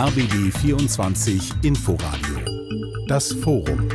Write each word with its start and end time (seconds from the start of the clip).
RBB 0.00 0.50
24 0.62 1.52
Inforadio. 1.62 2.38
Das 3.06 3.34
Forum. 3.34 3.86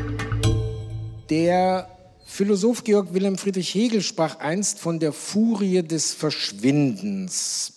Der 1.32 1.90
Philosoph 2.28 2.84
Georg 2.84 3.12
Wilhelm 3.16 3.40
Friedrich 3.40 3.74
Hegel 3.74 4.04
sprach 4.04 4.38
einst 4.38 4.78
von 4.78 5.00
der 5.00 5.12
Furie 5.12 5.82
des 5.82 6.14
Verschwindens. 6.14 7.74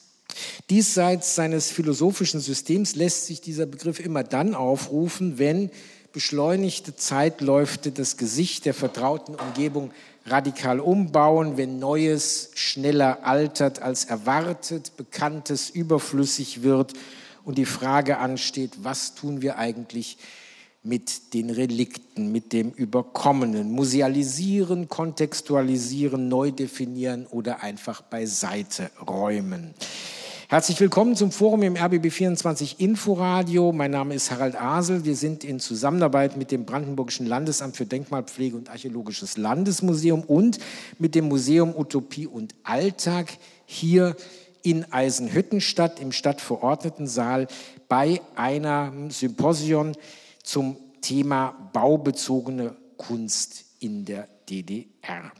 Diesseits 0.68 1.36
seines 1.36 1.70
philosophischen 1.70 2.40
Systems 2.40 2.96
lässt 2.96 3.24
sich 3.24 3.40
dieser 3.40 3.64
Begriff 3.64 3.98
immer 3.98 4.24
dann 4.24 4.54
aufrufen, 4.54 5.38
wenn 5.38 5.70
beschleunigte 6.12 6.94
Zeitläufe 6.94 7.90
das 7.90 8.18
Gesicht 8.18 8.66
der 8.66 8.74
vertrauten 8.74 9.36
Umgebung 9.36 9.90
radikal 10.26 10.80
umbauen, 10.80 11.56
wenn 11.56 11.78
Neues 11.78 12.50
schneller 12.56 13.20
altert 13.24 13.80
als 13.80 14.04
erwartet, 14.04 14.98
Bekanntes 14.98 15.70
überflüssig 15.70 16.62
wird 16.62 16.92
und 17.48 17.56
die 17.56 17.64
Frage 17.64 18.18
ansteht, 18.18 18.72
was 18.82 19.14
tun 19.14 19.40
wir 19.40 19.56
eigentlich 19.56 20.18
mit 20.82 21.32
den 21.32 21.48
Relikten, 21.48 22.30
mit 22.30 22.52
dem 22.52 22.72
Überkommenen, 22.72 23.72
musealisieren, 23.72 24.90
kontextualisieren, 24.90 26.28
neu 26.28 26.50
definieren 26.50 27.26
oder 27.26 27.62
einfach 27.62 28.02
beiseite 28.02 28.90
räumen. 29.08 29.72
Herzlich 30.50 30.78
willkommen 30.78 31.16
zum 31.16 31.32
Forum 31.32 31.62
im 31.62 31.74
RBB24 31.74 32.80
Inforadio. 32.80 33.72
Mein 33.72 33.92
Name 33.92 34.14
ist 34.14 34.30
Harald 34.30 34.60
Asel. 34.60 35.06
Wir 35.06 35.16
sind 35.16 35.42
in 35.42 35.58
Zusammenarbeit 35.58 36.36
mit 36.36 36.50
dem 36.50 36.66
Brandenburgischen 36.66 37.26
Landesamt 37.26 37.78
für 37.78 37.86
Denkmalpflege 37.86 38.58
und 38.58 38.68
Archäologisches 38.68 39.38
Landesmuseum 39.38 40.20
und 40.22 40.58
mit 40.98 41.14
dem 41.14 41.28
Museum 41.28 41.74
Utopie 41.74 42.26
und 42.26 42.54
Alltag 42.62 43.38
hier 43.64 44.16
in 44.62 44.92
Eisenhüttenstadt 44.92 46.00
im 46.00 46.12
Stadtverordnetensaal 46.12 47.46
bei 47.88 48.20
einem 48.36 49.10
Symposion 49.10 49.96
zum 50.42 50.76
Thema 51.00 51.70
baubezogene 51.72 52.76
Kunst 52.96 53.64
in 53.80 54.04
der 54.04 54.28
DDR. 54.48 55.32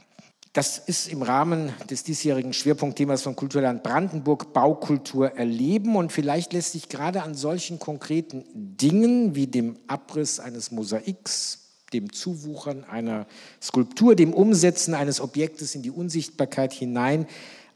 Das 0.53 0.79
ist 0.79 1.07
im 1.07 1.21
Rahmen 1.21 1.71
des 1.89 2.03
diesjährigen 2.03 2.53
Schwerpunktthemas 2.53 3.21
von 3.21 3.35
Kulturland 3.35 3.83
Brandenburg 3.83 4.51
Baukultur 4.51 5.33
erleben. 5.35 5.95
Und 5.95 6.11
vielleicht 6.11 6.53
lässt 6.53 6.71
sich 6.71 6.89
gerade 6.89 7.21
an 7.21 7.35
solchen 7.35 7.77
konkreten 7.77 8.43
Dingen 8.53 9.35
wie 9.35 9.45
dem 9.45 9.77
Abriss 9.85 10.39
eines 10.39 10.71
Mosaiks, 10.71 11.59
dem 11.93 12.11
Zuwuchern 12.11 12.83
einer 12.83 13.27
Skulptur, 13.61 14.15
dem 14.15 14.33
Umsetzen 14.33 14.95
eines 14.95 15.21
Objektes 15.21 15.75
in 15.75 15.83
die 15.83 15.91
Unsichtbarkeit 15.91 16.73
hinein 16.73 17.27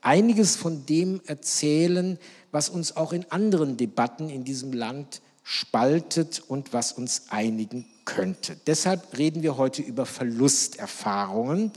einiges 0.04 0.56
von 0.56 0.86
dem 0.86 1.22
erzählen, 1.26 2.20
was 2.52 2.70
uns 2.70 2.96
auch 2.96 3.14
in 3.14 3.26
anderen 3.32 3.78
Debatten 3.78 4.30
in 4.30 4.44
diesem 4.44 4.74
Land 4.74 5.22
spaltet 5.44 6.42
und 6.48 6.74
was 6.74 6.94
uns 6.94 7.24
einigen 7.30 7.86
könnte. 8.06 8.58
Deshalb 8.68 9.18
reden 9.18 9.44
wir 9.44 9.58
heute 9.58 9.82
über 9.82 10.06
Verlusterfahrungen. 10.06 11.72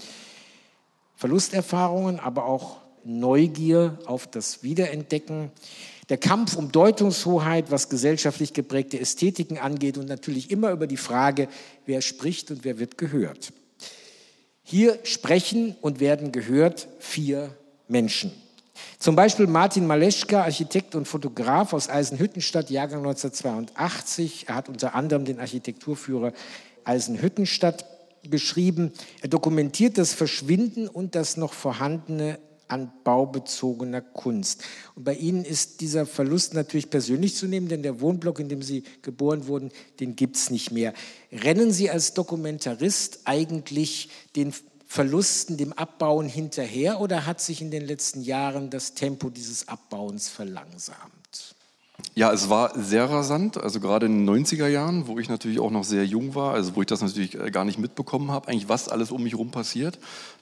Verlusterfahrungen, 1.17 2.21
aber 2.21 2.45
auch 2.45 2.79
Neugier 3.05 3.99
auf 4.07 4.27
das 4.27 4.63
Wiederentdecken, 4.63 5.51
der 6.09 6.19
Kampf 6.19 6.57
um 6.57 6.71
Deutungshoheit, 6.71 7.71
was 7.71 7.89
gesellschaftlich 7.89 8.53
geprägte 8.53 9.01
Ästhetiken 9.01 9.59
angeht 9.59 9.99
und 9.99 10.09
natürlich 10.09 10.51
immer 10.51 10.71
über 10.71 10.87
die 10.87 10.97
Frage, 10.97 11.49
wer 11.85 12.01
spricht 12.01 12.51
und 12.51 12.65
wer 12.65 12.79
wird 12.79 12.99
gehört. 12.99 13.53
Hier 14.63 14.99
sprechen 15.05 15.77
und 15.81 16.01
werden 16.01 16.33
gehört 16.33 16.89
vier 16.99 17.57
Menschen. 17.89 18.33
Zum 18.99 19.17
Beispiel 19.17 19.47
Martin 19.47 19.87
Maleschka, 19.87 20.43
Architekt 20.43 20.95
und 20.95 21.07
Fotograf 21.07 21.73
aus 21.73 21.89
Eisenhüttenstadt, 21.89 22.71
Jahrgang 22.71 22.99
1982. 22.99 24.47
Er 24.49 24.57
hat 24.57 24.69
unter 24.69 24.95
anderem 24.95 25.25
den 25.25 25.41
Architekturführer 25.41 26.33
Eisenhüttenstadt 26.85 27.85
beschrieben. 28.29 28.93
Er 29.23 29.29
dokumentiert 29.29 29.99
das 29.99 30.13
Verschwinden 30.13 30.89
und 30.89 31.15
das 31.15 31.37
noch 31.37 31.53
vorhandene 31.53 32.39
an 32.69 32.91
baubezogener 33.05 34.01
Kunst. 34.01 34.65
Und 34.97 35.05
bei 35.05 35.15
Ihnen 35.15 35.45
ist 35.45 35.81
dieser 35.81 36.05
Verlust 36.05 36.55
natürlich 36.55 36.91
persönlich 36.91 37.37
zu 37.37 37.47
nehmen, 37.47 37.69
denn 37.69 37.83
der 37.83 38.01
Wohnblock, 38.01 38.41
in 38.41 38.49
dem 38.49 38.63
Sie 38.63 38.83
geboren 39.03 39.47
wurden, 39.47 39.71
den 40.01 40.17
gibt 40.17 40.37
es 40.37 40.51
nicht 40.51 40.73
mehr. 40.73 40.93
Rennen 41.31 41.71
Sie 41.71 41.91
als 41.91 42.15
Dokumentarist 42.15 43.21
eigentlich 43.25 44.09
den 44.35 44.53
Verlusten, 44.87 45.57
dem 45.57 45.73
Abbauen 45.73 46.29
hinterher 46.29 47.01
oder 47.01 47.27
hat 47.27 47.41
sich 47.41 47.61
in 47.61 47.71
den 47.71 47.85
letzten 47.85 48.23
Jahren 48.23 48.71
das 48.71 48.95
Tempo 48.95 49.31
dieses 49.31 49.69
Abbauens 49.69 50.29
verlangsamt? 50.29 51.17
Ja, 52.15 52.33
es 52.33 52.49
war 52.49 52.73
sehr 52.79 53.11
rasant, 53.11 53.59
also 53.59 53.79
gerade 53.79 54.07
in 54.07 54.25
den 54.25 54.45
90er 54.45 54.69
Jahren, 54.69 55.07
wo 55.07 55.19
ich 55.19 55.29
natürlich 55.29 55.61
auch 55.61 55.71
noch 55.71 55.85
sehr 55.85 56.07
jung 56.07 56.35
war, 56.35 56.55
also 56.55 56.75
wo 56.75 56.81
ich 56.81 56.87
das 56.87 57.03
natürlich 57.03 57.39
äh, 57.39 57.51
gar 57.51 57.67
nicht 57.67 57.79
mitbekommen 57.79 58.31
habe, 58.31 58.49
eigentlich 58.49 58.71
was 58.71 58.89
alles 58.89 59.11
um 59.11 59.23
mich 59.23 59.35
herum 59.35 59.51
passiert. 59.51 59.99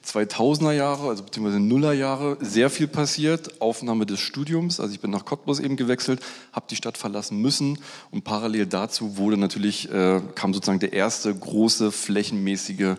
2000er 0.06 0.70
Jahre, 0.70 1.08
also 1.08 1.24
beziehungsweise 1.24 1.58
Nuller 1.58 1.92
Jahre, 1.92 2.36
sehr 2.40 2.70
viel 2.70 2.86
passiert. 2.86 3.60
Aufnahme 3.60 4.06
des 4.06 4.20
Studiums, 4.20 4.78
also 4.78 4.94
ich 4.94 5.00
bin 5.00 5.10
nach 5.10 5.24
Cottbus 5.24 5.58
eben 5.58 5.76
gewechselt, 5.76 6.20
habe 6.52 6.66
die 6.70 6.76
Stadt 6.76 6.96
verlassen 6.96 7.40
müssen 7.40 7.78
und 8.12 8.22
parallel 8.22 8.66
dazu 8.66 9.16
wurde 9.16 9.36
natürlich, 9.36 9.90
äh, 9.90 10.20
kam 10.36 10.54
sozusagen 10.54 10.78
der 10.80 10.92
erste 10.92 11.34
große 11.34 11.90
flächenmäßige 11.90 12.96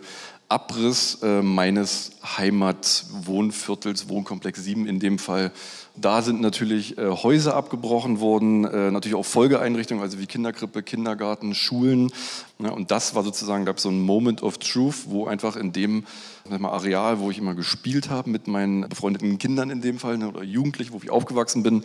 Abriss 0.48 1.18
äh, 1.22 1.42
meines 1.42 2.12
Heimatwohnviertels, 2.22 4.08
Wohnkomplex 4.08 4.62
7 4.62 4.86
in 4.86 5.00
dem 5.00 5.18
Fall. 5.18 5.50
Da 5.96 6.22
sind 6.22 6.40
natürlich 6.40 6.98
äh, 6.98 7.08
Häuser 7.10 7.56
abgebrochen 7.56 8.20
worden, 8.20 8.64
äh, 8.64 8.90
natürlich 8.90 9.16
auch 9.16 9.24
Folgeeinrichtungen, 9.24 10.02
also 10.02 10.18
wie 10.18 10.26
Kinderkrippe, 10.26 10.82
Kindergarten, 10.82 11.54
Schulen. 11.54 12.12
Ne, 12.58 12.72
und 12.72 12.90
das 12.90 13.14
war 13.14 13.24
sozusagen, 13.24 13.64
gab 13.64 13.78
es 13.78 13.82
so 13.82 13.88
ein 13.88 14.00
Moment 14.00 14.42
of 14.42 14.58
Truth, 14.58 15.06
wo 15.06 15.26
einfach 15.26 15.56
in 15.56 15.72
dem 15.72 16.04
mal, 16.48 16.70
Areal, 16.70 17.18
wo 17.18 17.30
ich 17.30 17.38
immer 17.38 17.54
gespielt 17.54 18.08
habe 18.10 18.30
mit 18.30 18.46
meinen 18.46 18.88
befreundeten 18.88 19.38
Kindern 19.38 19.70
in 19.70 19.80
dem 19.80 19.98
Fall 19.98 20.18
ne, 20.18 20.28
oder 20.28 20.42
Jugendlichen, 20.42 20.92
wo 20.92 21.00
ich 21.02 21.10
aufgewachsen 21.10 21.62
bin, 21.62 21.82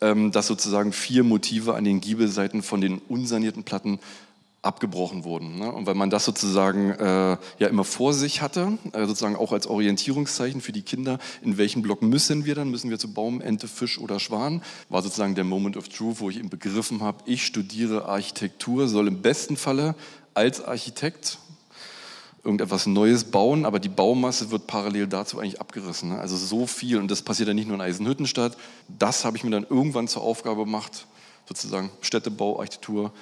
ähm, 0.00 0.32
dass 0.32 0.46
sozusagen 0.46 0.92
vier 0.92 1.22
Motive 1.22 1.74
an 1.74 1.84
den 1.84 2.00
Giebelseiten 2.00 2.62
von 2.62 2.80
den 2.80 2.98
unsanierten 3.08 3.62
Platten 3.62 4.00
abgebrochen 4.62 5.24
wurden. 5.24 5.58
Ne? 5.58 5.72
Und 5.72 5.86
weil 5.86 5.94
man 5.94 6.10
das 6.10 6.24
sozusagen 6.24 6.90
äh, 6.90 7.38
ja 7.58 7.68
immer 7.68 7.84
vor 7.84 8.12
sich 8.12 8.42
hatte, 8.42 8.78
äh, 8.92 9.06
sozusagen 9.06 9.36
auch 9.36 9.52
als 9.52 9.66
Orientierungszeichen 9.66 10.60
für 10.60 10.72
die 10.72 10.82
Kinder, 10.82 11.18
in 11.42 11.56
welchen 11.56 11.80
Block 11.80 12.02
müssen 12.02 12.44
wir 12.44 12.54
dann, 12.54 12.70
müssen 12.70 12.90
wir 12.90 12.98
zu 12.98 13.12
Baum, 13.12 13.40
Ente, 13.40 13.68
Fisch 13.68 13.98
oder 13.98 14.20
Schwan, 14.20 14.62
war 14.90 15.02
sozusagen 15.02 15.34
der 15.34 15.44
Moment 15.44 15.76
of 15.78 15.88
Truth, 15.88 16.20
wo 16.20 16.28
ich 16.28 16.38
eben 16.38 16.50
begriffen 16.50 17.00
habe, 17.00 17.18
ich 17.24 17.46
studiere 17.46 18.06
Architektur, 18.06 18.86
soll 18.86 19.08
im 19.08 19.22
besten 19.22 19.56
Falle 19.56 19.94
als 20.34 20.62
Architekt 20.62 21.38
irgendetwas 22.44 22.86
Neues 22.86 23.24
bauen, 23.24 23.64
aber 23.64 23.78
die 23.78 23.88
Baumasse 23.88 24.50
wird 24.50 24.66
parallel 24.66 25.06
dazu 25.06 25.38
eigentlich 25.38 25.60
abgerissen. 25.60 26.10
Ne? 26.10 26.18
Also 26.18 26.36
so 26.36 26.66
viel, 26.66 26.98
und 26.98 27.10
das 27.10 27.22
passiert 27.22 27.48
ja 27.48 27.54
nicht 27.54 27.66
nur 27.66 27.76
in 27.76 27.82
Eisenhüttenstadt, 27.82 28.56
das 28.88 29.24
habe 29.24 29.36
ich 29.36 29.44
mir 29.44 29.50
dann 29.50 29.66
irgendwann 29.68 30.08
zur 30.08 30.22
Aufgabe 30.22 30.64
gemacht, 30.64 31.06
sozusagen 31.46 31.90
Städtebau, 32.00 32.58
Architektur, 32.58 33.12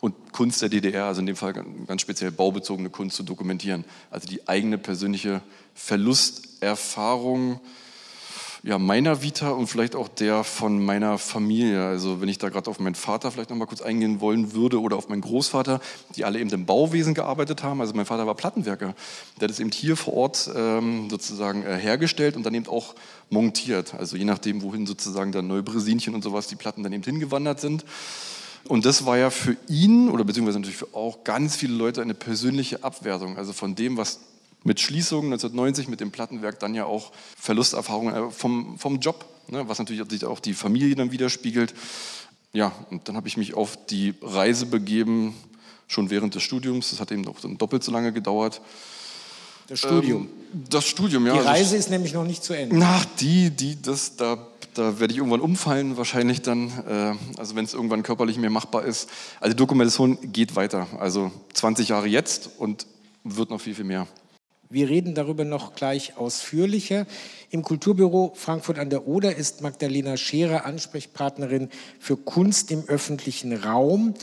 und 0.00 0.32
Kunst 0.32 0.62
der 0.62 0.68
DDR, 0.68 1.04
also 1.04 1.20
in 1.20 1.26
dem 1.26 1.36
Fall 1.36 1.52
ganz 1.52 2.00
speziell 2.00 2.30
baubezogene 2.30 2.90
Kunst 2.90 3.16
zu 3.16 3.22
dokumentieren. 3.22 3.84
Also 4.10 4.28
die 4.28 4.48
eigene 4.48 4.78
persönliche 4.78 5.42
Verlusterfahrung 5.74 7.60
ja, 8.62 8.78
meiner 8.78 9.22
Vita 9.22 9.50
und 9.50 9.68
vielleicht 9.68 9.96
auch 9.96 10.08
der 10.08 10.44
von 10.44 10.84
meiner 10.84 11.16
Familie. 11.16 11.86
Also 11.86 12.20
wenn 12.20 12.28
ich 12.28 12.38
da 12.38 12.50
gerade 12.50 12.68
auf 12.68 12.78
meinen 12.78 12.94
Vater 12.94 13.30
vielleicht 13.30 13.50
noch 13.50 13.56
mal 13.56 13.66
kurz 13.66 13.80
eingehen 13.80 14.20
wollen 14.20 14.52
würde 14.52 14.80
oder 14.80 14.96
auf 14.96 15.08
meinen 15.08 15.22
Großvater, 15.22 15.80
die 16.16 16.24
alle 16.24 16.38
eben 16.38 16.50
im 16.50 16.66
Bauwesen 16.66 17.14
gearbeitet 17.14 17.62
haben. 17.62 17.80
Also 17.80 17.94
mein 17.94 18.04
Vater 18.04 18.26
war 18.26 18.34
Plattenwerker. 18.34 18.94
Der 19.40 19.44
hat 19.44 19.50
es 19.50 19.60
eben 19.60 19.70
hier 19.70 19.96
vor 19.96 20.14
Ort 20.14 20.50
ähm, 20.54 21.08
sozusagen 21.08 21.62
äh, 21.62 21.76
hergestellt 21.76 22.36
und 22.36 22.44
dann 22.44 22.54
eben 22.54 22.68
auch 22.68 22.94
montiert. 23.30 23.94
Also 23.94 24.16
je 24.16 24.24
nachdem, 24.24 24.60
wohin 24.62 24.86
sozusagen 24.86 25.32
dann 25.32 25.46
Neubresinchen 25.46 26.14
und 26.14 26.22
sowas 26.22 26.46
die 26.46 26.56
Platten 26.56 26.82
dann 26.82 26.92
eben 26.92 27.04
hingewandert 27.04 27.60
sind. 27.60 27.84
Und 28.64 28.84
das 28.84 29.06
war 29.06 29.16
ja 29.16 29.30
für 29.30 29.56
ihn 29.68 30.08
oder 30.08 30.24
beziehungsweise 30.24 30.58
natürlich 30.58 30.78
für 30.78 30.94
auch 30.94 31.24
ganz 31.24 31.56
viele 31.56 31.74
Leute 31.74 32.02
eine 32.02 32.14
persönliche 32.14 32.84
Abwertung, 32.84 33.36
also 33.36 33.52
von 33.52 33.74
dem, 33.74 33.96
was 33.96 34.20
mit 34.62 34.80
Schließung 34.80 35.24
1990 35.24 35.88
mit 35.88 36.00
dem 36.00 36.10
Plattenwerk 36.10 36.60
dann 36.60 36.74
ja 36.74 36.84
auch 36.84 37.12
Verlusterfahrungen 37.38 38.14
äh, 38.14 38.30
vom, 38.30 38.78
vom 38.78 39.00
Job, 39.00 39.24
ne, 39.48 39.68
was 39.68 39.78
natürlich 39.78 40.24
auch 40.24 40.40
die 40.40 40.54
Familie 40.54 40.94
dann 40.94 41.12
widerspiegelt. 41.12 41.74
Ja, 42.52 42.72
und 42.90 43.08
dann 43.08 43.16
habe 43.16 43.28
ich 43.28 43.36
mich 43.36 43.54
auf 43.54 43.78
die 43.86 44.14
Reise 44.20 44.66
begeben, 44.66 45.34
schon 45.86 46.10
während 46.10 46.34
des 46.34 46.42
Studiums. 46.42 46.90
Das 46.90 47.00
hat 47.00 47.10
eben 47.12 47.26
auch 47.26 47.40
doppelt 47.40 47.82
so 47.82 47.92
lange 47.92 48.12
gedauert. 48.12 48.60
Das 49.70 49.78
Studium. 49.78 50.28
Ähm, 50.52 50.64
das 50.68 50.84
Studium, 50.84 51.26
ja. 51.26 51.32
Die 51.32 51.38
also 51.38 51.50
Reise 51.50 51.76
ist 51.76 51.90
nämlich 51.90 52.12
noch 52.12 52.24
nicht 52.24 52.44
zu 52.44 52.52
Ende. 52.52 52.76
Na, 52.76 53.00
die, 53.20 53.50
die, 53.50 53.80
das, 53.80 54.16
da 54.16 54.36
da 54.74 55.00
werde 55.00 55.12
ich 55.12 55.18
irgendwann 55.18 55.40
umfallen, 55.40 55.96
wahrscheinlich 55.96 56.42
dann, 56.42 56.68
äh, 56.88 57.14
also 57.38 57.56
wenn 57.56 57.64
es 57.64 57.74
irgendwann 57.74 58.02
körperlich 58.02 58.38
mehr 58.38 58.50
machbar 58.50 58.84
ist. 58.84 59.08
Also 59.40 59.54
die 59.54 59.58
Dokumentation 59.58 60.18
geht 60.32 60.56
weiter. 60.56 60.86
Also 60.98 61.32
20 61.54 61.88
Jahre 61.88 62.06
jetzt 62.06 62.50
und 62.58 62.86
wird 63.24 63.50
noch 63.50 63.60
viel, 63.60 63.74
viel 63.74 63.84
mehr. 63.84 64.06
Wir 64.68 64.88
reden 64.88 65.14
darüber 65.14 65.44
noch 65.44 65.74
gleich 65.74 66.16
ausführlicher. 66.16 67.06
Im 67.50 67.62
Kulturbüro 67.62 68.32
Frankfurt 68.36 68.78
an 68.78 68.88
der 68.88 69.08
Oder 69.08 69.34
ist 69.34 69.62
Magdalena 69.62 70.16
Scherer 70.16 70.64
Ansprechpartnerin 70.64 71.68
für 71.98 72.16
Kunst 72.16 72.70
im 72.70 72.84
öffentlichen 72.84 73.52
Raum. 73.52 74.14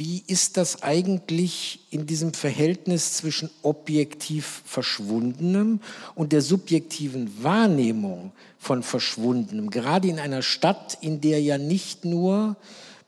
Wie 0.00 0.24
ist 0.26 0.56
das 0.56 0.82
eigentlich 0.82 1.80
in 1.90 2.06
diesem 2.06 2.32
Verhältnis 2.32 3.18
zwischen 3.18 3.50
objektiv 3.60 4.62
Verschwundenem 4.64 5.80
und 6.14 6.32
der 6.32 6.40
subjektiven 6.40 7.44
Wahrnehmung 7.44 8.32
von 8.58 8.82
Verschwundenem? 8.82 9.68
Gerade 9.68 10.08
in 10.08 10.18
einer 10.18 10.40
Stadt, 10.40 10.96
in 11.02 11.20
der 11.20 11.42
ja 11.42 11.58
nicht 11.58 12.06
nur 12.06 12.56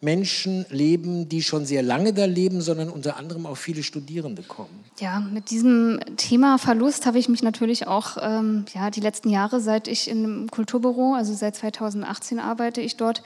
Menschen 0.03 0.67
leben, 0.69 1.31
die 1.31 1.43
schon 1.43 1.65
sehr 1.65 1.83
lange 1.83 2.13
da 2.13 2.27
leben, 2.27 2.61
sondern 2.61 2.91
unter 2.91 3.17
anderem 3.17 3.47
auch 3.47 3.57
viele 3.57 3.83
Studierende 3.83 4.43
kommen. 4.43 4.85
Ja, 5.01 5.19
mit 5.21 5.49
diesem 5.49 5.99
Thema 6.19 6.59
Verlust 6.59 7.07
habe 7.07 7.19
ich 7.19 7.31
mich 7.31 7.43
natürlich 7.43 7.87
auch 7.87 8.19
ähm, 8.21 8.67
ja, 8.75 8.91
die 8.91 9.01
letzten 9.01 9.31
Jahre, 9.31 9.63
seit 9.63 9.89
ich 9.89 10.11
im 10.11 10.51
Kulturbüro, 10.51 11.15
also 11.15 11.33
seit 11.33 11.57
2018 11.57 12.39
arbeite 12.39 12.83
ich 12.83 12.99
dort, 12.99 13.23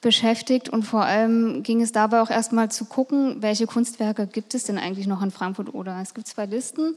beschäftigt 0.00 0.68
und 0.68 0.84
vor 0.84 1.04
allem 1.04 1.62
ging 1.62 1.82
es 1.82 1.92
dabei 1.92 2.22
auch 2.22 2.30
erstmal 2.30 2.70
zu 2.70 2.86
gucken, 2.86 3.42
welche 3.42 3.66
Kunstwerke 3.66 4.26
gibt 4.26 4.54
es 4.54 4.64
denn 4.64 4.78
eigentlich 4.78 5.06
noch 5.06 5.22
in 5.22 5.30
Frankfurt 5.30 5.74
oder. 5.74 6.00
Es 6.00 6.14
gibt 6.14 6.26
zwei 6.26 6.46
Listen, 6.46 6.94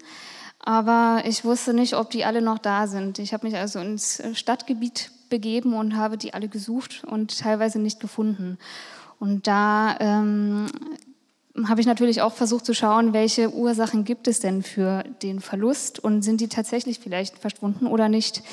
aber 0.60 1.24
ich 1.26 1.44
wusste 1.44 1.74
nicht, 1.74 1.96
ob 1.96 2.10
die 2.12 2.24
alle 2.24 2.42
noch 2.42 2.60
da 2.60 2.88
sind. 2.88 3.20
Ich 3.20 3.34
habe 3.34 3.46
mich 3.46 3.58
also 3.58 3.80
ins 3.80 4.24
Stadtgebiet 4.34 5.12
begeben 5.30 5.74
und 5.74 5.98
habe 5.98 6.18
die 6.18 6.34
alle 6.34 6.48
gesucht 6.48 7.04
und 7.06 7.38
teilweise 7.38 7.80
nicht 7.80 8.00
gefunden. 8.00 8.58
Und 9.20 9.48
da 9.48 9.98
ähm, 10.00 10.68
habe 11.66 11.82
ich 11.82 11.88
natürlich 11.88 12.22
auch 12.22 12.34
versucht 12.34 12.66
zu 12.66 12.74
schauen, 12.74 13.14
welche 13.14 13.54
Ursachen 13.54 14.06
gibt 14.06 14.28
es 14.28 14.40
denn 14.40 14.64
für 14.64 15.04
den 15.22 15.40
Verlust 15.40 16.00
und 16.00 16.22
sind 16.22 16.40
die 16.42 16.48
tatsächlich 16.48 17.00
vielleicht 17.00 17.38
verschwunden 17.38 17.88
oder 17.88 18.10
nicht. 18.10 18.44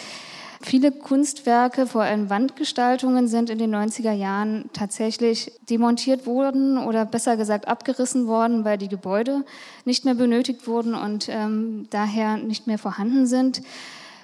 Viele 0.62 0.92
Kunstwerke, 0.92 1.86
vor 1.86 2.02
allem 2.02 2.28
Wandgestaltungen, 2.28 3.28
sind 3.28 3.48
in 3.48 3.58
den 3.58 3.74
90er 3.74 4.12
Jahren 4.12 4.68
tatsächlich 4.74 5.52
demontiert 5.70 6.26
worden 6.26 6.76
oder 6.76 7.06
besser 7.06 7.38
gesagt 7.38 7.66
abgerissen 7.66 8.26
worden, 8.26 8.62
weil 8.62 8.76
die 8.76 8.88
Gebäude 8.88 9.46
nicht 9.86 10.04
mehr 10.04 10.14
benötigt 10.14 10.66
wurden 10.66 10.94
und 10.94 11.28
ähm, 11.30 11.86
daher 11.88 12.36
nicht 12.36 12.66
mehr 12.66 12.76
vorhanden 12.76 13.26
sind. 13.26 13.62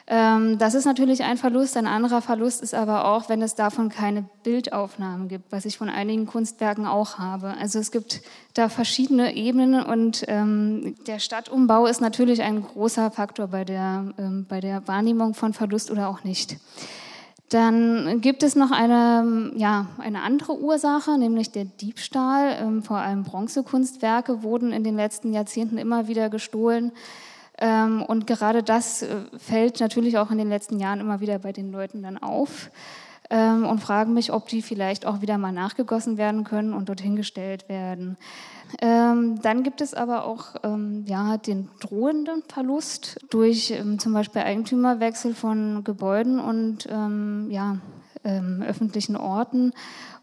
Ähm, 0.09 0.59
das 0.59 0.75
ist 0.75 0.85
natürlich 0.85 1.25
ein 1.25 1.37
Verlust. 1.37 1.77
Ein 1.77 1.87
anderer 1.87 2.23
Verlust 2.23 2.63
ist 2.63 2.75
aber 2.75 3.07
auch, 3.07 3.29
wenn 3.29 3.43
es 3.43 3.57
davon 3.57 3.89
keine 3.89 4.25
Bildaufnahmen 4.45 5.29
gibt, 5.29 5.51
was 5.51 5.65
ich 5.65 5.79
von 5.79 5.89
einigen 5.89 6.27
Kunstwerken 6.27 6.87
auch 6.87 7.19
habe. 7.19 7.55
Also 7.61 7.81
es 7.81 7.91
gibt 7.91 8.23
da 8.55 8.69
verschiedene 8.69 9.35
Ebenen 9.35 9.83
und 9.83 10.25
ähm, 10.29 10.95
der 11.07 11.19
Stadtumbau 11.19 11.87
ist 11.87 12.01
natürlich 12.01 12.43
ein 12.43 12.63
großer 12.63 13.11
Faktor 13.11 13.49
bei 13.49 13.65
der, 13.65 14.13
ähm, 14.19 14.47
bei 14.49 14.61
der 14.61 14.87
Wahrnehmung 14.87 15.35
von 15.35 15.53
Verlust 15.53 15.91
oder 15.91 16.09
auch 16.09 16.23
nicht. 16.23 16.57
Dann 17.49 18.21
gibt 18.21 18.43
es 18.43 18.57
noch 18.57 18.73
eine, 18.73 19.53
ja, 19.57 19.87
eine 19.99 20.23
andere 20.23 20.59
Ursache, 20.59 21.17
nämlich 21.17 21.53
der 21.53 21.65
Diebstahl. 21.65 22.57
Ähm, 22.61 22.83
vor 22.83 22.99
allem 22.99 23.23
Bronzekunstwerke 23.23 24.43
wurden 24.43 24.73
in 24.73 24.83
den 24.83 24.97
letzten 24.97 25.33
Jahrzehnten 25.33 25.79
immer 25.79 26.09
wieder 26.09 26.29
gestohlen. 26.29 26.91
Ähm, 27.59 28.03
und 28.03 28.27
gerade 28.27 28.63
das 28.63 29.03
äh, 29.03 29.17
fällt 29.39 29.81
natürlich 29.81 30.19
auch 30.19 30.31
in 30.31 30.39
den 30.39 30.49
letzten 30.49 30.79
Jahren 30.79 31.01
immer 31.01 31.21
wieder 31.21 31.39
bei 31.39 31.53
den 31.53 31.73
Leuten 31.73 32.03
dann 32.03 32.19
auf 32.19 32.71
ähm, 33.31 33.65
und 33.65 33.81
fragen 33.81 34.13
mich, 34.13 34.33
ob 34.33 34.47
die 34.49 34.61
vielleicht 34.61 35.07
auch 35.07 35.23
wieder 35.23 35.39
mal 35.39 35.53
nachgegossen 35.53 36.19
werden 36.19 36.45
können 36.45 36.75
und 36.75 36.89
dorthin 36.89 37.17
gestellt 37.17 37.69
werden. 37.69 38.19
Ähm, 38.83 39.41
dann 39.41 39.63
gibt 39.63 39.81
es 39.81 39.95
aber 39.95 40.25
auch 40.25 40.57
ja, 41.05 41.37
den 41.37 41.69
drohenden 41.79 42.43
Verlust 42.49 43.21
durch 43.31 43.73
zum 43.99 44.13
Beispiel 44.13 44.43
Eigentümerwechsel 44.43 45.35
von 45.35 45.85
Gebäuden 45.85 46.41
und 46.41 46.89
ja, 47.49 47.79
öffentlichen 48.25 49.17
Orten 49.17 49.73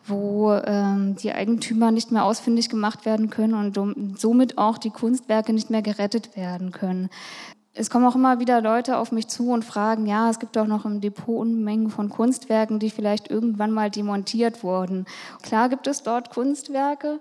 wo 0.06 0.54
ähm, 0.54 1.16
die 1.16 1.32
Eigentümer 1.32 1.92
nicht 1.92 2.12
mehr 2.12 2.26
ausfindig 2.26 2.70
gemacht 2.70 3.06
werden 3.06 3.30
können 3.30 3.54
und 3.54 4.20
somit 4.20 4.58
auch 4.58 4.78
die 4.78 4.90
Kunstwerke 4.90 5.54
nicht 5.54 5.70
mehr 5.70 5.82
gerettet 5.82 6.36
werden 6.36 6.72
können. 6.72 7.10
Es 7.76 7.90
kommen 7.90 8.06
auch 8.06 8.16
immer 8.16 8.40
wieder 8.40 8.62
Leute 8.62 8.98
auf 8.98 9.12
mich 9.12 9.28
zu 9.28 9.50
und 9.50 9.66
fragen, 9.66 10.06
ja, 10.06 10.30
es 10.30 10.40
gibt 10.40 10.58
auch 10.60 10.68
noch 10.68 10.86
im 10.86 11.02
Depot 11.02 11.40
Unmengen 11.40 11.90
von 11.90 12.10
Kunstwerken, 12.10 12.78
die 12.78 12.92
vielleicht 12.92 13.32
irgendwann 13.32 13.72
mal 13.72 13.90
demontiert 13.90 14.64
wurden. 14.64 15.06
Klar 15.42 15.70
gibt 15.70 15.88
es 15.88 16.04
dort 16.04 16.30
Kunstwerke, 16.30 17.20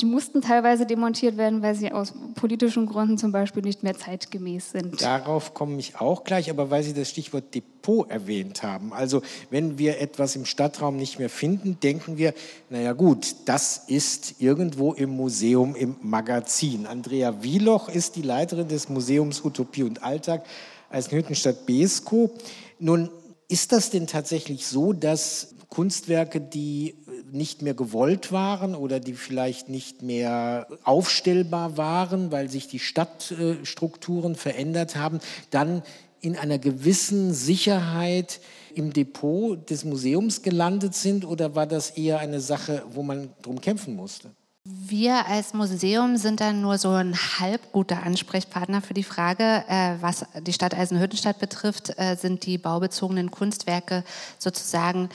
die 0.00 0.06
mussten 0.06 0.40
teilweise 0.40 0.86
demontiert 0.86 1.36
werden, 1.36 1.62
weil 1.62 1.74
sie 1.74 1.92
aus 1.92 2.12
politischen 2.34 2.86
Gründen 2.86 3.18
zum 3.18 3.32
Beispiel 3.32 3.62
nicht 3.62 3.82
mehr 3.82 3.96
zeitgemäß 3.96 4.72
sind. 4.72 5.02
Darauf 5.02 5.54
komme 5.54 5.78
ich 5.78 6.00
auch 6.00 6.24
gleich, 6.24 6.50
aber 6.50 6.70
weil 6.70 6.82
Sie 6.82 6.94
das 6.94 7.10
Stichwort 7.10 7.54
Depot 7.54 8.08
erwähnt 8.10 8.62
haben. 8.62 8.92
Also 8.92 9.22
wenn 9.50 9.78
wir 9.78 10.00
etwas 10.00 10.36
im 10.36 10.44
Stadtraum 10.44 10.96
nicht 10.96 11.18
mehr 11.18 11.30
finden, 11.30 11.78
denken 11.80 12.16
wir, 12.16 12.32
naja 12.70 12.92
gut, 12.92 13.34
das 13.44 13.84
ist 13.86 14.36
irgendwo 14.40 14.92
im 14.92 15.10
Museum, 15.10 15.74
im 15.74 15.96
Magazin. 16.02 16.86
Andrea 16.86 17.42
Wieloch 17.42 17.88
ist 17.88 18.16
die 18.16 18.22
Leiterin 18.22 18.68
des 18.68 18.88
Museums 18.88 19.44
Utopie 19.44 19.82
und 19.82 20.02
Alltag 20.02 20.44
als 20.88 21.10
Hüttenstadt 21.10 21.66
Besko. 21.66 22.30
Nun, 22.78 23.10
ist 23.48 23.72
das 23.72 23.90
denn 23.90 24.06
tatsächlich 24.06 24.66
so, 24.66 24.94
dass 24.94 25.54
Kunstwerke, 25.68 26.40
die 26.40 26.94
nicht 27.32 27.62
mehr 27.62 27.74
gewollt 27.74 28.30
waren 28.30 28.74
oder 28.74 29.00
die 29.00 29.14
vielleicht 29.14 29.68
nicht 29.68 30.02
mehr 30.02 30.66
aufstellbar 30.84 31.76
waren, 31.76 32.30
weil 32.30 32.50
sich 32.50 32.68
die 32.68 32.78
Stadtstrukturen 32.78 34.36
verändert 34.36 34.96
haben, 34.96 35.20
dann 35.50 35.82
in 36.20 36.36
einer 36.36 36.58
gewissen 36.58 37.32
Sicherheit 37.32 38.40
im 38.74 38.92
Depot 38.92 39.68
des 39.68 39.84
Museums 39.84 40.42
gelandet 40.42 40.94
sind 40.94 41.24
oder 41.24 41.54
war 41.54 41.66
das 41.66 41.90
eher 41.90 42.20
eine 42.20 42.40
Sache, 42.40 42.84
wo 42.90 43.02
man 43.02 43.30
drum 43.42 43.60
kämpfen 43.60 43.96
musste? 43.96 44.30
Wir 44.64 45.26
als 45.26 45.54
Museum 45.54 46.16
sind 46.16 46.40
dann 46.40 46.60
nur 46.60 46.78
so 46.78 46.90
ein 46.90 47.16
halb 47.16 47.72
guter 47.72 48.04
Ansprechpartner 48.04 48.80
für 48.80 48.94
die 48.94 49.02
Frage, 49.02 49.64
äh, 49.66 49.96
was 50.00 50.24
die 50.40 50.52
Stadt 50.52 50.72
Eisenhüttenstadt 50.72 51.40
betrifft, 51.40 51.98
äh, 51.98 52.14
sind 52.14 52.46
die 52.46 52.58
baubezogenen 52.58 53.32
Kunstwerke 53.32 54.04
sozusagen 54.38 55.08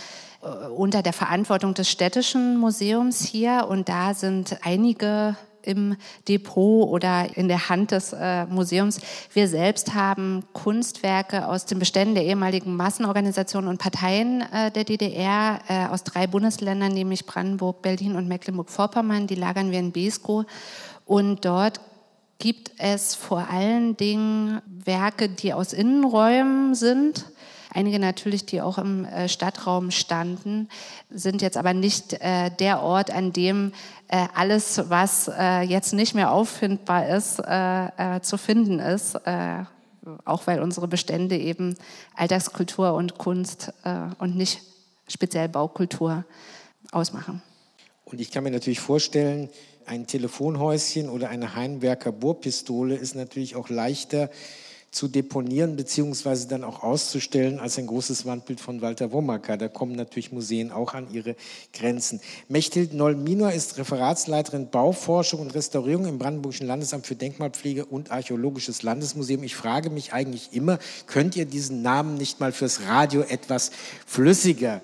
unter 0.76 1.02
der 1.02 1.14
Verantwortung 1.14 1.74
des 1.74 1.90
städtischen 1.90 2.58
Museums 2.58 3.24
hier 3.24 3.68
und 3.70 3.90
da 3.90 4.14
sind 4.14 4.58
einige 4.64 5.36
im 5.68 5.98
Depot 6.28 6.88
oder 6.88 7.38
in 7.38 7.48
der 7.48 7.70
Hand 7.70 7.92
des 7.92 8.14
äh, 8.14 8.46
Museums. 8.46 9.02
Wir 9.34 9.48
selbst 9.48 9.94
haben 9.94 10.44
Kunstwerke 10.54 11.48
aus 11.48 11.66
den 11.66 11.78
Beständen 11.78 12.16
der 12.16 12.24
ehemaligen 12.24 12.76
Massenorganisationen 12.76 13.70
und 13.70 13.78
Parteien 13.78 14.42
äh, 14.42 14.72
der 14.72 14.86
DDR 14.86 15.60
äh, 15.68 15.88
aus 15.88 16.04
drei 16.04 16.26
Bundesländern, 16.26 16.94
nämlich 16.94 17.26
Brandenburg, 17.26 17.82
Berlin 17.82 18.16
und 18.16 18.28
Mecklenburg-Vorpommern. 18.28 19.28
Die 19.28 19.36
lagern 19.36 19.72
wir 19.72 19.80
in 19.80 19.92
Besko 19.92 20.46
und 21.06 21.44
dort 21.44 21.82
gibt 22.40 22.72
es 22.78 23.16
vor 23.16 23.48
allen 23.52 23.98
Dingen 23.98 24.62
Werke, 24.66 25.28
die 25.28 25.54
aus 25.54 25.74
Innenräumen 25.74 26.76
sind 26.76 27.26
Einige 27.74 28.00
natürlich, 28.00 28.46
die 28.46 28.62
auch 28.62 28.78
im 28.78 29.06
äh, 29.06 29.28
Stadtraum 29.28 29.92
standen, 29.92 30.70
sind 31.10 31.42
jetzt 31.42 31.58
aber 31.58 31.74
nicht 31.74 32.14
äh, 32.14 32.50
der 32.52 32.82
Ort, 32.82 33.12
an 33.12 33.34
dem 33.34 33.74
äh, 34.08 34.28
alles, 34.34 34.90
was 34.90 35.30
jetzt 35.68 35.94
nicht 35.94 36.16
mehr 36.16 36.32
auffindbar 36.32 37.10
ist, 37.10 37.42
zu 38.22 38.38
finden 38.38 38.80
ist 38.80 39.20
auch 40.24 40.48
weil 40.48 40.62
unsere 40.62 40.88
Bestände 40.88 41.38
eben 41.38 41.76
Alltagskultur 42.16 42.94
und 42.94 43.18
Kunst 43.18 43.74
und 44.20 44.38
nicht 44.38 44.62
speziell 45.10 45.50
Baukultur 45.50 46.24
ausmachen. 46.94 47.42
Und 48.06 48.22
ich 48.22 48.32
kann 48.32 48.46
mir 48.46 48.52
natürlich 48.52 48.80
vorstellen, 48.80 49.50
ein 49.86 50.08
Telefonhäuschen 50.08 51.10
oder 51.10 51.30
eine 51.30 51.56
Heimwerker 51.56 52.14
Bohrpistole 52.14 52.96
ist 52.96 53.16
natürlich 53.16 53.58
auch 53.58 53.68
leichter 53.70 54.30
zu 54.92 55.08
deponieren 55.08 55.76
beziehungsweise 55.76 56.48
dann 56.48 56.64
auch 56.64 56.82
auszustellen 56.82 57.60
als 57.60 57.78
ein 57.78 57.88
großes 57.88 58.26
Wandbild 58.26 58.60
von 58.60 58.82
Walter 58.82 59.12
Womacker. 59.12 59.58
Da 59.58 59.68
kommen 59.68 59.96
natürlich 59.96 60.32
Museen 60.32 60.72
auch 60.72 60.94
an 60.94 61.08
ihre 61.12 61.36
Grenzen. 61.74 62.22
Mechthild 62.48 62.94
Noll-Minor 62.94 63.52
ist 63.52 63.78
Referatsleiterin 63.78 64.70
Bauforschung 64.70 65.42
und 65.42 65.54
Restaurierung 65.54 66.06
im 66.06 66.18
Brandenburgischen 66.18 66.68
Landesamt 66.68 67.06
für 67.06 67.16
Denkmalpflege 67.16 67.86
und 67.86 68.12
Archäologisches 68.12 68.82
Landesmuseum. 68.82 69.44
Ich 69.44 69.56
frage 69.56 69.90
mich 69.90 70.14
eigentlich 70.14 70.54
immer, 70.54 70.80
könnt 71.06 71.36
ihr 71.36 71.46
diesen 71.46 71.82
Namen 71.82 72.16
nicht 72.16 72.40
mal 72.40 72.52
fürs 72.52 72.82
Radio 72.88 73.22
etwas 73.22 73.72
flüssiger 74.06 74.82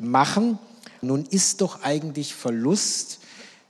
machen? 0.00 0.58
Nun 1.00 1.24
ist 1.24 1.60
doch 1.60 1.82
eigentlich 1.82 2.34
Verlust 2.34 3.20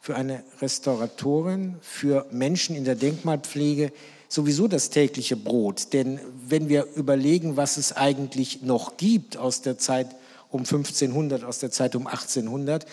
für 0.00 0.16
eine 0.16 0.42
Restauratorin, 0.62 1.76
für 1.82 2.26
Menschen 2.30 2.74
in 2.74 2.84
der 2.84 2.94
Denkmalpflege 2.94 3.92
sowieso 4.28 4.68
das 4.68 4.90
tägliche 4.90 5.36
Brot. 5.36 5.92
Denn 5.92 6.20
wenn 6.46 6.68
wir 6.68 6.86
überlegen, 6.94 7.56
was 7.56 7.76
es 7.76 7.92
eigentlich 7.92 8.62
noch 8.62 8.96
gibt 8.96 9.36
aus 9.36 9.62
der 9.62 9.78
Zeit 9.78 10.14
um 10.50 10.60
1500, 10.60 11.44
aus 11.44 11.58
der 11.58 11.70
Zeit 11.70 11.96
um 11.96 12.06
1800, 12.06 12.86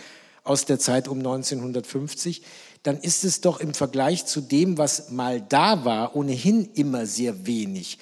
aus 0.44 0.66
der 0.66 0.80
Zeit 0.80 1.08
um 1.08 1.18
1950, 1.18 2.42
dann 2.84 2.98
ist 3.00 3.24
es 3.24 3.42
doch 3.42 3.60
im 3.60 3.74
Vergleich 3.74 4.26
zu 4.26 4.42
dem, 4.42 4.78
was 4.78 5.10
mal 5.10 5.42
da 5.42 5.86
war, 5.86 6.16
ohnehin 6.16 6.70
immer 6.76 7.06
sehr 7.06 7.46
wenig. 7.48 7.98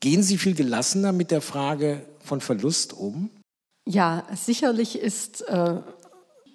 Gehen 0.00 0.22
Sie 0.22 0.38
viel 0.38 0.54
gelassener 0.54 1.12
mit 1.12 1.30
der 1.30 1.42
Frage 1.42 2.02
von 2.20 2.40
Verlust 2.40 2.92
um? 2.92 3.30
Ja, 3.86 4.26
sicherlich 4.34 4.98
ist, 4.98 5.42
äh, 5.42 5.76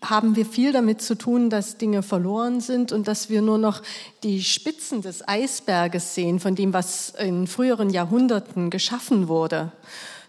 haben 0.03 0.35
wir 0.35 0.45
viel 0.45 0.71
damit 0.71 1.01
zu 1.01 1.15
tun, 1.15 1.49
dass 1.49 1.77
Dinge 1.77 2.03
verloren 2.03 2.61
sind 2.61 2.91
und 2.91 3.07
dass 3.07 3.29
wir 3.29 3.41
nur 3.41 3.57
noch 3.57 3.81
die 4.23 4.43
Spitzen 4.43 5.01
des 5.01 5.27
Eisberges 5.27 6.15
sehen, 6.15 6.39
von 6.39 6.55
dem, 6.55 6.73
was 6.73 7.09
in 7.11 7.47
früheren 7.47 7.89
Jahrhunderten 7.89 8.69
geschaffen 8.69 9.27
wurde. 9.27 9.71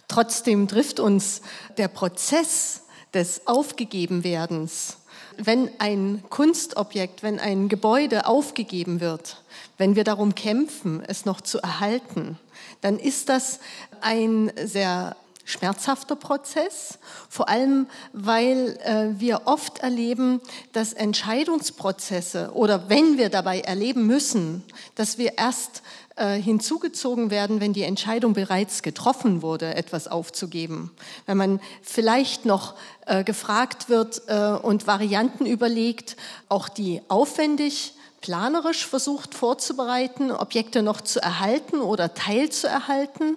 Trotzdem 0.08 0.68
trifft 0.68 1.00
uns 1.00 1.42
der 1.76 1.88
Prozess 1.88 2.82
des 3.12 3.46
Aufgegebenwerdens, 3.46 4.98
wenn 5.36 5.70
ein 5.78 6.22
Kunstobjekt, 6.30 7.22
wenn 7.22 7.40
ein 7.40 7.68
Gebäude 7.68 8.26
aufgegeben 8.26 9.00
wird, 9.00 9.42
wenn 9.78 9.96
wir 9.96 10.04
darum 10.04 10.34
kämpfen, 10.34 11.02
es 11.06 11.24
noch 11.24 11.40
zu 11.40 11.58
erhalten, 11.58 12.38
dann 12.80 12.98
ist 12.98 13.28
das 13.28 13.60
ein 14.00 14.52
sehr 14.62 15.16
schmerzhafter 15.44 16.16
Prozess, 16.16 16.98
vor 17.28 17.48
allem 17.48 17.86
weil 18.12 18.78
äh, 18.84 19.20
wir 19.20 19.42
oft 19.44 19.78
erleben, 19.78 20.40
dass 20.72 20.92
Entscheidungsprozesse 20.92 22.50
oder 22.54 22.88
wenn 22.88 23.18
wir 23.18 23.28
dabei 23.28 23.60
erleben 23.60 24.06
müssen, 24.06 24.64
dass 24.94 25.18
wir 25.18 25.38
erst 25.38 25.82
äh, 26.16 26.40
hinzugezogen 26.40 27.30
werden, 27.30 27.60
wenn 27.60 27.72
die 27.72 27.82
Entscheidung 27.82 28.34
bereits 28.34 28.82
getroffen 28.82 29.42
wurde, 29.42 29.74
etwas 29.74 30.06
aufzugeben. 30.06 30.92
Wenn 31.26 31.36
man 31.36 31.60
vielleicht 31.82 32.44
noch 32.44 32.74
äh, 33.06 33.24
gefragt 33.24 33.88
wird 33.88 34.22
äh, 34.28 34.50
und 34.50 34.86
Varianten 34.86 35.44
überlegt, 35.44 36.16
auch 36.48 36.68
die 36.68 37.02
aufwendig 37.08 37.94
planerisch 38.20 38.86
versucht 38.86 39.34
vorzubereiten, 39.34 40.30
Objekte 40.30 40.82
noch 40.82 41.02
zu 41.02 41.20
erhalten 41.20 41.80
oder 41.80 42.14
teilzuerhalten 42.14 43.36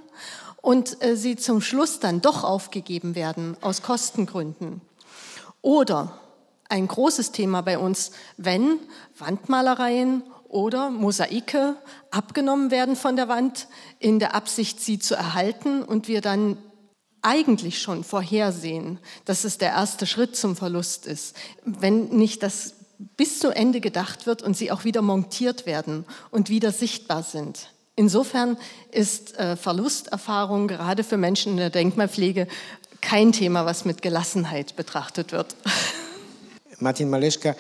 und 0.68 1.02
äh, 1.02 1.16
sie 1.16 1.38
zum 1.38 1.62
Schluss 1.62 2.02
dann 2.02 2.20
doch 2.20 2.44
aufgegeben 2.44 3.16
werden 3.16 3.56
aus 3.62 3.84
Kostengründen. 3.84 4.82
Oder 5.62 6.20
ein 6.68 6.90
großes 6.90 7.32
Thema 7.32 7.62
bei 7.62 7.80
uns, 7.80 8.12
wenn 8.36 8.78
Wandmalereien 9.18 10.24
oder 10.50 10.90
Mosaike 10.90 11.78
abgenommen 12.12 12.70
werden 12.70 12.98
von 12.98 13.16
der 13.16 13.30
Wand 13.30 13.70
in 14.00 14.20
der 14.20 14.36
Absicht, 14.36 14.82
sie 14.82 15.00
zu 15.00 15.16
erhalten 15.16 15.84
und 15.84 16.10
wir 16.10 16.20
dann 16.20 16.58
eigentlich 17.22 17.82
schon 17.82 18.04
vorhersehen, 18.04 19.00
dass 19.24 19.46
es 19.46 19.58
der 19.58 19.70
erste 19.70 20.06
Schritt 20.06 20.36
zum 20.36 20.58
Verlust 20.58 21.06
ist, 21.06 21.38
wenn 21.64 22.10
nicht 22.10 22.44
das 22.44 22.74
bis 23.16 23.40
zu 23.40 23.56
Ende 23.56 23.80
gedacht 23.80 24.26
wird 24.26 24.44
und 24.44 24.58
sie 24.58 24.70
auch 24.74 24.84
wieder 24.84 25.02
montiert 25.02 25.66
werden 25.66 26.04
und 26.30 26.50
wieder 26.50 26.74
sichtbar 26.74 27.24
sind. 27.24 27.70
Insofern 28.00 28.58
ist 28.92 29.40
äh, 29.40 29.58
Verlusterfahrung 29.58 30.68
gerade 30.68 31.04
für 31.04 31.18
Menschen 31.18 31.54
in 31.54 31.58
der 31.58 31.72
Denkmalpflege 31.72 32.48
kein 33.02 33.32
Thema, 33.32 33.66
was 33.66 33.86
mit 33.86 34.04
Gelassenheit 34.04 34.76
betrachtet 34.76 35.32
wird. 35.32 35.56
Martin 36.80 37.10
Maleschka, 37.10 37.56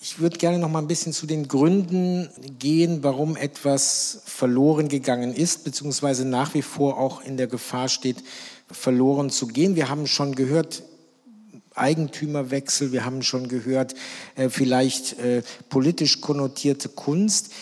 ich 0.00 0.18
würde 0.18 0.38
gerne 0.38 0.58
noch 0.58 0.70
mal 0.70 0.78
ein 0.78 0.86
bisschen 0.86 1.12
zu 1.12 1.26
den 1.26 1.46
Gründen 1.46 2.30
gehen, 2.58 3.02
warum 3.02 3.36
etwas 3.36 4.22
verloren 4.24 4.88
gegangen 4.88 5.34
ist, 5.34 5.64
beziehungsweise 5.64 6.24
nach 6.24 6.54
wie 6.54 6.62
vor 6.62 6.98
auch 6.98 7.20
in 7.20 7.36
der 7.36 7.46
Gefahr 7.46 7.90
steht, 7.90 8.24
verloren 8.70 9.28
zu 9.28 9.46
gehen. 9.46 9.76
Wir 9.76 9.90
haben 9.90 10.06
schon 10.06 10.34
gehört, 10.34 10.84
Eigentümerwechsel, 11.74 12.92
wir 12.92 13.04
haben 13.04 13.22
schon 13.22 13.48
gehört, 13.48 13.94
äh, 14.36 14.48
vielleicht 14.48 15.18
äh, 15.18 15.42
politisch 15.68 16.22
konnotierte 16.22 16.88
Kunst. 16.88 17.52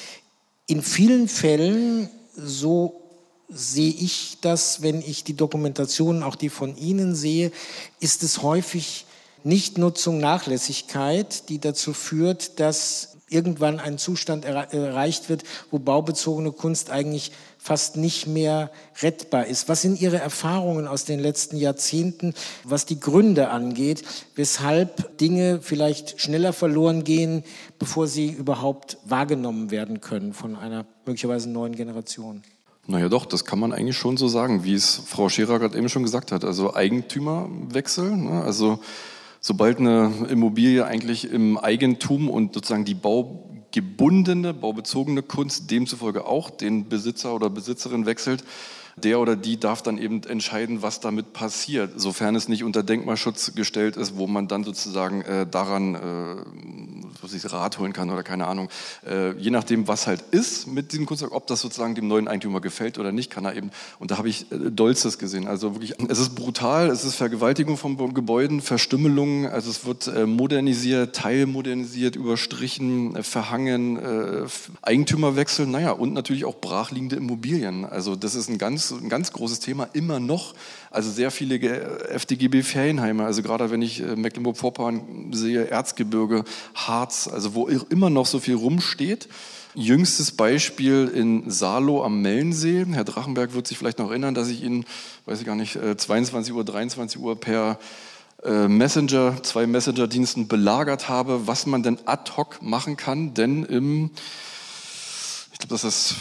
In 0.69 0.81
vielen 0.81 1.27
Fällen 1.27 2.09
so 2.37 3.01
sehe 3.49 3.93
ich 3.93 4.39
das, 4.41 4.83
wenn 4.83 5.01
ich 5.01 5.25
die 5.25 5.37
Dokumentationen, 5.37 6.23
auch 6.23 6.37
die 6.37 6.51
von 6.51 6.77
Ihnen 6.77 7.15
sehe, 7.15 7.51
ist 7.99 8.23
es 8.23 8.43
häufig 8.43 9.07
Nichtnutzung, 9.43 10.19
Nachlässigkeit, 10.19 11.49
die 11.49 11.59
dazu 11.59 11.93
führt, 11.93 12.61
dass 12.61 13.17
irgendwann 13.29 13.81
ein 13.81 13.97
Zustand 13.97 14.45
erreicht 14.45 15.29
wird, 15.29 15.45
wo 15.71 15.79
baubezogene 15.79 16.53
Kunst 16.53 16.91
eigentlich 16.91 17.33
fast 17.63 17.97
nicht 17.97 18.27
mehr 18.27 18.71
rettbar 19.03 19.47
ist. 19.47 19.69
Was 19.69 19.83
sind 19.83 20.01
Ihre 20.01 20.19
Erfahrungen 20.19 20.89
aus 20.89 21.05
den 21.05 21.21
letzten 21.21 21.57
Jahrzehnten, 21.57 22.33
was 22.65 22.87
die 22.87 22.99
Gründe 22.99 23.51
angeht, 23.51 24.03
weshalb 24.35 25.19
Dinge 25.19 25.61
vielleicht 25.61 26.21
schneller 26.21 26.55
verloren 26.55 27.05
gehen, 27.05 27.45
bevor 27.79 28.07
sie 28.07 28.29
überhaupt 28.29 28.97
wahrgenommen 29.05 29.71
werden 29.71 30.01
können 30.01 30.33
von 30.33 30.57
einer 30.57 30.87
möglicherweise 31.05 31.51
neuen 31.51 31.77
Generation? 31.77 32.43
Naja 32.87 33.11
doch, 33.11 33.27
das 33.27 33.45
kann 33.45 33.59
man 33.59 33.73
eigentlich 33.73 33.97
schon 33.97 34.17
so 34.17 34.27
sagen, 34.27 34.65
wie 34.65 34.75
es 34.75 35.03
Frau 35.07 35.29
Scherer 35.29 35.59
gerade 35.59 35.77
eben 35.77 35.91
schon 35.91 36.03
gesagt 36.03 36.33
hat. 36.33 36.45
Also 36.45 36.75
Eigentümerwechsel, 36.75 38.17
ne? 38.17 38.43
also 38.43 38.81
sobald 39.41 39.79
eine 39.79 40.13
Immobilie 40.31 40.85
eigentlich 40.85 41.31
im 41.31 41.59
Eigentum 41.59 42.31
und 42.31 42.55
sozusagen 42.55 42.87
die 42.87 42.95
Bau 42.95 43.50
gebundene, 43.73 44.55
baubezogene 44.55 45.23
Kunst 45.23 45.71
demzufolge 45.71 46.27
auch 46.27 46.51
den 46.51 46.89
Besitzer 46.89 47.35
oder 47.35 47.51
Besitzerin 47.51 48.07
wechselt, 48.07 48.45
der 49.05 49.21
oder 49.21 49.37
die 49.37 49.59
darf 49.59 49.83
dann 49.83 49.99
eben 49.99 50.23
entscheiden, 50.25 50.83
was 50.83 51.01
damit 51.01 51.33
passiert, 51.33 52.01
sofern 52.01 52.35
es 52.37 52.49
nicht 52.49 52.65
unter 52.65 52.83
Denkmalschutz 52.83 53.55
gestellt 53.55 53.97
ist, 53.97 54.17
wo 54.17 54.27
man 54.27 54.49
dann 54.49 54.65
sozusagen 54.65 55.23
äh, 55.23 55.47
daran 55.47 55.95
äh, 55.95 57.01
was 57.23 57.33
ich 57.33 57.53
Rat 57.53 57.79
holen 57.79 57.93
kann 57.93 58.11
oder 58.11 58.23
keine 58.23 58.47
Ahnung. 58.47 58.69
Äh, 59.07 59.33
je 59.33 59.51
nachdem, 59.51 59.89
was 59.89 60.07
halt 60.07 60.23
ist 60.31 60.67
mit 60.67 60.93
diesem 60.93 61.07
Kunstwerk, 61.07 61.33
ob 61.33 61.47
das 61.47 61.61
sozusagen 61.61 61.95
dem 61.95 62.09
neuen 62.09 62.29
Eigentümer 62.29 62.61
gefällt 62.61 62.99
oder 62.99 63.13
nicht, 63.13 63.31
kann 63.31 63.45
er 63.45 63.57
eben, 63.57 63.71
und 63.99 64.11
da 64.11 64.19
habe 64.19 64.29
ich 64.29 64.51
äh, 64.53 64.71
Dolzes 64.71 65.19
gesehen. 65.19 65.49
Also 65.49 65.75
wirklich, 65.75 65.95
es 66.09 66.19
ist 66.19 66.35
brutal, 66.35 66.89
es 66.89 67.05
ist 67.05 67.15
Vergewaltigung 67.15 67.77
von 67.77 68.15
Gebäuden, 68.15 68.61
Verstümmelung, 68.61 69.47
also 69.47 69.71
es 69.71 69.85
wird 69.85 70.07
äh, 70.09 70.27
modernisiert, 70.27 71.15
teilmodernisiert, 71.15 72.17
überstrichen, 72.17 73.17
äh, 73.17 73.23
verhangen, 73.23 73.97
äh, 73.97 74.47
Eigentümerwechsel, 74.83 75.67
naja, 75.67 75.93
und 75.93 76.13
natürlich 76.13 76.45
auch 76.45 76.57
brachliegende 76.57 77.17
Immobilien. 77.17 77.85
Also 77.85 78.17
das 78.17 78.35
ist 78.35 78.49
ein 78.49 78.59
ganz, 78.59 78.90
ein 78.97 79.09
ganz 79.09 79.33
großes 79.33 79.61
Thema, 79.61 79.89
immer 79.93 80.21
noch. 80.21 80.55
Also 80.91 81.11
sehr 81.11 81.31
viele 81.31 81.59
FDGB-Ferienheime, 82.09 83.25
also 83.25 83.43
gerade 83.43 83.71
wenn 83.71 83.83
ich 83.83 84.01
äh, 84.01 84.17
Mecklenburg-Vorpommern 84.17 85.33
sehe, 85.33 85.69
Erzgebirge, 85.69 86.45
Harz, 86.75 87.29
also 87.29 87.55
wo 87.55 87.67
immer 87.67 88.11
noch 88.11 88.27
so 88.27 88.41
viel 88.41 88.55
rumsteht. 88.55 89.29
Jüngstes 89.75 90.33
Beispiel 90.33 91.11
in 91.15 91.49
Salo 91.49 92.05
am 92.05 92.23
Mellensee. 92.23 92.85
Herr 92.91 93.05
Drachenberg 93.05 93.55
wird 93.55 93.69
sich 93.69 93.79
vielleicht 93.79 94.01
noch 94.01 94.11
erinnern, 94.11 94.35
dass 94.35 94.49
ich 94.49 94.65
ihn, 94.65 94.85
weiß 95.27 95.41
ich 95.41 95.47
gar 95.47 95.55
nicht, 95.55 95.79
22 95.97 96.53
äh, 96.53 96.57
Uhr, 96.57 96.65
23 96.65 97.21
Uhr 97.21 97.39
per 97.39 97.79
äh, 98.43 98.69
Messenger, 98.69 99.43
zwei 99.43 99.67
Messenger-Diensten 99.67 100.49
belagert 100.49 101.09
habe, 101.09 101.47
was 101.47 101.67
man 101.67 101.83
denn 101.83 101.99
ad 102.07 102.33
hoc 102.37 102.63
machen 102.63 102.97
kann, 102.97 103.35
denn 103.35 103.65
im 103.65 104.11
ich 105.61 105.69
glaube, 105.69 105.75
das 105.75 105.85
ist 105.85 106.15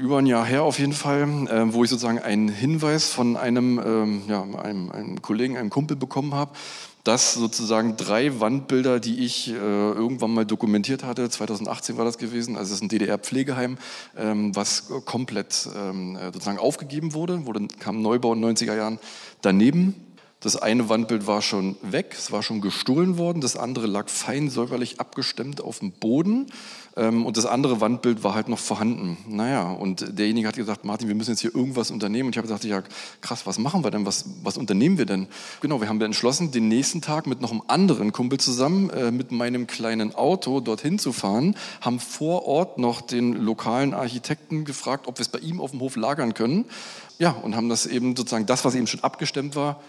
über 0.00 0.18
ein 0.18 0.24
Jahr 0.24 0.46
her 0.46 0.62
auf 0.62 0.78
jeden 0.78 0.94
Fall, 0.94 1.22
äh, 1.22 1.72
wo 1.74 1.84
ich 1.84 1.90
sozusagen 1.90 2.20
einen 2.20 2.48
Hinweis 2.48 3.10
von 3.10 3.36
einem, 3.36 3.78
ähm, 3.84 4.22
ja, 4.28 4.42
einem, 4.42 4.90
einem 4.90 5.20
Kollegen, 5.20 5.58
einem 5.58 5.68
Kumpel 5.68 5.94
bekommen 5.94 6.32
habe, 6.34 6.52
dass 7.04 7.34
sozusagen 7.34 7.98
drei 7.98 8.40
Wandbilder, 8.40 8.98
die 8.98 9.24
ich 9.26 9.50
äh, 9.50 9.52
irgendwann 9.52 10.32
mal 10.32 10.46
dokumentiert 10.46 11.04
hatte, 11.04 11.28
2018 11.28 11.98
war 11.98 12.06
das 12.06 12.16
gewesen, 12.16 12.56
also 12.56 12.70
es 12.70 12.76
ist 12.76 12.82
ein 12.82 12.88
DDR-Pflegeheim, 12.88 13.76
ähm, 14.16 14.56
was 14.56 14.88
komplett 15.04 15.68
ähm, 15.76 16.16
äh, 16.16 16.32
sozusagen 16.32 16.58
aufgegeben 16.58 17.12
wurde, 17.12 17.44
wurde 17.44 17.68
kam 17.78 18.00
Neubau 18.00 18.32
in 18.32 18.40
den 18.40 18.56
90er 18.56 18.74
Jahren 18.74 18.98
daneben 19.42 20.07
das 20.40 20.56
eine 20.56 20.88
Wandbild 20.88 21.26
war 21.26 21.42
schon 21.42 21.76
weg, 21.82 22.14
es 22.16 22.30
war 22.30 22.44
schon 22.44 22.60
gestohlen 22.60 23.18
worden, 23.18 23.40
das 23.40 23.56
andere 23.56 23.86
lag 23.88 24.08
fein 24.08 24.50
säuberlich 24.50 25.00
abgestemmt 25.00 25.60
auf 25.60 25.80
dem 25.80 25.90
Boden 25.90 26.46
ähm, 26.98 27.26
und 27.26 27.36
das 27.36 27.46
andere 27.46 27.80
Wandbild 27.80 28.22
war 28.22 28.34
halt 28.34 28.48
noch 28.48 28.58
vorhanden. 28.58 29.16
Naja, 29.28 29.70
und 29.70 30.18
derjenige 30.18 30.46
hat 30.46 30.56
gesagt, 30.56 30.84
Martin, 30.84 31.08
wir 31.08 31.14
müssen 31.14 31.30
jetzt 31.30 31.40
hier 31.40 31.54
irgendwas 31.54 31.90
unternehmen. 31.90 32.26
Und 32.26 32.34
ich 32.34 32.38
habe 32.38 32.46
gesagt, 32.46 32.64
ja 32.64 32.82
krass, 33.20 33.46
was 33.46 33.58
machen 33.58 33.84
wir 33.84 33.90
denn, 33.90 34.04
was, 34.04 34.26
was 34.42 34.56
unternehmen 34.56 34.98
wir 34.98 35.06
denn? 35.06 35.28
Genau, 35.60 35.80
wir 35.80 35.88
haben 35.88 36.00
entschlossen, 36.00 36.50
den 36.50 36.68
nächsten 36.68 37.00
Tag 37.00 37.26
mit 37.26 37.40
noch 37.40 37.50
einem 37.50 37.62
anderen 37.68 38.12
Kumpel 38.12 38.38
zusammen 38.40 38.90
äh, 38.90 39.10
mit 39.10 39.32
meinem 39.32 39.66
kleinen 39.66 40.14
Auto 40.14 40.60
dorthin 40.60 40.98
zu 40.98 41.12
fahren, 41.12 41.56
haben 41.80 42.00
vor 42.00 42.46
Ort 42.46 42.78
noch 42.78 43.00
den 43.00 43.32
lokalen 43.32 43.94
Architekten 43.94 44.64
gefragt, 44.64 45.06
ob 45.06 45.18
wir 45.18 45.22
es 45.22 45.28
bei 45.28 45.38
ihm 45.38 45.60
auf 45.60 45.70
dem 45.70 45.80
Hof 45.80 45.96
lagern 45.96 46.34
können. 46.34 46.64
Ja, 47.18 47.30
und 47.30 47.56
haben 47.56 47.68
das 47.68 47.86
eben 47.86 48.14
sozusagen, 48.14 48.46
das, 48.46 48.64
was 48.64 48.76
eben 48.76 48.86
schon 48.86 49.02
abgestemmt 49.02 49.56
war, 49.56 49.80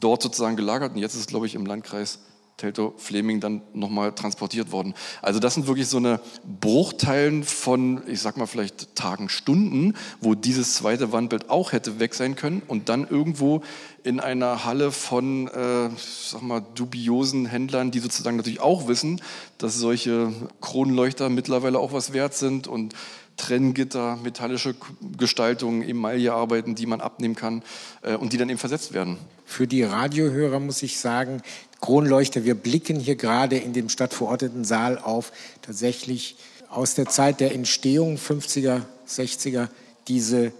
dort 0.00 0.22
sozusagen 0.22 0.56
gelagert. 0.56 0.94
Und 0.94 0.98
jetzt 0.98 1.14
ist 1.14 1.20
es, 1.20 1.26
glaube 1.26 1.46
ich, 1.46 1.54
im 1.54 1.66
Landkreis 1.66 2.20
Teltow 2.62 2.92
Fleming 2.96 3.40
dann 3.40 3.62
nochmal 3.72 4.12
transportiert 4.12 4.70
worden. 4.70 4.94
Also 5.20 5.40
das 5.40 5.54
sind 5.54 5.66
wirklich 5.66 5.88
so 5.88 5.96
eine 5.96 6.20
Bruchteilen 6.60 7.42
von, 7.42 8.02
ich 8.06 8.20
sag 8.20 8.36
mal 8.36 8.46
vielleicht 8.46 8.94
Tagen, 8.94 9.28
Stunden, 9.28 9.94
wo 10.20 10.34
dieses 10.34 10.74
zweite 10.74 11.10
Wandbild 11.12 11.50
auch 11.50 11.72
hätte 11.72 11.98
weg 11.98 12.14
sein 12.14 12.36
können 12.36 12.62
und 12.68 12.88
dann 12.88 13.08
irgendwo 13.08 13.62
in 14.04 14.20
einer 14.20 14.64
Halle 14.64 14.92
von, 14.92 15.48
äh, 15.48 15.90
sag 15.96 16.42
mal, 16.42 16.64
dubiosen 16.74 17.46
Händlern, 17.46 17.90
die 17.90 18.00
sozusagen 18.00 18.36
natürlich 18.36 18.60
auch 18.60 18.86
wissen, 18.86 19.20
dass 19.58 19.76
solche 19.76 20.32
Kronleuchter 20.60 21.30
mittlerweile 21.30 21.78
auch 21.78 21.92
was 21.92 22.12
wert 22.12 22.34
sind 22.34 22.68
und 22.68 22.94
Trenngitter, 23.36 24.16
metallische 24.16 24.74
Gestaltungen, 25.16 25.82
Emaillearbeiten, 25.82 26.74
die 26.74 26.86
man 26.86 27.00
abnehmen 27.00 27.34
kann 27.34 27.62
äh, 28.02 28.14
und 28.14 28.32
die 28.32 28.36
dann 28.36 28.48
eben 28.48 28.58
versetzt 28.58 28.92
werden. 28.92 29.18
Für 29.44 29.66
die 29.66 29.82
Radiohörer 29.82 30.60
muss 30.60 30.82
ich 30.82 30.98
sagen, 30.98 31.42
Kronleuchter, 31.80 32.44
wir 32.44 32.54
blicken 32.54 33.00
hier 33.00 33.16
gerade 33.16 33.56
in 33.56 33.72
dem 33.72 33.88
stadtverordneten 33.88 34.64
Saal 34.64 34.98
auf 34.98 35.32
tatsächlich 35.62 36.36
aus 36.68 36.94
der 36.94 37.06
Zeit 37.06 37.40
der 37.40 37.54
Entstehung 37.54 38.16
50er, 38.16 38.82
60er 39.08 39.68
diese 40.08 40.52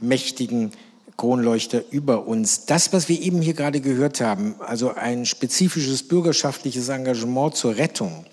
mächtigen 0.00 0.72
Kronleuchter 1.16 1.82
über 1.90 2.26
uns. 2.26 2.64
Das, 2.64 2.92
was 2.92 3.08
wir 3.08 3.20
eben 3.20 3.42
hier 3.42 3.54
gerade 3.54 3.80
gehört 3.80 4.20
haben, 4.20 4.54
also 4.60 4.94
ein 4.94 5.26
spezifisches 5.26 6.04
bürgerschaftliches 6.04 6.88
Engagement 6.88 7.56
zur 7.56 7.76
Rettung, 7.76 8.24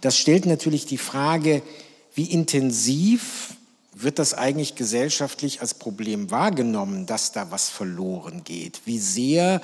das 0.00 0.16
stellt 0.16 0.46
natürlich 0.46 0.86
die 0.86 0.96
Frage, 0.96 1.60
wie 2.20 2.26
intensiv 2.26 3.54
wird 3.94 4.18
das 4.18 4.34
eigentlich 4.34 4.74
gesellschaftlich 4.74 5.62
als 5.62 5.72
Problem 5.72 6.30
wahrgenommen, 6.30 7.06
dass 7.06 7.32
da 7.32 7.50
was 7.50 7.70
verloren 7.70 8.44
geht? 8.44 8.82
Wie 8.84 8.98
sehr, 8.98 9.62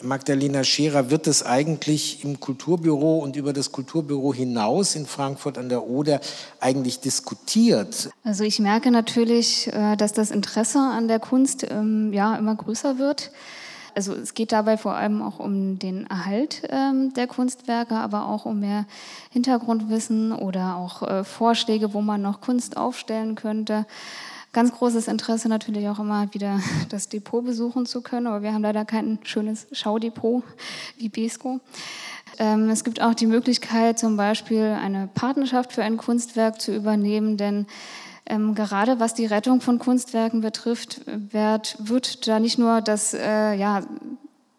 Magdalena 0.00 0.64
Scherer, 0.64 1.10
wird 1.10 1.26
es 1.26 1.42
eigentlich 1.42 2.24
im 2.24 2.40
Kulturbüro 2.40 3.18
und 3.18 3.36
über 3.36 3.52
das 3.52 3.72
Kulturbüro 3.72 4.32
hinaus 4.32 4.94
in 4.94 5.04
Frankfurt 5.04 5.58
an 5.58 5.68
der 5.68 5.84
Oder 5.84 6.22
eigentlich 6.60 7.00
diskutiert? 7.00 8.08
Also 8.24 8.42
ich 8.42 8.58
merke 8.58 8.90
natürlich, 8.90 9.66
äh, 9.66 9.96
dass 9.96 10.14
das 10.14 10.30
Interesse 10.30 10.78
an 10.78 11.08
der 11.08 11.18
Kunst 11.18 11.66
ähm, 11.68 12.14
ja 12.14 12.36
immer 12.36 12.54
größer 12.54 12.98
wird. 12.98 13.32
Also 13.98 14.14
es 14.14 14.34
geht 14.34 14.52
dabei 14.52 14.76
vor 14.76 14.94
allem 14.94 15.22
auch 15.22 15.40
um 15.40 15.80
den 15.80 16.06
Erhalt 16.06 16.62
ähm, 16.70 17.12
der 17.14 17.26
Kunstwerke, 17.26 17.96
aber 17.96 18.28
auch 18.28 18.44
um 18.44 18.60
mehr 18.60 18.86
Hintergrundwissen 19.30 20.30
oder 20.30 20.76
auch 20.76 21.02
äh, 21.02 21.24
Vorschläge, 21.24 21.94
wo 21.94 22.00
man 22.00 22.22
noch 22.22 22.40
Kunst 22.40 22.76
aufstellen 22.76 23.34
könnte. 23.34 23.86
Ganz 24.52 24.70
großes 24.70 25.08
Interesse 25.08 25.48
natürlich 25.48 25.88
auch 25.88 25.98
immer 25.98 26.32
wieder 26.32 26.60
das 26.90 27.08
Depot 27.08 27.44
besuchen 27.44 27.86
zu 27.86 28.00
können, 28.00 28.28
aber 28.28 28.42
wir 28.42 28.54
haben 28.54 28.62
leider 28.62 28.84
kein 28.84 29.18
schönes 29.24 29.66
Schaudepot 29.72 30.44
wie 30.96 31.08
Besco. 31.08 31.58
Ähm, 32.38 32.70
es 32.70 32.84
gibt 32.84 33.02
auch 33.02 33.14
die 33.14 33.26
Möglichkeit, 33.26 33.98
zum 33.98 34.16
Beispiel 34.16 34.76
eine 34.80 35.08
Partnerschaft 35.12 35.72
für 35.72 35.82
ein 35.82 35.96
Kunstwerk 35.96 36.60
zu 36.60 36.72
übernehmen, 36.72 37.36
denn 37.36 37.66
ähm, 38.28 38.54
gerade 38.54 39.00
was 39.00 39.14
die 39.14 39.26
Rettung 39.26 39.60
von 39.60 39.78
Kunstwerken 39.78 40.40
betrifft, 40.40 41.00
wird, 41.06 41.76
wird 41.78 42.28
da 42.28 42.38
nicht 42.38 42.58
nur 42.58 42.80
das 42.80 43.14
äh, 43.14 43.54
ja, 43.54 43.82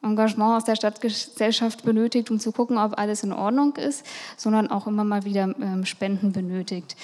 Engagement 0.02 0.58
aus 0.58 0.64
der 0.64 0.76
Stadtgesellschaft 0.76 1.84
benötigt, 1.84 2.32
um 2.32 2.40
zu 2.40 2.52
gucken, 2.52 2.78
ob 2.78 2.98
alles 2.98 3.24
in 3.24 3.34
Ordnung 3.34 3.76
ist, 3.76 4.06
sondern 4.38 4.72
auch 4.72 4.88
immer 4.88 5.04
mal 5.04 5.26
wieder 5.26 5.54
ähm, 5.62 5.86
Spenden 5.86 6.32
benötigt 6.32 6.96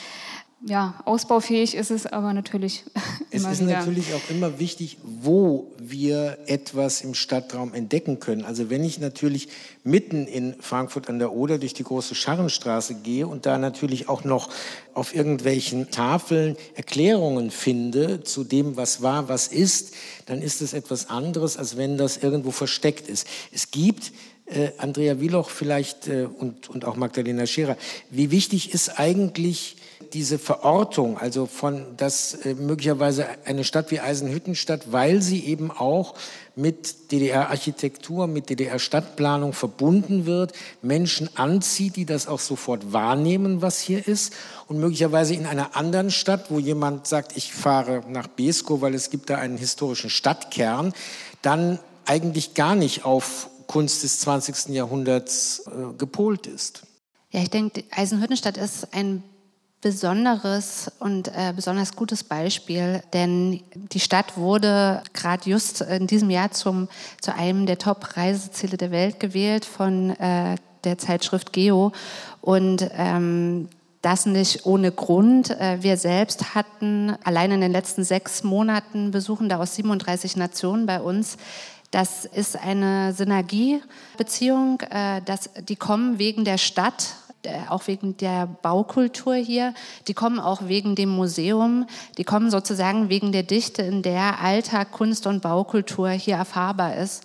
ja, 0.67 0.95
ausbaufähig 1.05 1.75
ist 1.75 1.91
es 1.91 2.07
aber 2.07 2.33
natürlich 2.33 2.83
es 3.29 3.43
immer 3.43 3.51
ist 3.51 3.61
wieder. 3.61 3.77
natürlich 3.77 4.13
auch 4.15 4.29
immer 4.31 4.57
wichtig, 4.57 4.97
wo 5.03 5.71
wir 5.77 6.39
etwas 6.47 7.01
im 7.01 7.13
Stadtraum 7.13 7.75
entdecken 7.75 8.19
können. 8.19 8.43
Also 8.43 8.71
wenn 8.71 8.83
ich 8.83 8.99
natürlich 8.99 9.47
mitten 9.83 10.25
in 10.25 10.55
Frankfurt 10.59 11.07
an 11.07 11.19
der 11.19 11.33
Oder 11.33 11.59
durch 11.59 11.75
die 11.75 11.83
große 11.83 12.15
Scharrenstraße 12.15 12.95
gehe 12.95 13.27
und 13.27 13.45
da 13.45 13.59
natürlich 13.59 14.09
auch 14.09 14.23
noch 14.23 14.49
auf 14.95 15.13
irgendwelchen 15.13 15.91
Tafeln 15.91 16.57
Erklärungen 16.73 17.51
finde 17.51 18.23
zu 18.23 18.43
dem, 18.43 18.75
was 18.75 19.03
war, 19.03 19.29
was 19.29 19.47
ist, 19.47 19.93
dann 20.25 20.41
ist 20.41 20.63
es 20.63 20.73
etwas 20.73 21.11
anderes, 21.11 21.57
als 21.57 21.77
wenn 21.77 21.97
das 21.99 22.17
irgendwo 22.17 22.49
versteckt 22.49 23.07
ist. 23.07 23.27
Es 23.51 23.69
gibt 23.69 24.11
äh, 24.47 24.71
Andrea 24.79 25.19
Wieloch 25.19 25.51
vielleicht 25.51 26.07
äh, 26.07 26.25
und, 26.25 26.69
und 26.69 26.85
auch 26.85 26.95
Magdalena 26.95 27.45
Scherer, 27.45 27.77
wie 28.09 28.31
wichtig 28.31 28.73
ist 28.73 28.99
eigentlich 28.99 29.75
diese 30.13 30.39
Verortung, 30.39 31.17
also 31.17 31.45
von 31.45 31.97
dass 31.97 32.33
äh, 32.33 32.53
möglicherweise 32.53 33.25
eine 33.45 33.63
Stadt 33.63 33.91
wie 33.91 33.99
Eisenhüttenstadt, 33.99 34.91
weil 34.91 35.21
sie 35.21 35.45
eben 35.45 35.71
auch 35.71 36.15
mit 36.55 37.11
DDR-Architektur, 37.11 38.27
mit 38.27 38.49
DDR-Stadtplanung 38.49 39.53
verbunden 39.53 40.25
wird, 40.25 40.53
Menschen 40.81 41.29
anzieht, 41.35 41.95
die 41.95 42.05
das 42.05 42.27
auch 42.27 42.39
sofort 42.39 42.93
wahrnehmen, 42.93 43.61
was 43.61 43.79
hier 43.81 44.07
ist. 44.07 44.33
Und 44.67 44.79
möglicherweise 44.79 45.33
in 45.33 45.45
einer 45.45 45.75
anderen 45.75 46.11
Stadt, 46.11 46.49
wo 46.49 46.59
jemand 46.59 47.07
sagt, 47.07 47.35
ich 47.35 47.53
fahre 47.53 48.03
nach 48.09 48.27
Besko, 48.27 48.81
weil 48.81 48.93
es 48.93 49.09
gibt 49.09 49.29
da 49.29 49.37
einen 49.37 49.57
historischen 49.57 50.09
Stadtkern, 50.09 50.93
dann 51.41 51.79
eigentlich 52.05 52.53
gar 52.53 52.75
nicht 52.75 53.03
auf 53.03 53.49
Kunst 53.67 54.03
des 54.03 54.19
20. 54.19 54.69
Jahrhunderts 54.69 55.63
äh, 55.67 55.97
gepolt 55.97 56.47
ist. 56.47 56.83
Ja, 57.31 57.41
ich 57.41 57.49
denke, 57.49 57.83
Eisenhüttenstadt 57.91 58.57
ist 58.57 58.93
ein 58.93 59.23
besonderes 59.85 60.91
und 60.97 61.27
äh, 61.27 61.53
besonders 61.55 61.95
gutes 61.95 62.23
Beispiel, 62.23 63.03
denn 63.13 63.61
die 63.75 63.99
Stadt 63.99 64.35
wurde 64.35 65.03
gerade 65.13 65.47
just 65.47 65.81
in 65.81 66.07
diesem 66.07 66.31
Jahr 66.31 66.49
zum, 66.49 66.89
zu 67.21 67.35
einem 67.35 67.67
der 67.67 67.77
Top-Reiseziele 67.77 68.77
der 68.77 68.89
Welt 68.89 69.19
gewählt 69.19 69.63
von 69.63 70.09
äh, 70.09 70.55
der 70.85 70.97
Zeitschrift 70.97 71.53
Geo. 71.53 71.91
Und 72.41 72.89
ähm, 72.97 73.69
das 74.01 74.25
nicht 74.25 74.65
ohne 74.65 74.91
Grund. 74.91 75.51
Äh, 75.51 75.77
wir 75.83 75.97
selbst 75.97 76.55
hatten 76.55 77.15
allein 77.23 77.51
in 77.51 77.61
den 77.61 77.71
letzten 77.71 78.03
sechs 78.03 78.43
Monaten 78.43 79.11
Besuchende 79.11 79.59
aus 79.59 79.75
37 79.75 80.35
Nationen 80.35 80.87
bei 80.87 80.99
uns. 80.99 81.37
Das 81.91 82.25
ist 82.25 82.57
eine 82.57 83.13
Synergiebeziehung, 83.13 84.79
äh, 84.89 85.21
dass 85.21 85.51
die 85.69 85.75
kommen 85.75 86.17
wegen 86.17 86.43
der 86.43 86.57
Stadt 86.57 87.17
auch 87.69 87.87
wegen 87.87 88.17
der 88.17 88.47
Baukultur 88.47 89.35
hier, 89.35 89.73
die 90.07 90.13
kommen 90.13 90.39
auch 90.39 90.67
wegen 90.67 90.95
dem 90.95 91.09
Museum, 91.09 91.85
die 92.17 92.23
kommen 92.23 92.49
sozusagen 92.49 93.09
wegen 93.09 93.31
der 93.31 93.43
Dichte, 93.43 93.81
in 93.81 94.01
der 94.01 94.41
Alltag, 94.41 94.91
Kunst 94.91 95.27
und 95.27 95.41
Baukultur 95.41 96.09
hier 96.09 96.35
erfahrbar 96.35 96.95
ist. 96.95 97.23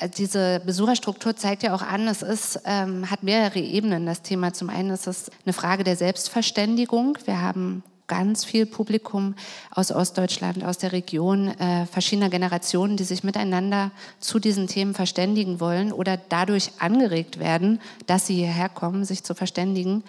Äh, 0.00 0.08
diese 0.08 0.60
Besucherstruktur 0.64 1.36
zeigt 1.36 1.62
ja 1.62 1.74
auch 1.74 1.82
an, 1.82 2.06
es 2.08 2.22
ist, 2.22 2.60
ähm, 2.64 3.10
hat 3.10 3.22
mehrere 3.22 3.60
Ebenen. 3.60 4.06
Das 4.06 4.22
Thema 4.22 4.52
zum 4.52 4.70
einen 4.70 4.90
ist 4.90 5.06
es 5.06 5.30
eine 5.44 5.52
Frage 5.52 5.84
der 5.84 5.96
Selbstverständigung. 5.96 7.18
Wir 7.24 7.40
haben 7.40 7.82
ganz 8.10 8.44
viel 8.44 8.66
Publikum 8.66 9.36
aus 9.70 9.92
Ostdeutschland, 9.92 10.64
aus 10.64 10.78
der 10.78 10.90
Region, 10.90 11.46
äh, 11.46 11.86
verschiedener 11.86 12.28
Generationen, 12.28 12.96
die 12.96 13.04
sich 13.04 13.22
miteinander 13.22 13.92
zu 14.18 14.40
diesen 14.40 14.66
Themen 14.66 14.94
verständigen 14.94 15.60
wollen 15.60 15.92
oder 15.92 16.18
dadurch 16.28 16.72
angeregt 16.80 17.38
werden, 17.38 17.80
dass 18.08 18.26
sie 18.26 18.34
hierher 18.34 18.68
kommen, 18.68 19.04
sich 19.04 19.22
zu 19.22 19.34
verständigen. 19.34 20.02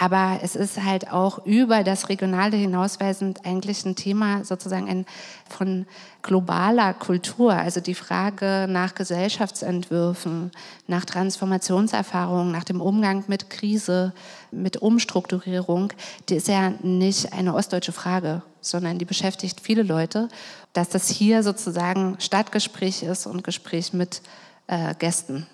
Aber 0.00 0.38
es 0.42 0.54
ist 0.54 0.82
halt 0.84 1.10
auch 1.10 1.44
über 1.44 1.82
das 1.82 2.08
Regionale 2.08 2.56
hinausweisend 2.56 3.44
eigentlich 3.44 3.84
ein 3.84 3.96
Thema 3.96 4.44
sozusagen 4.44 4.88
ein, 4.88 5.06
von 5.48 5.86
globaler 6.22 6.94
Kultur. 6.94 7.52
Also 7.52 7.80
die 7.80 7.96
Frage 7.96 8.66
nach 8.68 8.94
Gesellschaftsentwürfen, 8.94 10.52
nach 10.86 11.04
Transformationserfahrungen, 11.04 12.52
nach 12.52 12.62
dem 12.62 12.80
Umgang 12.80 13.24
mit 13.26 13.50
Krise, 13.50 14.12
mit 14.52 14.76
Umstrukturierung, 14.76 15.92
die 16.28 16.36
ist 16.36 16.46
ja 16.46 16.70
nicht 16.82 17.32
eine 17.32 17.54
ostdeutsche 17.54 17.92
Frage, 17.92 18.42
sondern 18.60 18.98
die 18.98 19.04
beschäftigt 19.04 19.60
viele 19.60 19.82
Leute. 19.82 20.28
Dass 20.74 20.90
das 20.90 21.08
hier 21.08 21.42
sozusagen 21.42 22.16
Stadtgespräch 22.20 23.02
ist 23.02 23.26
und 23.26 23.42
Gespräch 23.42 23.92
mit 23.92 24.22
äh, 24.68 24.94
Gästen. 24.94 25.48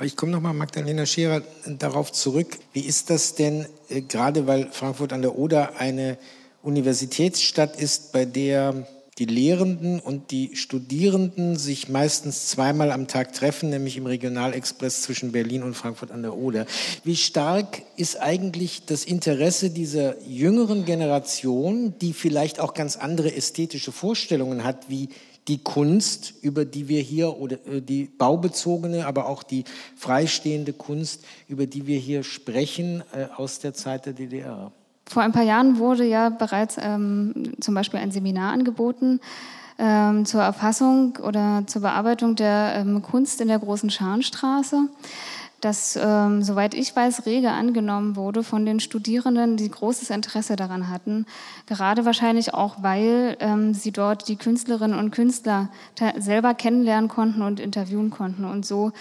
Aber 0.00 0.06
ich 0.06 0.16
komme 0.16 0.32
nochmal, 0.32 0.54
Magdalena 0.54 1.04
Scherer, 1.04 1.42
darauf 1.66 2.10
zurück. 2.10 2.56
Wie 2.72 2.80
ist 2.80 3.10
das 3.10 3.34
denn, 3.34 3.66
äh, 3.90 4.00
gerade 4.00 4.46
weil 4.46 4.70
Frankfurt 4.72 5.12
an 5.12 5.20
der 5.20 5.36
Oder 5.36 5.78
eine 5.78 6.16
Universitätsstadt 6.62 7.78
ist, 7.78 8.10
bei 8.10 8.24
der 8.24 8.86
die 9.18 9.26
Lehrenden 9.26 10.00
und 10.00 10.30
die 10.30 10.56
Studierenden 10.56 11.56
sich 11.56 11.90
meistens 11.90 12.46
zweimal 12.46 12.92
am 12.92 13.08
Tag 13.08 13.34
treffen, 13.34 13.68
nämlich 13.68 13.98
im 13.98 14.06
Regionalexpress 14.06 15.02
zwischen 15.02 15.32
Berlin 15.32 15.62
und 15.62 15.74
Frankfurt 15.74 16.12
an 16.12 16.22
der 16.22 16.34
Oder. 16.34 16.64
Wie 17.04 17.16
stark 17.16 17.82
ist 17.98 18.18
eigentlich 18.18 18.86
das 18.86 19.04
Interesse 19.04 19.68
dieser 19.68 20.18
jüngeren 20.22 20.86
Generation, 20.86 21.92
die 22.00 22.14
vielleicht 22.14 22.58
auch 22.58 22.72
ganz 22.72 22.96
andere 22.96 23.36
ästhetische 23.36 23.92
Vorstellungen 23.92 24.64
hat, 24.64 24.88
wie 24.88 25.10
die 25.50 25.58
Kunst, 25.58 26.34
über 26.42 26.64
die 26.64 26.88
wir 26.88 27.02
hier, 27.02 27.36
oder 27.36 27.56
äh, 27.66 27.82
die 27.82 28.04
baubezogene, 28.04 29.04
aber 29.06 29.26
auch 29.26 29.42
die 29.42 29.64
freistehende 29.96 30.72
Kunst, 30.72 31.24
über 31.48 31.66
die 31.66 31.88
wir 31.88 31.98
hier 31.98 32.22
sprechen, 32.22 33.02
äh, 33.12 33.26
aus 33.36 33.58
der 33.58 33.74
Zeit 33.74 34.06
der 34.06 34.12
DDR. 34.12 34.70
Vor 35.06 35.22
ein 35.22 35.32
paar 35.32 35.42
Jahren 35.42 35.78
wurde 35.78 36.04
ja 36.04 36.28
bereits 36.28 36.76
ähm, 36.80 37.52
zum 37.60 37.74
Beispiel 37.74 37.98
ein 37.98 38.12
Seminar 38.12 38.52
angeboten 38.52 39.18
ähm, 39.76 40.24
zur 40.24 40.42
Erfassung 40.42 41.18
oder 41.20 41.64
zur 41.66 41.82
Bearbeitung 41.82 42.36
der 42.36 42.74
ähm, 42.76 43.02
Kunst 43.02 43.40
in 43.40 43.48
der 43.48 43.58
großen 43.58 43.90
Scharnstraße. 43.90 44.88
Das, 45.60 45.98
ähm, 46.00 46.42
soweit 46.42 46.74
ich 46.74 46.94
weiß, 46.94 47.26
rege 47.26 47.50
angenommen 47.50 48.16
wurde 48.16 48.42
von 48.42 48.64
den 48.64 48.80
Studierenden, 48.80 49.56
die 49.56 49.70
großes 49.70 50.10
Interesse 50.10 50.56
daran 50.56 50.88
hatten. 50.88 51.26
Gerade 51.66 52.04
wahrscheinlich 52.04 52.54
auch, 52.54 52.82
weil 52.82 53.36
ähm, 53.40 53.74
sie 53.74 53.92
dort 53.92 54.28
die 54.28 54.36
Künstlerinnen 54.36 54.98
und 54.98 55.10
Künstler 55.10 55.68
selber 56.18 56.54
kennenlernen 56.54 57.08
konnten 57.08 57.42
und 57.42 57.60
interviewen 57.60 58.10
konnten 58.10 58.44
und 58.44 58.64
so 58.64 58.92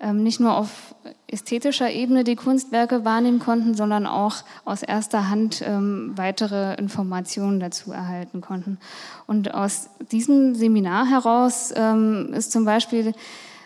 ähm, 0.00 0.22
nicht 0.22 0.40
nur 0.40 0.56
auf 0.56 0.94
ästhetischer 1.26 1.90
Ebene 1.90 2.24
die 2.24 2.36
Kunstwerke 2.36 3.04
wahrnehmen 3.04 3.38
konnten, 3.38 3.74
sondern 3.74 4.06
auch 4.06 4.36
aus 4.64 4.82
erster 4.82 5.28
Hand 5.28 5.62
ähm, 5.64 6.12
weitere 6.16 6.74
Informationen 6.74 7.60
dazu 7.60 7.92
erhalten 7.92 8.40
konnten. 8.40 8.78
Und 9.26 9.54
aus 9.54 9.90
diesem 10.10 10.54
Seminar 10.54 11.06
heraus 11.06 11.72
ähm, 11.76 12.32
ist 12.32 12.50
zum 12.50 12.64
Beispiel 12.64 13.12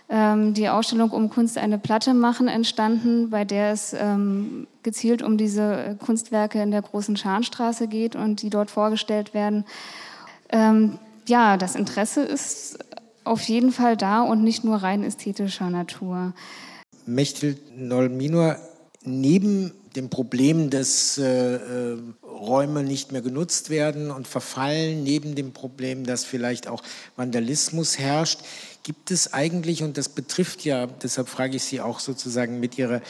die 0.07 0.69
Ausstellung 0.69 1.11
um 1.11 1.31
Kunst 1.31 1.57
eine 1.57 1.79
Platte 1.79 2.13
machen 2.13 2.47
entstanden, 2.47 3.31
bei 3.31 3.45
der 3.45 3.73
es 3.73 3.95
ähm, 3.99 4.67
gezielt 4.83 5.23
um 5.23 5.39
diese 5.39 5.97
Kunstwerke 5.99 6.63
in 6.63 6.71
der 6.71 6.83
großen 6.83 7.17
Scharnstraße 7.17 7.89
geht 7.89 8.15
und 8.15 8.43
die 8.43 8.51
dort 8.51 8.71
vorgestellt 8.71 9.33
werden. 9.33 9.65
Ähm, 10.51 10.99
ja, 11.27 11.57
das 11.57 11.75
Interesse 11.75 12.23
ist 12.23 12.79
auf 13.25 13.43
jeden 13.43 13.73
Fall 13.73 13.97
da 13.97 14.23
und 14.23 14.45
nicht 14.45 14.63
nur 14.63 14.77
rein 14.77 15.03
ästhetischer 15.03 15.71
Natur. 15.71 16.35
Mechtel 17.07 17.57
Nolminor, 17.77 18.57
neben 19.03 19.73
dem 19.97 20.11
Problem, 20.11 20.71
dass 20.71 21.19
äh, 21.19 21.55
äh, 21.55 21.99
Räume 22.23 22.83
nicht 22.83 23.13
mehr 23.13 23.23
genutzt 23.23 23.71
werden 23.71 24.11
und 24.11 24.27
verfallen, 24.27 25.05
neben 25.05 25.35
dem 25.35 25.53
Problem, 25.53 26.05
dass 26.05 26.25
vielleicht 26.25 26.69
auch 26.69 26.83
Vandalismus 27.17 27.99
herrscht, 27.99 28.41
Gibt 28.85 29.11
es 29.11 29.33
eigentlich, 29.33 29.83
und 29.83 29.99
das 29.99 30.09
betrifft 30.09 30.65
ja, 30.65 30.87
deshalb 30.87 31.29
frage 31.29 31.57
ich 31.57 31.65
Sie 31.65 31.81
auch 31.81 31.99
sozusagen 31.99 32.61
mit 32.61 32.79
Ihrer 32.79 33.01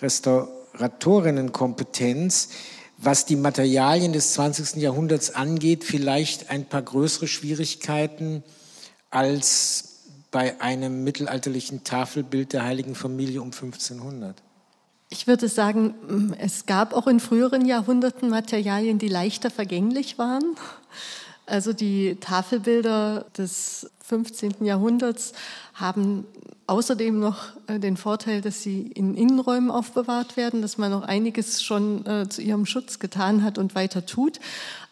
Restauratorinnenkompetenz, 0.00 2.48
was 2.96 3.26
die 3.26 3.36
Materialien 3.36 4.12
des 4.12 4.34
20. 4.34 4.76
Jahrhunderts 4.76 5.34
angeht, 5.34 5.84
vielleicht 5.84 6.50
ein 6.50 6.64
paar 6.64 6.82
größere 6.82 7.26
Schwierigkeiten 7.26 8.42
als 9.10 9.90
bei 10.30 10.60
einem 10.60 11.04
mittelalterlichen 11.04 11.84
Tafelbild 11.84 12.52
der 12.52 12.64
heiligen 12.64 12.94
Familie 12.94 13.40
um 13.40 13.52
1500? 13.52 14.42
Ich 15.08 15.26
würde 15.26 15.48
sagen, 15.48 16.34
es 16.38 16.66
gab 16.66 16.92
auch 16.92 17.06
in 17.06 17.20
früheren 17.20 17.66
Jahrhunderten 17.66 18.30
Materialien, 18.30 18.98
die 18.98 19.08
leichter 19.08 19.50
vergänglich 19.50 20.18
waren. 20.18 20.56
Also 21.46 21.72
die 21.72 22.16
Tafelbilder 22.16 23.26
des 23.36 23.90
15. 24.06 24.56
Jahrhunderts 24.60 25.32
haben 25.72 26.26
außerdem 26.66 27.18
noch 27.18 27.44
äh, 27.68 27.78
den 27.78 27.96
Vorteil, 27.96 28.42
dass 28.42 28.62
sie 28.62 28.82
in 28.82 29.14
Innenräumen 29.14 29.70
aufbewahrt 29.70 30.36
werden, 30.36 30.60
dass 30.60 30.76
man 30.76 30.90
noch 30.90 31.02
einiges 31.02 31.62
schon 31.62 32.04
äh, 32.04 32.28
zu 32.28 32.42
ihrem 32.42 32.66
Schutz 32.66 32.98
getan 32.98 33.42
hat 33.42 33.56
und 33.56 33.74
weiter 33.74 34.04
tut. 34.04 34.40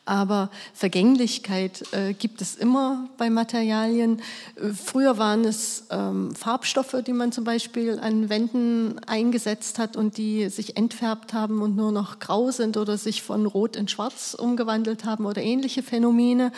Aber 0.04 0.50
Vergänglichkeit 0.74 1.84
äh, 1.92 2.12
gibt 2.12 2.42
es 2.42 2.56
immer 2.56 3.08
bei 3.18 3.30
Materialien. 3.30 4.20
Äh, 4.56 4.70
früher 4.70 5.16
waren 5.16 5.44
es 5.44 5.84
ähm, 5.90 6.34
Farbstoffe, 6.34 6.96
die 7.06 7.12
man 7.12 7.30
zum 7.30 7.44
Beispiel 7.44 8.00
an 8.00 8.28
Wänden 8.28 8.98
eingesetzt 9.06 9.78
hat 9.78 9.96
und 9.96 10.16
die 10.16 10.48
sich 10.48 10.76
entfärbt 10.76 11.34
haben 11.34 11.62
und 11.62 11.76
nur 11.76 11.92
noch 11.92 12.18
grau 12.18 12.50
sind 12.50 12.76
oder 12.76 12.98
sich 12.98 13.22
von 13.22 13.46
rot 13.46 13.76
in 13.76 13.86
schwarz 13.86 14.34
umgewandelt 14.34 15.04
haben 15.04 15.24
oder 15.24 15.40
ähnliche 15.40 15.84
Phänomene. 15.84 16.50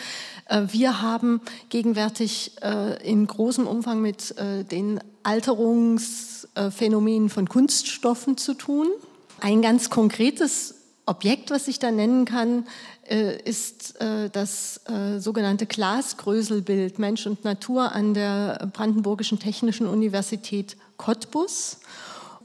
Äh, 0.45 0.63
wir 0.71 1.03
haben 1.03 1.39
gegenwärtig 1.69 2.53
äh, 2.63 2.99
in 3.07 3.27
großem 3.27 3.67
Umfang 3.67 4.01
mit 4.01 4.35
äh, 4.39 4.63
den 4.63 4.99
Alterungsphänomenen 5.21 7.29
von 7.29 7.47
Kunststoffen 7.47 8.37
zu 8.37 8.55
tun. 8.55 8.87
Ein 9.39 9.61
ganz 9.61 9.91
konkretes 9.91 10.73
Objekt, 11.05 11.51
was 11.51 11.67
ich 11.67 11.77
da 11.77 11.91
nennen 11.91 12.25
kann, 12.25 12.65
ist 13.09 13.99
äh, 14.01 14.29
das 14.29 14.81
äh, 14.87 15.19
sogenannte 15.19 15.65
Glasgröselbild 15.65 16.99
Mensch 16.99 17.27
und 17.27 17.43
Natur 17.43 17.91
an 17.91 18.13
der 18.13 18.69
Brandenburgischen 18.73 19.39
Technischen 19.39 19.87
Universität 19.87 20.75
Cottbus. 20.97 21.77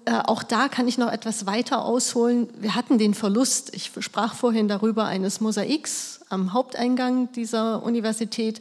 Auch 0.06 0.42
da 0.42 0.68
kann 0.68 0.88
ich 0.88 0.96
noch 0.96 1.12
etwas 1.12 1.44
weiter 1.44 1.84
ausholen. 1.84 2.48
Wir 2.58 2.74
hatten 2.74 2.96
den 2.96 3.12
Verlust, 3.12 3.74
ich 3.74 3.92
sprach 4.00 4.34
vorhin 4.34 4.66
darüber, 4.66 5.04
eines 5.04 5.42
Mosaiks 5.42 6.20
am 6.30 6.54
Haupteingang 6.54 7.30
dieser 7.32 7.82
Universität. 7.82 8.60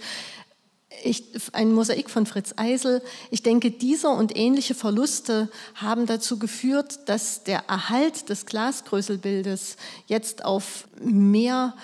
Ich, 1.04 1.24
ein 1.54 1.74
Mosaik 1.74 2.10
von 2.10 2.26
Fritz 2.26 2.54
Eisel. 2.58 3.02
Ich 3.30 3.44
denke, 3.44 3.72
dieser 3.72 4.12
und 4.12 4.36
ähnliche 4.36 4.74
Verluste 4.74 5.50
haben 5.76 6.08
dazu 6.08 6.40
geführt, 6.40 7.08
dass 7.08 7.44
der 7.44 7.66
Erhalt 7.68 8.30
des 8.30 8.46
Glasgrößelbildes 8.46 9.78
jetzt 10.08 10.44
auf 10.44 10.88
mehr 11.00 11.76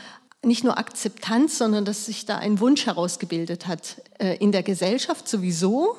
nicht 0.45 0.63
nur 0.63 0.77
Akzeptanz, 0.77 1.57
sondern 1.57 1.85
dass 1.85 2.05
sich 2.05 2.25
da 2.25 2.37
ein 2.37 2.59
Wunsch 2.59 2.85
herausgebildet 2.85 3.67
hat 3.67 4.01
äh, 4.19 4.37
in 4.37 4.51
der 4.51 4.63
Gesellschaft 4.63 5.27
sowieso 5.27 5.97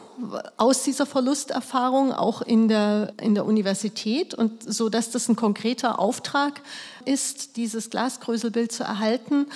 aus 0.57 0.85
dieser 0.85 1.05
Verlusterfahrung, 1.05 2.12
auch 2.12 2.42
in 2.42 2.69
der, 2.69 3.12
in 3.21 3.35
der 3.35 3.45
Universität 3.45 4.35
und 4.35 4.62
so, 4.62 4.88
dass 4.88 5.11
das 5.11 5.29
ein 5.29 5.37
konkreter 5.37 5.99
Auftrag 5.99 6.62
ist, 7.05 7.57
dieses 7.57 7.90
Glasgrößelbild 7.90 8.73
zu 8.73 8.85
erhalten 8.85 9.47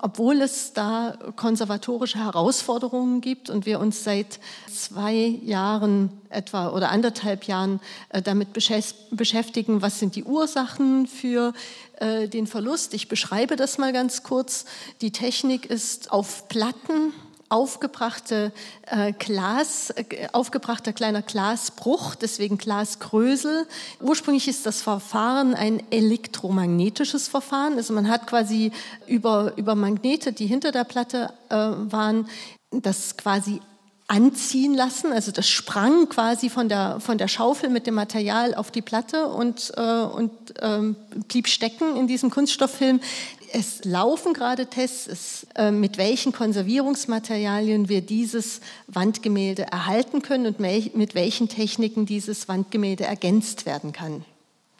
obwohl 0.00 0.40
es 0.40 0.72
da 0.72 1.16
konservatorische 1.36 2.18
Herausforderungen 2.18 3.20
gibt 3.20 3.50
und 3.50 3.66
wir 3.66 3.80
uns 3.80 4.04
seit 4.04 4.40
zwei 4.72 5.14
Jahren 5.14 6.10
etwa 6.30 6.70
oder 6.70 6.90
anderthalb 6.90 7.44
Jahren 7.44 7.80
äh, 8.10 8.22
damit 8.22 8.52
beschäftigen, 8.52 9.82
was 9.82 9.98
sind 9.98 10.16
die 10.16 10.24
Ursachen 10.24 11.06
für 11.06 11.52
äh, 11.98 12.28
den 12.28 12.46
Verlust. 12.46 12.94
Ich 12.94 13.08
beschreibe 13.08 13.56
das 13.56 13.78
mal 13.78 13.92
ganz 13.92 14.22
kurz. 14.22 14.64
Die 15.00 15.12
Technik 15.12 15.66
ist 15.66 16.12
auf 16.12 16.48
Platten 16.48 17.12
aufgebrachte 17.48 18.52
äh, 18.86 19.12
Glas, 19.12 19.90
äh, 19.90 20.28
aufgebrachter 20.32 20.92
kleiner 20.92 21.22
Glasbruch, 21.22 22.14
deswegen 22.14 22.58
Glasgrösel. 22.58 23.66
Ursprünglich 24.00 24.48
ist 24.48 24.66
das 24.66 24.82
Verfahren 24.82 25.54
ein 25.54 25.82
elektromagnetisches 25.90 27.28
Verfahren. 27.28 27.74
Also 27.74 27.92
man 27.92 28.08
hat 28.08 28.26
quasi 28.26 28.72
über, 29.06 29.52
über 29.56 29.74
Magnete, 29.74 30.32
die 30.32 30.46
hinter 30.46 30.72
der 30.72 30.84
Platte 30.84 31.32
äh, 31.48 31.54
waren, 31.54 32.28
das 32.70 33.16
quasi 33.16 33.60
anziehen 34.08 34.74
lassen. 34.74 35.12
Also 35.12 35.32
das 35.32 35.48
sprang 35.48 36.08
quasi 36.08 36.48
von 36.48 36.68
der, 36.68 37.00
von 37.00 37.18
der 37.18 37.26
Schaufel 37.28 37.70
mit 37.70 37.86
dem 37.86 37.94
Material 37.94 38.54
auf 38.54 38.70
die 38.70 38.82
Platte 38.82 39.26
und, 39.26 39.72
äh, 39.76 39.80
und 39.80 40.30
ähm, 40.60 40.94
blieb 41.28 41.48
stecken 41.48 41.96
in 41.96 42.06
diesem 42.06 42.30
Kunststofffilm. 42.30 43.00
Es 43.58 43.86
laufen 43.86 44.34
gerade 44.34 44.66
Tests, 44.66 45.06
es, 45.06 45.46
äh, 45.54 45.70
mit 45.70 45.96
welchen 45.96 46.32
Konservierungsmaterialien 46.32 47.88
wir 47.88 48.02
dieses 48.02 48.60
Wandgemälde 48.86 49.62
erhalten 49.62 50.20
können 50.20 50.44
und 50.44 50.60
mit 50.60 51.14
welchen 51.14 51.48
Techniken 51.48 52.04
dieses 52.04 52.48
Wandgemälde 52.48 53.04
ergänzt 53.04 53.64
werden 53.64 53.92
kann. 53.92 54.26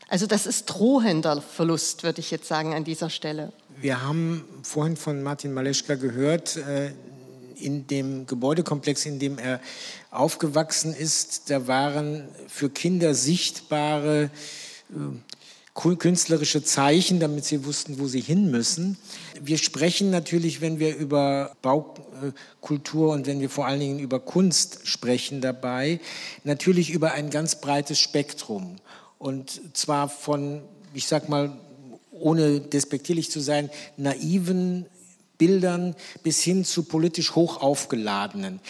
Also 0.08 0.26
das 0.26 0.46
ist 0.46 0.66
drohender 0.66 1.40
Verlust, 1.40 2.02
würde 2.02 2.20
ich 2.20 2.30
jetzt 2.30 2.48
sagen, 2.48 2.74
an 2.74 2.84
dieser 2.84 3.08
Stelle. 3.08 3.50
Wir 3.80 4.02
haben 4.02 4.44
vorhin 4.62 4.98
von 4.98 5.22
Martin 5.22 5.54
Maleschka 5.54 5.94
gehört, 5.94 6.58
äh, 6.58 6.92
in 7.58 7.86
dem 7.86 8.26
Gebäudekomplex, 8.26 9.06
in 9.06 9.18
dem 9.18 9.38
er 9.38 9.58
aufgewachsen 10.10 10.94
ist, 10.94 11.48
da 11.48 11.66
waren 11.66 12.28
für 12.46 12.68
Kinder 12.68 13.14
sichtbare 13.14 14.24
äh, 14.90 14.94
künstlerische 15.76 16.64
Zeichen, 16.64 17.20
damit 17.20 17.44
sie 17.44 17.66
wussten, 17.66 17.98
wo 17.98 18.08
sie 18.08 18.20
hin 18.20 18.50
müssen. 18.50 18.96
Wir 19.40 19.58
sprechen 19.58 20.10
natürlich, 20.10 20.62
wenn 20.62 20.78
wir 20.78 20.96
über 20.96 21.54
Baukultur 21.60 23.12
und 23.12 23.26
wenn 23.26 23.40
wir 23.40 23.50
vor 23.50 23.66
allen 23.66 23.80
Dingen 23.80 23.98
über 23.98 24.18
Kunst 24.18 24.80
sprechen 24.84 25.42
dabei, 25.42 26.00
natürlich 26.44 26.90
über 26.90 27.12
ein 27.12 27.28
ganz 27.28 27.60
breites 27.60 28.00
Spektrum. 28.00 28.76
Und 29.18 29.60
zwar 29.74 30.08
von, 30.08 30.62
ich 30.94 31.06
sag 31.06 31.28
mal, 31.28 31.52
ohne 32.10 32.60
despektierlich 32.60 33.30
zu 33.30 33.40
sein, 33.40 33.68
naiven 33.98 34.86
Bildern 35.36 35.94
bis 36.22 36.40
hin 36.40 36.64
zu 36.64 36.84
politisch 36.84 37.34
hoch 37.34 37.60
aufgeladenen. 37.60 38.60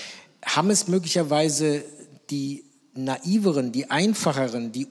Haben 0.44 0.70
es 0.70 0.88
möglicherweise 0.88 1.84
die 2.30 2.64
naiveren, 2.94 3.70
die 3.70 3.90
einfacheren, 3.90 4.72
die 4.72 4.88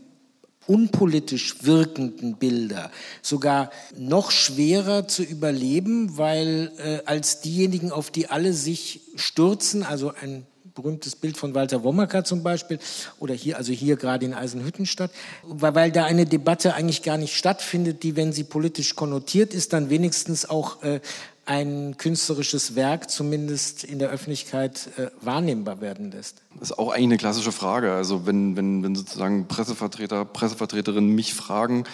unpolitisch 0.67 1.63
wirkenden 1.63 2.35
Bilder 2.35 2.91
sogar 3.21 3.71
noch 3.97 4.31
schwerer 4.31 5.07
zu 5.07 5.23
überleben, 5.23 6.17
weil 6.17 6.71
äh, 6.77 6.99
als 7.05 7.41
diejenigen, 7.41 7.91
auf 7.91 8.11
die 8.11 8.27
alle 8.27 8.53
sich 8.53 9.01
stürzen, 9.15 9.83
also 9.83 10.13
ein 10.21 10.45
berühmtes 10.75 11.15
Bild 11.15 11.37
von 11.37 11.55
Walter 11.55 11.83
Womacker 11.83 12.25
zum 12.25 12.43
Beispiel 12.43 12.79
oder 13.19 13.33
hier, 13.33 13.57
also 13.57 13.71
hier 13.71 13.95
gerade 13.95 14.25
in 14.25 14.33
Eisenhüttenstadt, 14.33 15.09
weil, 15.43 15.73
weil 15.73 15.91
da 15.91 16.03
eine 16.03 16.25
Debatte 16.25 16.75
eigentlich 16.75 17.01
gar 17.01 17.17
nicht 17.17 17.35
stattfindet, 17.35 18.03
die, 18.03 18.15
wenn 18.15 18.33
sie 18.33 18.43
politisch 18.43 18.95
konnotiert 18.95 19.53
ist, 19.53 19.71
dann 19.71 19.89
wenigstens 19.89 20.47
auch 20.47 20.83
äh, 20.83 20.99
ein 21.45 21.95
künstlerisches 21.97 22.75
Werk 22.75 23.09
zumindest 23.09 23.83
in 23.83 23.99
der 23.99 24.09
Öffentlichkeit 24.09 24.89
äh, 24.97 25.07
wahrnehmbar 25.21 25.79
werden 25.81 26.11
lässt? 26.11 26.41
Das 26.59 26.71
ist 26.71 26.79
auch 26.79 26.91
eigentlich 26.91 27.03
eine 27.03 27.17
klassische 27.17 27.51
Frage. 27.51 27.93
Also 27.93 28.25
wenn, 28.25 28.55
wenn, 28.55 28.83
wenn 28.83 28.95
sozusagen 28.95 29.47
Pressevertreter, 29.47 30.25
Pressevertreterinnen 30.25 31.13
mich 31.13 31.33
fragen, 31.33 31.85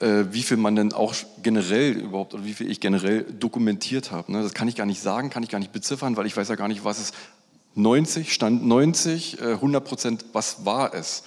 äh, 0.00 0.24
wie 0.30 0.42
viel 0.42 0.56
man 0.56 0.76
denn 0.76 0.92
auch 0.92 1.14
generell 1.42 1.92
überhaupt 1.92 2.34
oder 2.34 2.44
wie 2.44 2.54
viel 2.54 2.70
ich 2.70 2.80
generell 2.80 3.24
dokumentiert 3.24 4.12
habe. 4.12 4.32
Ne? 4.32 4.42
Das 4.42 4.54
kann 4.54 4.68
ich 4.68 4.76
gar 4.76 4.86
nicht 4.86 5.02
sagen, 5.02 5.30
kann 5.30 5.42
ich 5.42 5.48
gar 5.48 5.58
nicht 5.58 5.72
beziffern, 5.72 6.16
weil 6.16 6.26
ich 6.26 6.36
weiß 6.36 6.48
ja 6.48 6.54
gar 6.54 6.68
nicht, 6.68 6.84
was 6.84 6.98
es 6.98 7.12
90, 7.76 8.32
Stand 8.32 8.64
90, 8.64 9.42
100 9.42 9.82
äh, 9.82 9.88
Prozent, 9.88 10.24
was 10.32 10.64
war 10.64 10.94
es? 10.94 11.24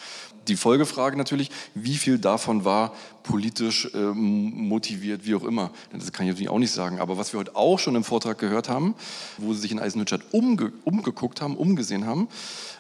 Die 0.48 0.56
Folgefrage 0.56 1.18
natürlich, 1.18 1.52
wie 1.76 1.96
viel 1.96 2.20
davon 2.20 2.66
war 2.66 2.94
politisch 3.24 3.90
äh, 3.94 3.98
motiviert, 3.98 5.26
wie 5.26 5.36
auch 5.36 5.44
immer. 5.44 5.72
Das 5.92 6.12
kann 6.14 6.26
ich 6.26 6.32
natürlich 6.32 6.50
auch 6.50 6.60
nicht 6.60 6.72
sagen. 6.72 7.00
Aber 7.00 7.18
was 7.18 7.34
wir 7.34 7.40
heute 7.40 7.56
auch 7.56 7.78
schon 7.78 7.96
im 7.96 8.04
Vortrag 8.04 8.38
gehört 8.38 8.70
haben, 8.70 8.96
wo 9.38 9.54
sie 9.54 9.62
sich 9.62 9.72
in 9.72 9.80
Eisenhütstadt 9.80 10.22
umge 10.32 10.72
umgeguckt 10.86 11.42
haben, 11.42 11.58
umgesehen 11.58 12.06
haben, 12.06 12.30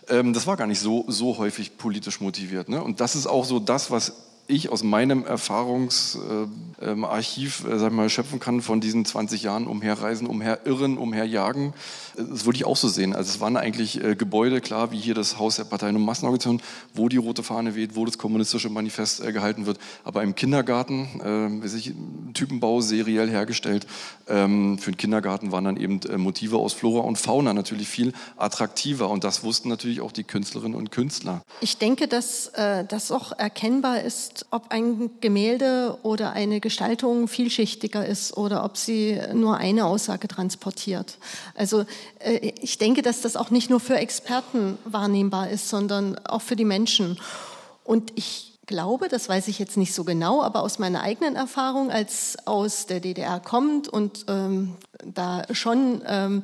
ähm, 0.09 0.33
das 0.33 0.47
war 0.47 0.55
gar 0.55 0.67
nicht 0.67 0.79
so, 0.79 1.05
so 1.07 1.37
häufig 1.37 1.77
politisch 1.77 2.21
motiviert. 2.21 2.69
Ne? 2.69 2.81
Und 2.81 3.01
das 3.01 3.15
ist 3.15 3.27
auch 3.27 3.45
so 3.45 3.59
das, 3.59 3.91
was 3.91 4.26
ich 4.47 4.69
aus 4.69 4.83
meinem 4.83 5.25
Erfahrungsarchiv 5.25 7.65
äh, 7.65 8.05
äh, 8.05 8.09
schöpfen 8.09 8.39
kann 8.39 8.61
von 8.61 8.79
diesen 8.79 9.03
20 9.05 9.43
Jahren 9.43 9.67
umherreisen, 9.67 10.25
umherirren, 10.27 10.97
umherjagen. 10.97 11.73
Das 12.15 12.45
würde 12.45 12.55
ich 12.57 12.65
auch 12.65 12.77
so 12.77 12.87
sehen. 12.87 13.15
Also 13.15 13.29
es 13.29 13.41
waren 13.41 13.57
eigentlich 13.57 14.03
äh, 14.03 14.15
Gebäude, 14.15 14.61
klar, 14.61 14.91
wie 14.91 14.99
hier 14.99 15.13
das 15.13 15.37
Haus 15.37 15.57
der 15.57 15.65
Parteien- 15.65 15.97
und 15.97 16.05
Massenorganisation, 16.05 16.61
wo 16.93 17.09
die 17.09 17.17
rote 17.17 17.43
Fahne 17.43 17.75
weht, 17.75 17.95
wo 17.95 18.05
das 18.05 18.17
kommunistische 18.17 18.69
Manifest 18.69 19.21
äh, 19.23 19.33
gehalten 19.33 19.65
wird. 19.65 19.79
Aber 20.03 20.23
im 20.23 20.35
Kindergarten, 20.35 21.61
äh, 21.63 21.67
sich 21.67 21.93
Typenbau 22.33 22.81
seriell 22.81 23.29
hergestellt. 23.29 23.87
Ähm, 24.27 24.77
für 24.77 24.91
den 24.91 24.97
Kindergarten 24.97 25.51
waren 25.51 25.65
dann 25.65 25.77
eben 25.77 26.01
äh, 26.03 26.17
Motive 26.17 26.57
aus 26.57 26.73
Flora 26.73 27.01
und 27.01 27.17
Fauna 27.17 27.53
natürlich 27.53 27.87
viel 27.87 28.13
attraktiver. 28.37 29.09
Und 29.09 29.23
das 29.23 29.43
wussten 29.43 29.69
natürlich 29.69 30.01
auch 30.01 30.11
die 30.11 30.23
Künstlerinnen 30.23 30.77
und 30.77 30.91
Künstler. 30.91 31.41
Ich 31.61 31.77
denke, 31.77 32.07
dass 32.07 32.47
äh, 32.47 32.85
das 32.85 33.11
auch 33.11 33.31
erkennbar 33.37 34.01
ist, 34.01 34.36
ob 34.51 34.71
ein 34.71 35.09
Gemälde 35.21 35.97
oder 36.03 36.33
eine 36.33 36.59
Gestaltung 36.59 37.27
vielschichtiger 37.27 38.05
ist 38.05 38.35
oder 38.37 38.63
ob 38.63 38.77
sie 38.77 39.19
nur 39.33 39.57
eine 39.57 39.85
Aussage 39.85 40.27
transportiert. 40.27 41.17
Also 41.55 41.85
äh, 42.19 42.53
ich 42.61 42.77
denke, 42.77 43.01
dass 43.01 43.21
das 43.21 43.35
auch 43.35 43.49
nicht 43.49 43.69
nur 43.69 43.79
für 43.79 43.97
Experten 43.97 44.77
wahrnehmbar 44.85 45.49
ist, 45.49 45.69
sondern 45.69 46.17
auch 46.25 46.41
für 46.41 46.55
die 46.55 46.65
Menschen. 46.65 47.19
Und 47.83 48.11
ich 48.15 48.57
glaube, 48.65 49.07
das 49.07 49.29
weiß 49.29 49.47
ich 49.47 49.59
jetzt 49.59 49.77
nicht 49.77 49.93
so 49.93 50.03
genau, 50.03 50.43
aber 50.43 50.61
aus 50.61 50.77
meiner 50.77 51.01
eigenen 51.01 51.35
Erfahrung, 51.35 51.89
als 51.89 52.37
aus 52.45 52.85
der 52.85 52.99
DDR 52.99 53.39
kommt 53.39 53.87
und 53.87 54.25
ähm, 54.27 54.75
da 55.03 55.43
schon 55.53 56.01
ähm, 56.05 56.43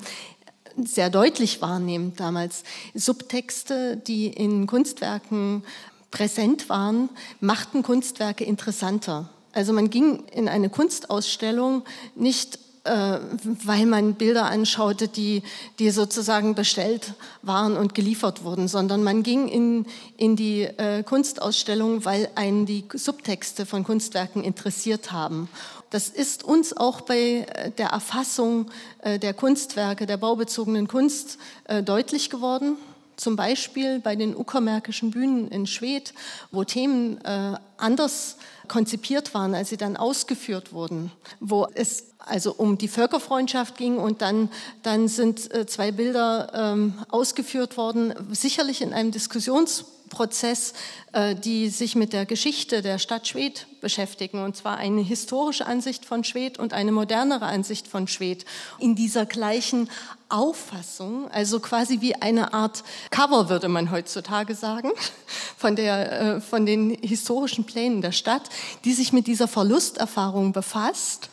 sehr 0.77 1.09
deutlich 1.09 1.61
wahrnehmend 1.61 2.19
damals, 2.19 2.63
Subtexte, 2.95 3.97
die 3.97 4.27
in 4.27 4.65
Kunstwerken 4.67 5.63
präsent 6.13 6.69
waren, 6.69 7.09
machten 7.41 7.81
Kunstwerke 7.81 8.45
interessanter. 8.45 9.29
Also 9.51 9.73
man 9.73 9.89
ging 9.89 10.23
in 10.27 10.47
eine 10.47 10.69
Kunstausstellung 10.69 11.83
nicht 12.15 12.59
äh, 12.85 13.19
weil 13.63 13.85
man 13.85 14.15
Bilder 14.15 14.45
anschaute, 14.45 15.07
die, 15.07 15.41
die 15.79 15.89
sozusagen 15.89 16.53
bestellt 16.53 17.13
waren 17.41 17.77
und 17.77 17.95
geliefert 17.95 18.43
wurden, 18.43 18.67
sondern 18.67 19.03
man 19.03 19.23
ging 19.23 19.47
in, 19.47 19.85
in 20.17 20.35
die 20.35 20.63
äh, 20.63 21.01
Kunstausstellung, 21.03 22.03
weil 22.03 22.29
einen 22.35 22.65
die 22.65 22.83
Subtexte 22.93 23.65
von 23.65 23.85
Kunstwerken 23.85 24.43
interessiert 24.43 25.13
haben. 25.13 25.47
Das 25.91 26.09
ist 26.09 26.43
uns 26.43 26.75
auch 26.75 27.01
bei 27.01 27.47
äh, 27.47 27.71
der 27.71 27.87
Erfassung 27.87 28.69
äh, 29.01 29.17
der 29.17 29.33
Kunstwerke, 29.33 30.05
der 30.05 30.17
baubezogenen 30.17 30.89
Kunst 30.89 31.37
äh, 31.63 31.83
deutlich 31.83 32.29
geworden. 32.29 32.75
Zum 33.23 33.37
Beispiel 33.37 34.01
bei 34.01 34.17
den 34.17 34.35
uckermärkischen 34.35 35.11
Bühnen 35.11 35.47
in 35.47 35.65
Schwedt, 35.65 36.13
wo 36.51 36.65
Themen 36.65 37.23
äh, 37.23 37.55
anders 37.77 38.35
konzipiert 38.67 39.33
waren, 39.33 39.55
als 39.55 39.69
sie 39.69 39.77
dann 39.77 39.95
ausgeführt 39.95 40.73
wurden, 40.73 41.09
wo 41.39 41.65
es 41.73 42.07
also 42.19 42.53
um 42.53 42.77
die 42.77 42.89
Völkerfreundschaft 42.89 43.77
ging 43.77 43.97
und 43.97 44.21
dann, 44.21 44.49
dann 44.81 45.07
sind 45.07 45.53
äh, 45.53 45.65
zwei 45.65 45.93
Bilder 45.93 46.51
ähm, 46.53 46.95
ausgeführt 47.07 47.77
worden, 47.77 48.13
sicherlich 48.33 48.81
in 48.81 48.91
einem 48.91 49.11
Diskussionsprozess, 49.11 49.92
äh, 51.11 51.35
die 51.35 51.69
sich 51.69 51.95
mit 51.95 52.13
der 52.13 52.25
Geschichte 52.25 52.81
der 52.81 52.99
Stadt 52.99 53.27
Schwedt 53.27 53.67
beschäftigen, 53.81 54.43
und 54.43 54.55
zwar 54.55 54.77
eine 54.77 55.01
historische 55.01 55.65
Ansicht 55.65 56.05
von 56.05 56.23
Schwedt 56.23 56.59
und 56.59 56.73
eine 56.73 56.91
modernere 56.91 57.45
Ansicht 57.45 57.87
von 57.87 58.07
Schwedt. 58.07 58.45
In 58.79 58.95
dieser 58.95 59.25
gleichen 59.25 59.89
Auffassung, 60.29 61.29
also 61.31 61.59
quasi 61.59 62.01
wie 62.01 62.15
eine 62.15 62.53
Art 62.53 62.83
Cover, 63.11 63.49
würde 63.49 63.67
man 63.67 63.91
heutzutage 63.91 64.55
sagen, 64.55 64.91
von, 65.57 65.75
der, 65.75 66.21
äh, 66.21 66.41
von 66.41 66.65
den 66.65 66.91
historischen 67.01 67.65
Plänen 67.65 68.01
der 68.01 68.11
Stadt, 68.11 68.49
die 68.85 68.93
sich 68.93 69.13
mit 69.13 69.27
dieser 69.27 69.47
Verlusterfahrung 69.47 70.53
befasst 70.53 71.29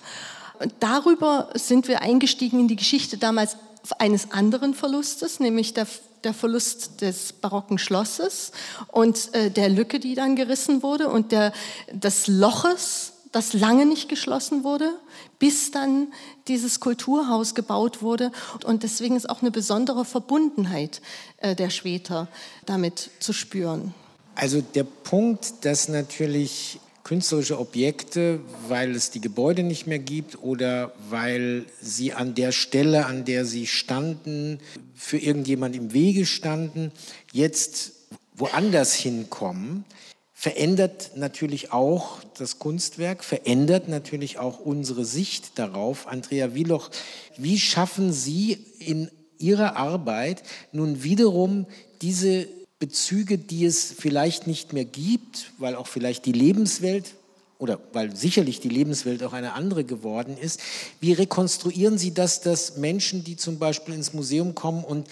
darüber 0.79 1.51
sind 1.55 1.89
wir 1.89 2.03
eingestiegen 2.03 2.61
in 2.61 2.69
die 2.69 2.77
Geschichte 2.77 3.17
damals 3.17 3.57
eines 3.99 4.31
anderen 4.31 4.75
Verlustes, 4.75 5.41
nämlich 5.41 5.75
der, 5.75 5.87
der 6.25 6.35
Verlust 6.35 7.01
des 7.01 7.33
barocken 7.33 7.79
Schlosses 7.79 8.53
und 8.89 9.35
äh, 9.35 9.51
der 9.51 9.69
Lücke, 9.69 10.01
die 10.01 10.15
dann 10.15 10.37
gerissen 10.37 10.83
wurde 10.83 11.09
und 11.09 11.33
der, 11.33 11.53
des 11.93 12.27
Loches, 12.27 13.13
das 13.33 13.53
lange 13.53 13.87
nicht 13.87 14.09
geschlossen 14.09 14.65
wurde, 14.65 14.93
bis 15.39 15.71
dann 15.71 16.09
dieses 16.49 16.81
Kulturhaus 16.81 17.55
gebaut 17.55 18.03
wurde. 18.03 18.33
Und 18.65 18.83
deswegen 18.83 19.17
ist 19.17 19.31
auch 19.31 19.41
eine 19.41 19.53
besondere 19.53 20.05
Verbundenheit 20.05 21.01
äh, 21.39 21.55
der 21.55 21.71
Schweter 21.71 22.29
damit 22.67 23.11
zu 23.21 23.33
spüren. 23.33 23.95
Also 24.35 24.61
der 24.63 24.85
Punkt, 24.85 25.65
dass 25.65 25.89
natürlich 25.89 26.81
künstlerische 27.05 27.59
Objekte, 27.59 28.41
weil 28.69 28.95
es 28.95 29.11
die 29.11 29.21
Gebäude 29.21 29.63
nicht 29.63 29.87
mehr 29.87 29.99
gibt 29.99 30.43
oder 30.43 30.93
weil 31.09 31.65
sie 31.81 32.13
an 32.13 32.35
der 32.35 32.53
Stelle, 32.53 33.07
an 33.07 33.25
der 33.25 33.45
sie 33.45 33.67
standen, 33.67 34.59
für 34.95 35.19
irgendjemand 35.19 35.75
im 35.75 35.93
Wege 35.93 36.27
standen, 36.27 36.93
jetzt 37.33 37.93
woanders 38.35 38.95
hinkommen, 38.95 39.85
verändert 40.33 41.13
natürlich 41.17 41.73
auch 41.73 42.19
das 42.39 42.59
Kunstwerk, 42.59 43.25
verändert 43.25 43.89
natürlich 43.89 44.39
auch 44.39 44.59
unsere 44.59 45.05
Sicht 45.05 45.59
darauf. 45.59 46.07
Andrea 46.07 46.55
Wieloch, 46.55 46.91
wie 47.37 47.59
schaffen 47.59 48.13
Sie 48.13 48.59
in 48.79 49.11
Ihrer 49.39 49.77
Arbeit 49.77 50.43
nun 50.73 51.03
wiederum 51.03 51.67
diese 52.03 52.47
Bezüge, 52.81 53.39
die 53.39 53.67
es 53.67 53.93
vielleicht 53.93 54.49
nicht 54.49 54.73
mehr 54.73 54.87
gibt, 54.87 55.53
weil 55.59 55.77
auch 55.77 55.87
vielleicht 55.87 56.27
die 56.27 56.33
Lebenswelt 56.33 57.15
oder 57.59 57.79
weil 57.93 58.17
sicherlich 58.17 58.59
die 58.59 58.71
Lebenswelt 58.71 59.23
auch 59.23 59.35
eine 59.35 59.53
andere 59.53 59.85
geworden 59.85 60.37
ist. 60.39 60.61
Wie 60.99 61.13
rekonstruieren 61.13 61.99
Sie 61.99 62.15
das, 62.15 62.41
dass 62.41 62.79
Menschen, 62.79 63.23
die 63.23 63.37
zum 63.37 63.59
Beispiel 63.59 63.95
ins 63.95 64.15
Museum 64.15 64.55
kommen 64.55 64.83
und 64.83 65.07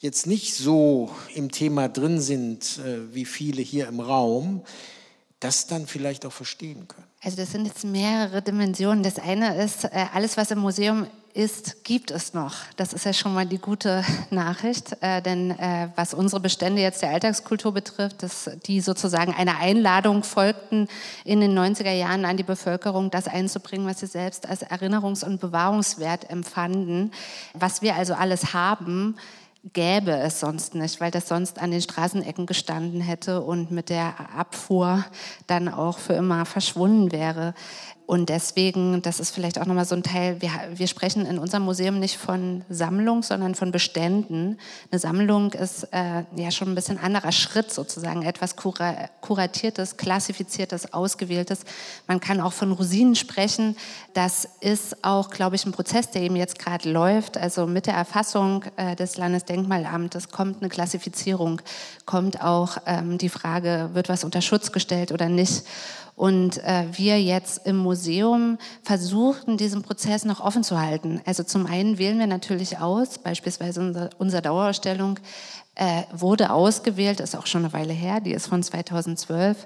jetzt 0.00 0.26
nicht 0.26 0.54
so 0.54 1.10
im 1.34 1.50
Thema 1.50 1.88
drin 1.88 2.20
sind 2.20 2.78
äh, 2.84 3.14
wie 3.14 3.24
viele 3.24 3.62
hier 3.62 3.88
im 3.88 4.00
Raum, 4.00 4.62
das 5.40 5.66
dann 5.66 5.86
vielleicht 5.86 6.26
auch 6.26 6.32
verstehen 6.32 6.86
können? 6.88 7.06
Also 7.22 7.38
das 7.38 7.52
sind 7.52 7.66
jetzt 7.66 7.84
mehrere 7.84 8.42
Dimensionen. 8.42 9.02
Das 9.02 9.18
eine 9.18 9.60
ist, 9.64 9.84
äh, 9.84 10.06
alles, 10.12 10.36
was 10.36 10.50
im 10.50 10.58
Museum 10.58 11.06
ist, 11.38 11.84
gibt 11.84 12.10
es 12.10 12.34
noch. 12.34 12.56
Das 12.74 12.92
ist 12.92 13.04
ja 13.04 13.12
schon 13.12 13.32
mal 13.32 13.46
die 13.46 13.58
gute 13.58 14.04
Nachricht, 14.30 14.96
äh, 15.00 15.22
denn 15.22 15.52
äh, 15.52 15.88
was 15.94 16.12
unsere 16.12 16.40
Bestände 16.40 16.82
jetzt 16.82 17.00
der 17.00 17.10
Alltagskultur 17.10 17.72
betrifft, 17.72 18.24
dass 18.24 18.50
die 18.66 18.80
sozusagen 18.80 19.32
einer 19.32 19.60
Einladung 19.60 20.24
folgten 20.24 20.88
in 21.24 21.40
den 21.40 21.56
90er 21.56 21.92
Jahren 21.92 22.24
an 22.24 22.36
die 22.36 22.42
Bevölkerung, 22.42 23.12
das 23.12 23.28
einzubringen, 23.28 23.86
was 23.86 24.00
sie 24.00 24.06
selbst 24.06 24.48
als 24.48 24.66
Erinnerungs- 24.66 25.24
und 25.24 25.40
Bewahrungswert 25.40 26.28
empfanden. 26.28 27.12
Was 27.54 27.82
wir 27.82 27.94
also 27.94 28.14
alles 28.14 28.52
haben, 28.52 29.14
gäbe 29.72 30.12
es 30.12 30.40
sonst 30.40 30.74
nicht, 30.74 31.00
weil 31.00 31.12
das 31.12 31.28
sonst 31.28 31.60
an 31.60 31.70
den 31.70 31.80
Straßenecken 31.80 32.46
gestanden 32.46 33.00
hätte 33.00 33.42
und 33.42 33.70
mit 33.70 33.90
der 33.90 34.14
Abfuhr 34.36 35.04
dann 35.46 35.68
auch 35.68 35.98
für 35.98 36.14
immer 36.14 36.44
verschwunden 36.46 37.12
wäre. 37.12 37.54
Und 38.08 38.30
deswegen, 38.30 39.02
das 39.02 39.20
ist 39.20 39.32
vielleicht 39.32 39.60
auch 39.60 39.66
nochmal 39.66 39.84
so 39.84 39.94
ein 39.94 40.02
Teil, 40.02 40.40
wir, 40.40 40.50
wir 40.72 40.86
sprechen 40.86 41.26
in 41.26 41.38
unserem 41.38 41.64
Museum 41.64 42.00
nicht 42.00 42.16
von 42.16 42.64
Sammlung, 42.70 43.22
sondern 43.22 43.54
von 43.54 43.70
Beständen. 43.70 44.56
Eine 44.90 44.98
Sammlung 44.98 45.52
ist 45.52 45.82
äh, 45.92 46.24
ja 46.34 46.50
schon 46.50 46.70
ein 46.70 46.74
bisschen 46.74 46.98
anderer 46.98 47.32
Schritt 47.32 47.70
sozusagen, 47.70 48.22
etwas 48.22 48.56
kura 48.56 49.10
kuratiertes, 49.20 49.98
klassifiziertes, 49.98 50.94
ausgewähltes. 50.94 51.64
Man 52.06 52.18
kann 52.18 52.40
auch 52.40 52.54
von 52.54 52.72
Rosinen 52.72 53.14
sprechen. 53.14 53.76
Das 54.14 54.48
ist 54.60 55.04
auch, 55.04 55.28
glaube 55.28 55.56
ich, 55.56 55.66
ein 55.66 55.72
Prozess, 55.72 56.10
der 56.10 56.22
eben 56.22 56.36
jetzt 56.36 56.58
gerade 56.58 56.90
läuft. 56.90 57.36
Also 57.36 57.66
mit 57.66 57.84
der 57.84 57.94
Erfassung 57.94 58.64
äh, 58.76 58.96
des 58.96 59.18
Landesdenkmalamtes 59.18 60.30
kommt 60.30 60.62
eine 60.62 60.70
Klassifizierung, 60.70 61.60
kommt 62.06 62.40
auch 62.42 62.78
ähm, 62.86 63.18
die 63.18 63.28
Frage, 63.28 63.90
wird 63.92 64.08
was 64.08 64.24
unter 64.24 64.40
Schutz 64.40 64.72
gestellt 64.72 65.12
oder 65.12 65.28
nicht. 65.28 65.64
Und 66.18 66.58
äh, 66.64 66.84
wir 66.90 67.22
jetzt 67.22 67.64
im 67.64 67.76
Museum 67.76 68.58
versuchen, 68.82 69.56
diesen 69.56 69.82
Prozess 69.82 70.24
noch 70.24 70.40
offen 70.40 70.64
zu 70.64 70.80
halten. 70.80 71.20
Also 71.24 71.44
zum 71.44 71.64
einen 71.64 71.98
wählen 71.98 72.18
wir 72.18 72.26
natürlich 72.26 72.78
aus, 72.78 73.18
beispielsweise 73.18 73.80
unsere, 73.80 74.10
unsere 74.18 74.42
Dauerausstellung 74.42 75.20
äh, 75.76 76.02
wurde 76.12 76.50
ausgewählt, 76.50 77.20
ist 77.20 77.36
auch 77.36 77.46
schon 77.46 77.64
eine 77.64 77.72
Weile 77.72 77.92
her, 77.92 78.18
die 78.18 78.32
ist 78.32 78.48
von 78.48 78.64
2012. 78.64 79.56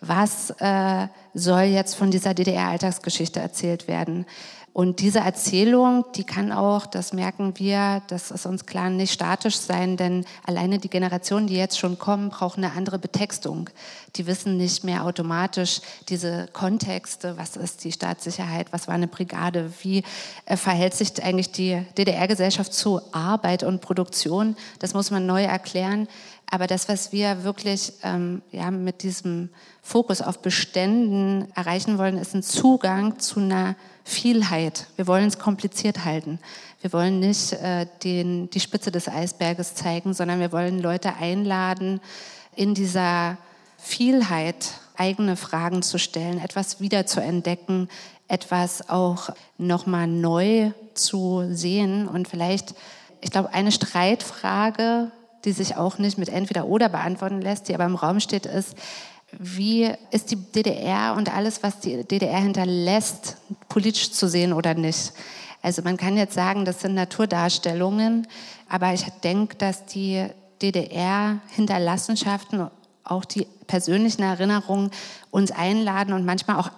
Was 0.00 0.50
äh, 0.58 1.06
soll 1.32 1.60
jetzt 1.60 1.94
von 1.94 2.10
dieser 2.10 2.34
DDR-Alltagsgeschichte 2.34 3.38
erzählt 3.38 3.86
werden? 3.86 4.26
Und 4.72 5.00
diese 5.00 5.18
Erzählung, 5.18 6.04
die 6.14 6.22
kann 6.22 6.52
auch, 6.52 6.86
das 6.86 7.12
merken 7.12 7.54
wir, 7.56 8.02
das 8.06 8.30
ist 8.30 8.46
uns 8.46 8.66
klar, 8.66 8.88
nicht 8.88 9.12
statisch 9.12 9.56
sein, 9.56 9.96
denn 9.96 10.24
alleine 10.46 10.78
die 10.78 10.88
Generationen, 10.88 11.48
die 11.48 11.56
jetzt 11.56 11.76
schon 11.78 11.98
kommen, 11.98 12.30
brauchen 12.30 12.62
eine 12.62 12.74
andere 12.74 13.00
Betextung. 13.00 13.68
Die 14.14 14.28
wissen 14.28 14.56
nicht 14.56 14.84
mehr 14.84 15.04
automatisch 15.04 15.80
diese 16.08 16.48
Kontexte, 16.52 17.36
was 17.36 17.56
ist 17.56 17.82
die 17.82 17.90
Staatssicherheit, 17.90 18.72
was 18.72 18.86
war 18.86 18.94
eine 18.94 19.08
Brigade, 19.08 19.72
wie 19.82 20.04
äh, 20.46 20.56
verhält 20.56 20.94
sich 20.94 21.20
eigentlich 21.22 21.50
die 21.50 21.82
DDR-Gesellschaft 21.98 22.72
zu 22.72 23.00
Arbeit 23.10 23.64
und 23.64 23.80
Produktion. 23.80 24.56
Das 24.78 24.94
muss 24.94 25.10
man 25.10 25.26
neu 25.26 25.42
erklären. 25.42 26.06
Aber 26.50 26.66
das, 26.66 26.88
was 26.88 27.12
wir 27.12 27.44
wirklich 27.44 27.92
ähm, 28.02 28.42
ja, 28.50 28.72
mit 28.72 29.04
diesem 29.04 29.50
Fokus 29.82 30.20
auf 30.20 30.40
Beständen 30.42 31.46
erreichen 31.54 31.96
wollen, 31.96 32.18
ist 32.18 32.34
ein 32.34 32.42
Zugang 32.42 33.20
zu 33.20 33.38
einer 33.38 33.76
Vielheit. 34.02 34.88
Wir 34.96 35.06
wollen 35.06 35.28
es 35.28 35.38
kompliziert 35.38 36.04
halten. 36.04 36.40
Wir 36.80 36.92
wollen 36.92 37.20
nicht 37.20 37.52
äh, 37.52 37.86
den, 38.02 38.50
die 38.50 38.58
Spitze 38.58 38.90
des 38.90 39.08
Eisberges 39.08 39.76
zeigen, 39.76 40.12
sondern 40.12 40.40
wir 40.40 40.50
wollen 40.50 40.80
Leute 40.80 41.14
einladen, 41.14 42.00
in 42.56 42.74
dieser 42.74 43.38
Vielheit 43.78 44.72
eigene 44.96 45.36
Fragen 45.36 45.82
zu 45.82 45.98
stellen, 45.98 46.40
etwas 46.40 46.80
wieder 46.80 47.06
zu 47.06 47.20
entdecken, 47.20 47.88
etwas 48.26 48.88
auch 48.88 49.30
nochmal 49.56 50.06
neu 50.08 50.72
zu 50.94 51.46
sehen 51.50 52.08
und 52.08 52.28
vielleicht, 52.28 52.74
ich 53.20 53.30
glaube, 53.30 53.52
eine 53.54 53.72
Streitfrage, 53.72 55.10
die 55.44 55.52
sich 55.52 55.76
auch 55.76 55.98
nicht 55.98 56.18
mit 56.18 56.28
entweder 56.28 56.66
oder 56.66 56.88
beantworten 56.88 57.40
lässt, 57.40 57.68
die 57.68 57.74
aber 57.74 57.84
im 57.84 57.94
Raum 57.94 58.20
steht, 58.20 58.46
ist, 58.46 58.74
wie 59.38 59.90
ist 60.10 60.30
die 60.30 60.36
DDR 60.36 61.14
und 61.16 61.34
alles, 61.34 61.62
was 61.62 61.80
die 61.80 62.04
DDR 62.04 62.40
hinterlässt, 62.40 63.36
politisch 63.68 64.12
zu 64.12 64.28
sehen 64.28 64.52
oder 64.52 64.74
nicht. 64.74 65.12
Also 65.62 65.82
man 65.82 65.96
kann 65.96 66.16
jetzt 66.16 66.34
sagen, 66.34 66.64
das 66.64 66.80
sind 66.80 66.94
Naturdarstellungen, 66.94 68.26
aber 68.68 68.92
ich 68.92 69.04
denke, 69.22 69.56
dass 69.56 69.86
die 69.86 70.26
DDR-Hinterlassenschaften, 70.62 72.68
auch 73.04 73.24
die 73.24 73.46
persönlichen 73.66 74.22
Erinnerungen 74.22 74.90
uns 75.30 75.50
einladen 75.50 76.12
und 76.12 76.24
manchmal 76.24 76.58
auch 76.58 76.70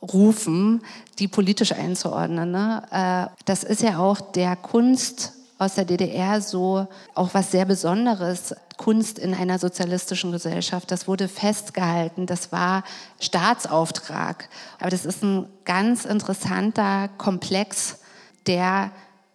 anrufen, 0.00 0.82
die 1.18 1.28
politisch 1.28 1.72
einzuordnen. 1.72 2.50
Ne? 2.50 2.82
Äh, 2.90 3.26
das 3.44 3.64
ist 3.64 3.82
ja 3.82 3.98
auch 3.98 4.20
der 4.20 4.56
Kunst 4.56 5.34
aus 5.62 5.74
der 5.74 5.84
DDR 5.84 6.40
so 6.40 6.86
auch 7.14 7.34
was 7.34 7.50
sehr 7.50 7.64
Besonderes. 7.64 8.54
Kunst 8.76 9.18
in 9.18 9.34
einer 9.34 9.58
sozialistischen 9.58 10.32
Gesellschaft, 10.32 10.90
das 10.90 11.06
wurde 11.06 11.28
festgehalten, 11.28 12.26
das 12.26 12.50
war 12.50 12.82
Staatsauftrag. 13.20 14.48
Aber 14.80 14.90
das 14.90 15.04
ist 15.04 15.22
ein 15.22 15.48
ganz 15.64 16.04
interessanter 16.04 17.08
Komplex, 17.16 17.98
der 18.46 18.90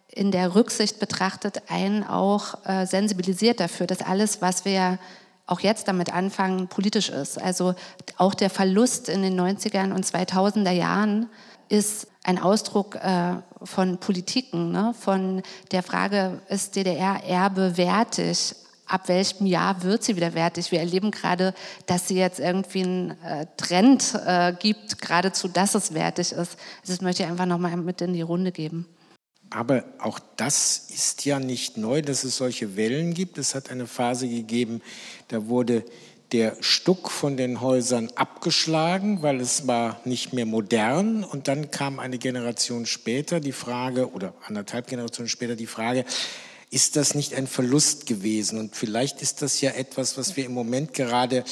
in 0.08 0.32
der 0.32 0.54
Rücksicht 0.54 0.98
betrachtet 0.98 1.62
einen 1.70 2.04
auch 2.04 2.66
äh, 2.66 2.86
sensibilisiert 2.86 3.60
dafür, 3.60 3.86
dass 3.86 4.02
alles, 4.02 4.42
was 4.42 4.64
wir 4.64 4.98
auch 5.46 5.60
jetzt 5.60 5.88
damit 5.88 6.12
anfangen, 6.12 6.68
politisch 6.68 7.08
ist. 7.08 7.40
Also 7.40 7.74
auch 8.18 8.34
der 8.34 8.50
Verlust 8.50 9.08
in 9.08 9.22
den 9.22 9.40
90er 9.40 9.94
und 9.94 10.04
2000er 10.04 10.72
Jahren 10.72 11.30
ist 11.68 12.08
ein 12.24 12.38
Ausdruck 12.38 12.96
äh, 12.96 13.36
von 13.62 13.98
Politiken, 13.98 14.72
ne? 14.72 14.94
von 14.98 15.42
der 15.72 15.82
Frage, 15.82 16.40
ist 16.48 16.76
DDR-Erbe 16.76 17.76
wertig? 17.76 18.54
Ab 18.86 19.08
welchem 19.08 19.46
Jahr 19.46 19.82
wird 19.82 20.02
sie 20.02 20.16
wieder 20.16 20.32
wertig? 20.32 20.72
Wir 20.72 20.80
erleben 20.80 21.10
gerade, 21.10 21.54
dass 21.86 22.08
sie 22.08 22.16
jetzt 22.16 22.40
irgendwie 22.40 22.82
einen 22.82 23.10
äh, 23.22 23.46
Trend 23.58 24.14
äh, 24.24 24.54
gibt, 24.58 25.00
geradezu, 25.00 25.48
dass 25.48 25.74
es 25.74 25.92
wertig 25.92 26.32
ist. 26.32 26.38
Also 26.38 26.56
das 26.86 27.00
möchte 27.02 27.22
ich 27.22 27.28
einfach 27.28 27.46
nochmal 27.46 27.76
mit 27.76 28.00
in 28.00 28.14
die 28.14 28.22
Runde 28.22 28.50
geben. 28.50 28.86
Aber 29.50 29.84
auch 29.98 30.18
das 30.36 30.90
ist 30.90 31.24
ja 31.24 31.38
nicht 31.40 31.76
neu, 31.76 32.02
dass 32.02 32.24
es 32.24 32.36
solche 32.36 32.76
Wellen 32.76 33.14
gibt. 33.14 33.38
Es 33.38 33.54
hat 33.54 33.70
eine 33.70 33.86
Phase 33.86 34.28
gegeben, 34.28 34.82
da 35.28 35.46
wurde 35.46 35.84
der 36.32 36.56
Stuck 36.60 37.10
von 37.10 37.36
den 37.36 37.60
Häusern 37.60 38.10
abgeschlagen, 38.14 39.22
weil 39.22 39.40
es 39.40 39.66
war 39.66 40.00
nicht 40.04 40.32
mehr 40.32 40.46
modern. 40.46 41.24
Und 41.24 41.48
dann 41.48 41.70
kam 41.70 41.98
eine 41.98 42.18
Generation 42.18 42.86
später 42.86 43.40
die 43.40 43.52
Frage, 43.52 44.12
oder 44.12 44.34
anderthalb 44.46 44.88
Generationen 44.88 45.28
später 45.28 45.56
die 45.56 45.66
Frage, 45.66 46.04
ist 46.70 46.96
das 46.96 47.14
nicht 47.14 47.34
ein 47.34 47.46
Verlust 47.46 48.06
gewesen? 48.06 48.58
Und 48.58 48.76
vielleicht 48.76 49.22
ist 49.22 49.40
das 49.42 49.60
ja 49.60 49.70
etwas, 49.70 50.18
was 50.18 50.36
wir 50.36 50.44
im 50.44 50.52
Moment 50.52 50.92
gerade 50.92 51.44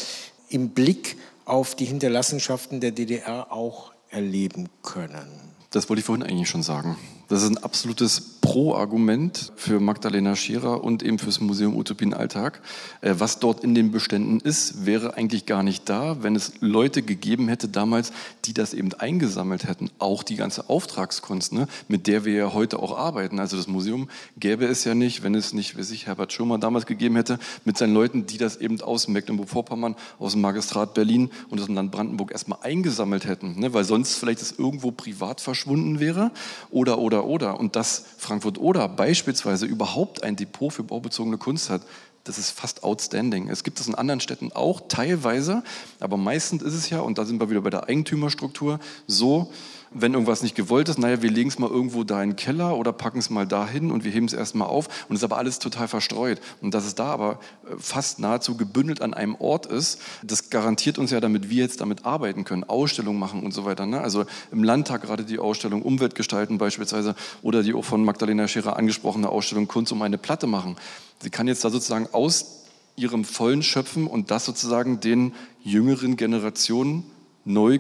im 0.49 0.71
Blick 0.71 1.17
auf 1.47 1.75
die 1.75 1.87
Hinterlassenschaften 1.87 2.81
der 2.81 2.91
DDR 2.91 3.53
auch 3.53 3.93
erleben 4.11 4.69
können. 4.83 5.27
Das 5.71 5.89
wollte 5.89 6.01
ich 6.01 6.07
vorhin 6.07 6.25
eigentlich 6.25 6.49
schon 6.49 6.63
sagen. 6.63 6.97
Das 7.29 7.43
ist 7.43 7.49
ein 7.49 7.59
absolutes 7.59 8.37
Pro-Argument 8.47 9.53
für 9.57 9.81
Magdalena 9.81 10.37
Scherer 10.37 10.85
und 10.85 11.03
eben 11.03 11.19
fürs 11.19 11.41
Museum 11.41 11.75
Utopien 11.77 12.15
Alltag. 12.15 12.63
Äh, 13.01 13.15
was 13.19 13.41
dort 13.41 13.65
in 13.65 13.75
den 13.75 13.91
Beständen 13.91 14.39
ist, 14.39 14.87
wäre 14.87 15.17
eigentlich 15.17 15.47
gar 15.47 15.65
nicht 15.65 15.89
da, 15.89 16.23
wenn 16.23 16.37
es 16.37 16.53
Leute 16.61 17.03
gegeben 17.03 17.49
hätte 17.49 17.67
damals, 17.67 18.13
die 18.45 18.55
das 18.55 18.73
eben 18.73 18.95
eingesammelt 18.95 19.67
hätten. 19.67 19.91
Auch 19.99 20.23
die 20.23 20.37
ganze 20.37 20.71
Auftragskunst, 20.71 21.53
ne, 21.53 21.67
mit 21.89 22.07
der 22.07 22.25
wir 22.25 22.35
ja 22.35 22.53
heute 22.53 22.79
auch 22.79 22.97
arbeiten. 22.97 23.41
Also 23.41 23.57
das 23.57 23.67
Museum 23.67 24.09
gäbe 24.39 24.65
es 24.67 24.85
ja 24.85 24.95
nicht, 24.95 25.25
wenn 25.25 25.35
es 25.35 25.53
nicht, 25.53 25.77
wie 25.77 25.83
sich 25.83 26.07
Herbert 26.07 26.33
Schirmer 26.33 26.59
damals 26.59 26.87
gegeben 26.87 27.17
hätte, 27.17 27.41
mit 27.65 27.77
seinen 27.77 27.95
Leuten, 27.95 28.27
die 28.27 28.39
das 28.39 28.59
eben 28.59 28.81
aus 28.81 29.09
Mecklenburg-Vorpommern, 29.09 29.97
aus 30.21 30.33
dem 30.33 30.43
Magistrat 30.43 30.95
Berlin 30.95 31.31
und 31.51 31.59
aus 31.59 31.67
dem 31.67 31.75
Land 31.75 31.91
Brandenburg 31.91 32.31
erstmal 32.31 32.61
eingesammelt 32.63 33.27
hätten. 33.27 33.59
Ne, 33.59 33.75
weil 33.75 33.83
sonst 33.83 34.15
vielleicht 34.19 34.41
es 34.41 34.53
irgendwo 34.53 34.93
privat 34.93 35.41
verschwunden 35.41 35.99
wäre 35.99 36.31
oder, 36.71 36.99
oder, 36.99 37.16
oder. 37.25 37.59
Und 37.59 37.77
das 37.77 38.05
Frankfurt 38.19 38.59
oder 38.59 38.89
beispielsweise 38.89 39.67
überhaupt 39.67 40.23
ein 40.23 40.37
Depot 40.37 40.73
für 40.73 40.83
baubezogene 40.83 41.39
Kunst 41.39 41.71
hat, 41.71 41.83
das 42.25 42.39
ist 42.39 42.51
fast 42.51 42.83
outstanding. 42.83 43.49
Es 43.49 43.63
gibt 43.63 43.79
es 43.81 43.87
in 43.87 43.95
anderen 43.95 44.21
Städten 44.21 44.51
auch 44.53 44.83
teilweise, 44.89 45.63
aber 46.01 46.17
meistens 46.17 46.63
ist 46.63 46.75
es 46.75 46.91
ja, 46.91 47.01
und 47.01 47.19
da 47.19 47.25
sind 47.25 47.41
wir 47.41 47.51
wieder 47.51 47.61
bei 47.61 47.71
der 47.71 47.89
Eigentümerstruktur, 47.89 48.81
so, 49.07 49.53
wenn 50.01 50.13
irgendwas 50.13 50.43
nicht 50.43 50.55
gewollt 50.55 50.89
ist, 50.89 50.99
naja, 50.99 51.23
wir 51.23 51.31
legen 51.31 51.49
es 51.49 51.59
mal 51.59 51.71
irgendwo 51.71 52.05
da 52.05 52.23
in 52.23 52.31
den 52.31 52.37
Keller 52.37 52.77
oder 52.77 52.93
packen 52.93 53.19
es 53.19 53.31
mal 53.31 53.47
dahin 53.47 53.91
und 53.91 54.05
wir 54.05 54.13
heben 54.13 54.27
es 54.27 54.33
erstmal 54.33 54.69
auf 54.69 54.89
und 55.09 55.17
es 55.17 55.21
ist 55.21 55.25
aber 55.25 55.39
alles 55.39 55.59
total 55.59 55.89
verstreut. 55.89 56.41
Und 56.61 56.75
dass 56.75 56.85
es 56.85 56.95
da 56.95 57.07
aber 57.07 57.41
äh, 57.65 57.75
fast 57.79 58.19
nahezu 58.19 58.57
gebündelt 58.57 59.03
an 59.03 59.15
einem 59.15 59.35
Ort 59.37 59.67
ist, 59.67 60.01
das 60.23 60.51
garantiert 60.51 60.99
uns 60.99 61.11
ja, 61.11 61.21
damit 61.21 61.51
wir 61.51 61.63
jetzt 61.63 61.81
damit 61.81 62.05
arbeiten 62.05 62.45
können, 62.45 62.65
Ausstellungen 62.65 63.19
machen 63.19 63.43
und 63.43 63.53
so 63.53 63.65
weiter. 63.65 63.87
Ne? 63.87 64.01
Also 64.01 64.25
im 64.53 64.63
Landtag 64.63 65.03
gerade 65.03 65.25
die 65.25 65.39
Ausstellung 65.39 65.83
Umwelt 65.83 66.15
gestalten 66.15 66.59
beispielsweise 66.59 67.15
oder 67.43 67.63
die 67.63 67.75
auch 67.75 67.85
von 67.85 68.05
Magdalena 68.05 68.49
Scherer 68.49 68.77
angesprochene 68.77 69.29
Ausstellung 69.29 69.69
Kunst 69.69 69.93
um 69.93 70.03
eine 70.03 70.19
Platte 70.19 70.47
machen. 70.47 70.77
Sie 71.21 71.31
kann 71.31 71.49
jetzt 71.49 71.65
da 71.65 71.71
sozusagen 71.71 72.09
aus 72.13 72.65
ihrem 72.97 73.25
Vollen 73.25 73.63
schöpfen 73.63 74.07
und 74.07 74.31
das 74.31 74.45
sozusagen 74.45 75.01
den 75.01 75.33
jüngeren 75.63 76.17
Generationen 76.17 77.05
neu 77.45 77.79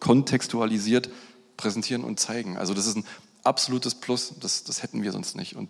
kontextualisiert 0.00 1.10
präsentieren 1.58 2.04
und 2.04 2.18
zeigen. 2.18 2.56
Also 2.56 2.72
das 2.72 2.86
ist 2.86 2.96
ein 2.96 3.04
absolutes 3.44 3.94
Plus, 3.94 4.32
das, 4.40 4.64
das 4.64 4.82
hätten 4.82 5.02
wir 5.02 5.12
sonst 5.12 5.36
nicht. 5.36 5.56
Und 5.56 5.68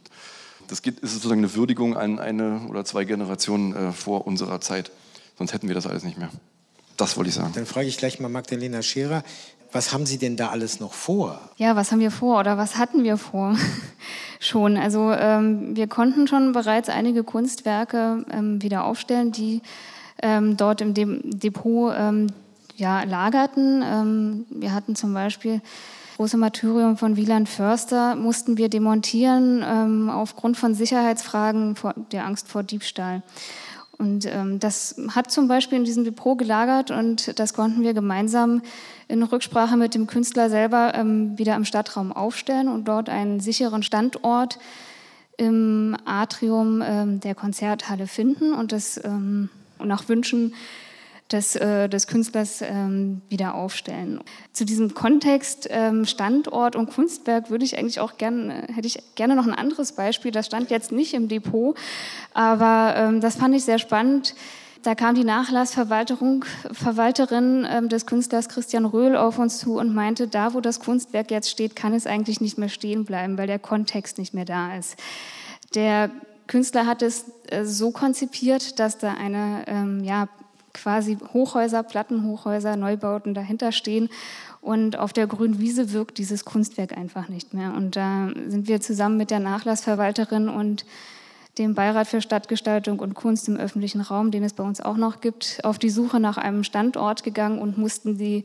das 0.68 0.83
geht, 0.83 1.01
ist 1.01 1.14
sozusagen 1.14 1.40
eine 1.40 1.55
Würdigung 1.55 1.96
an 1.96 2.20
eine 2.20 2.61
oder 2.68 2.85
zwei 2.85 3.05
Generationen 3.05 3.74
äh, 3.74 3.92
vor 3.92 4.29
unserer 4.29 4.61
Zeit. 4.61 4.92
Sonst 5.37 5.53
hätten 5.53 5.66
wir 5.66 5.74
das 5.74 5.87
alles 5.87 6.05
nicht 6.05 6.18
mehr. 6.18 6.31
Das 6.96 7.16
wollte 7.16 7.29
ich 7.29 7.35
sagen. 7.35 7.53
Dann 7.55 7.66
frage 7.66 7.87
ich 7.87 7.96
gleich 7.96 8.20
mal 8.20 8.29
Magdalena 8.29 8.83
Scherer. 8.83 9.24
Was 9.70 9.92
haben 9.92 10.07
Sie 10.07 10.18
denn 10.18 10.37
da 10.37 10.48
alles 10.48 10.81
noch 10.81 10.94
vor? 10.94 11.40
Ja, 11.57 11.77
was 11.77 11.92
haben 11.92 12.01
wir 12.01 12.11
vor 12.11 12.40
oder 12.40 12.57
was 12.57 12.77
hatten 12.77 13.05
wir 13.05 13.18
vor? 13.18 13.57
schon. 14.40 14.77
Also 14.77 15.12
ähm, 15.12 15.77
wir 15.77 15.87
konnten 15.88 16.27
schon 16.27 16.53
bereits 16.53 16.88
einige 16.88 17.22
Kunstwerke 17.22 18.24
ähm, 18.31 18.62
wieder 18.62 18.85
aufstellen, 18.85 19.31
die 19.31 19.62
ähm, 20.22 20.57
dort 20.57 20.81
im 20.81 20.94
De 20.94 21.20
Depot 21.22 21.92
ähm, 21.96 22.29
ja, 22.78 23.02
lagerten. 23.02 23.82
Ähm, 23.84 24.46
wir 24.50 24.72
hatten 24.72 24.94
zum 24.94 25.12
Beispiel 25.12 25.60
große 26.16 26.36
Martyrium 26.36 26.96
von 26.96 27.16
Wieland 27.16 27.48
Förster, 27.48 28.16
mussten 28.16 28.56
wir 28.56 28.68
demontieren 28.68 29.64
ähm, 29.66 30.10
aufgrund 30.10 30.56
von 30.56 30.74
Sicherheitsfragen, 30.74 31.76
vor, 31.76 31.94
der 32.12 32.24
Angst 32.24 32.48
vor 32.48 32.62
Diebstahl. 32.62 33.22
Und 33.98 34.26
ähm, 34.26 34.60
das 34.60 34.96
hat 35.10 35.30
zum 35.30 35.48
Beispiel 35.48 35.78
in 35.78 35.84
diesem 35.84 36.04
Depot 36.04 36.38
gelagert 36.38 36.92
und 36.92 37.38
das 37.38 37.52
konnten 37.52 37.82
wir 37.82 37.94
gemeinsam 37.94 38.62
in 39.08 39.22
Rücksprache 39.24 39.76
mit 39.76 39.94
dem 39.94 40.06
Künstler 40.06 40.50
selber 40.50 40.92
ähm, 40.94 41.36
wieder 41.36 41.56
im 41.56 41.64
Stadtraum 41.64 42.12
aufstellen 42.12 42.68
und 42.68 42.86
dort 42.86 43.08
einen 43.08 43.40
sicheren 43.40 43.82
Standort 43.82 44.58
im 45.36 45.96
Atrium 46.04 46.82
ähm, 46.84 47.20
der 47.20 47.34
Konzerthalle 47.34 48.07
finden 48.07 48.53
und 48.53 48.70
das 48.70 49.00
ähm, 49.05 49.50
nach 49.82 50.09
Wünschen 50.09 50.55
des, 51.31 51.57
äh, 51.57 51.89
des 51.89 52.07
Künstlers 52.07 52.62
ähm, 52.62 53.20
wieder 53.29 53.55
aufstellen. 53.55 54.20
Zu 54.53 54.64
diesem 54.64 54.95
Kontext 54.95 55.68
ähm, 55.70 56.07
Standort 56.07 56.74
und 56.74 56.91
Kunstwerk 56.91 57.51
würde 57.51 57.64
ich 57.64 57.79
eigentlich 57.79 58.01
auch 58.01 58.16
gerne, 58.16 58.66
hätte 58.74 58.87
ich 58.87 58.99
gerne 59.14 59.37
noch 59.37 59.47
ein 59.47 59.55
anderes 59.55 59.93
Beispiel. 59.93 60.31
Das 60.31 60.47
stand 60.47 60.70
jetzt 60.70 60.91
nicht 60.91 61.14
im 61.14 61.29
Depot, 61.29 61.76
aber 62.33 62.95
ähm, 62.97 63.20
das 63.20 63.37
fand 63.37 63.55
ich 63.55 63.64
sehr 63.64 63.79
spannend. 63.79 64.35
Da 64.83 64.95
kam 64.95 65.14
die 65.14 65.24
Nachlassverwalterin 65.24 66.45
Verwalterin, 66.72 67.66
ähm, 67.68 67.89
des 67.89 68.07
Künstlers 68.07 68.49
Christian 68.49 68.85
Röhl 68.85 69.16
auf 69.16 69.39
uns 69.39 69.59
zu 69.59 69.79
und 69.79 69.95
meinte, 69.95 70.29
da 70.29 70.55
wo 70.55 70.61
das 70.61 70.81
Kunstwerk 70.81 71.31
jetzt 71.31 71.51
steht, 71.51 71.76
kann 71.76 71.93
es 71.93 72.07
eigentlich 72.07 72.41
nicht 72.41 72.57
mehr 72.59 72.68
stehen 72.68 73.05
bleiben, 73.05 73.37
weil 73.37 73.49
der 73.49 73.59
Kontext 73.59 74.18
nicht 74.18 74.35
mehr 74.35 74.45
da 74.45 74.76
ist. 74.76 74.97
Der 75.74 76.11
Künstler 76.47 76.87
hat 76.87 77.03
es 77.03 77.26
äh, 77.49 77.64
so 77.64 77.91
konzipiert, 77.91 78.79
dass 78.79 78.99
da 78.99 79.12
eine 79.12 79.64
ähm, 79.66 80.03
ja, 80.03 80.29
quasi 80.74 81.18
Hochhäuser, 81.32 81.82
Plattenhochhäuser, 81.82 82.76
Neubauten 82.76 83.34
dahinter 83.34 83.72
stehen. 83.72 84.08
Und 84.60 84.98
auf 84.98 85.12
der 85.12 85.26
grünen 85.26 85.58
Wiese 85.60 85.92
wirkt 85.92 86.18
dieses 86.18 86.44
Kunstwerk 86.44 86.96
einfach 86.96 87.28
nicht 87.28 87.54
mehr. 87.54 87.74
Und 87.74 87.96
da 87.96 88.28
sind 88.48 88.68
wir 88.68 88.80
zusammen 88.80 89.16
mit 89.16 89.30
der 89.30 89.40
Nachlassverwalterin 89.40 90.48
und 90.48 90.84
dem 91.58 91.74
Beirat 91.74 92.06
für 92.06 92.20
Stadtgestaltung 92.20 93.00
und 93.00 93.14
Kunst 93.14 93.48
im 93.48 93.56
öffentlichen 93.56 94.00
Raum, 94.00 94.30
den 94.30 94.44
es 94.44 94.52
bei 94.52 94.62
uns 94.62 94.80
auch 94.80 94.96
noch 94.96 95.20
gibt, 95.20 95.60
auf 95.64 95.78
die 95.78 95.90
Suche 95.90 96.20
nach 96.20 96.36
einem 96.38 96.64
Standort 96.64 97.24
gegangen 97.24 97.58
und 97.58 97.78
mussten 97.78 98.16
die 98.18 98.44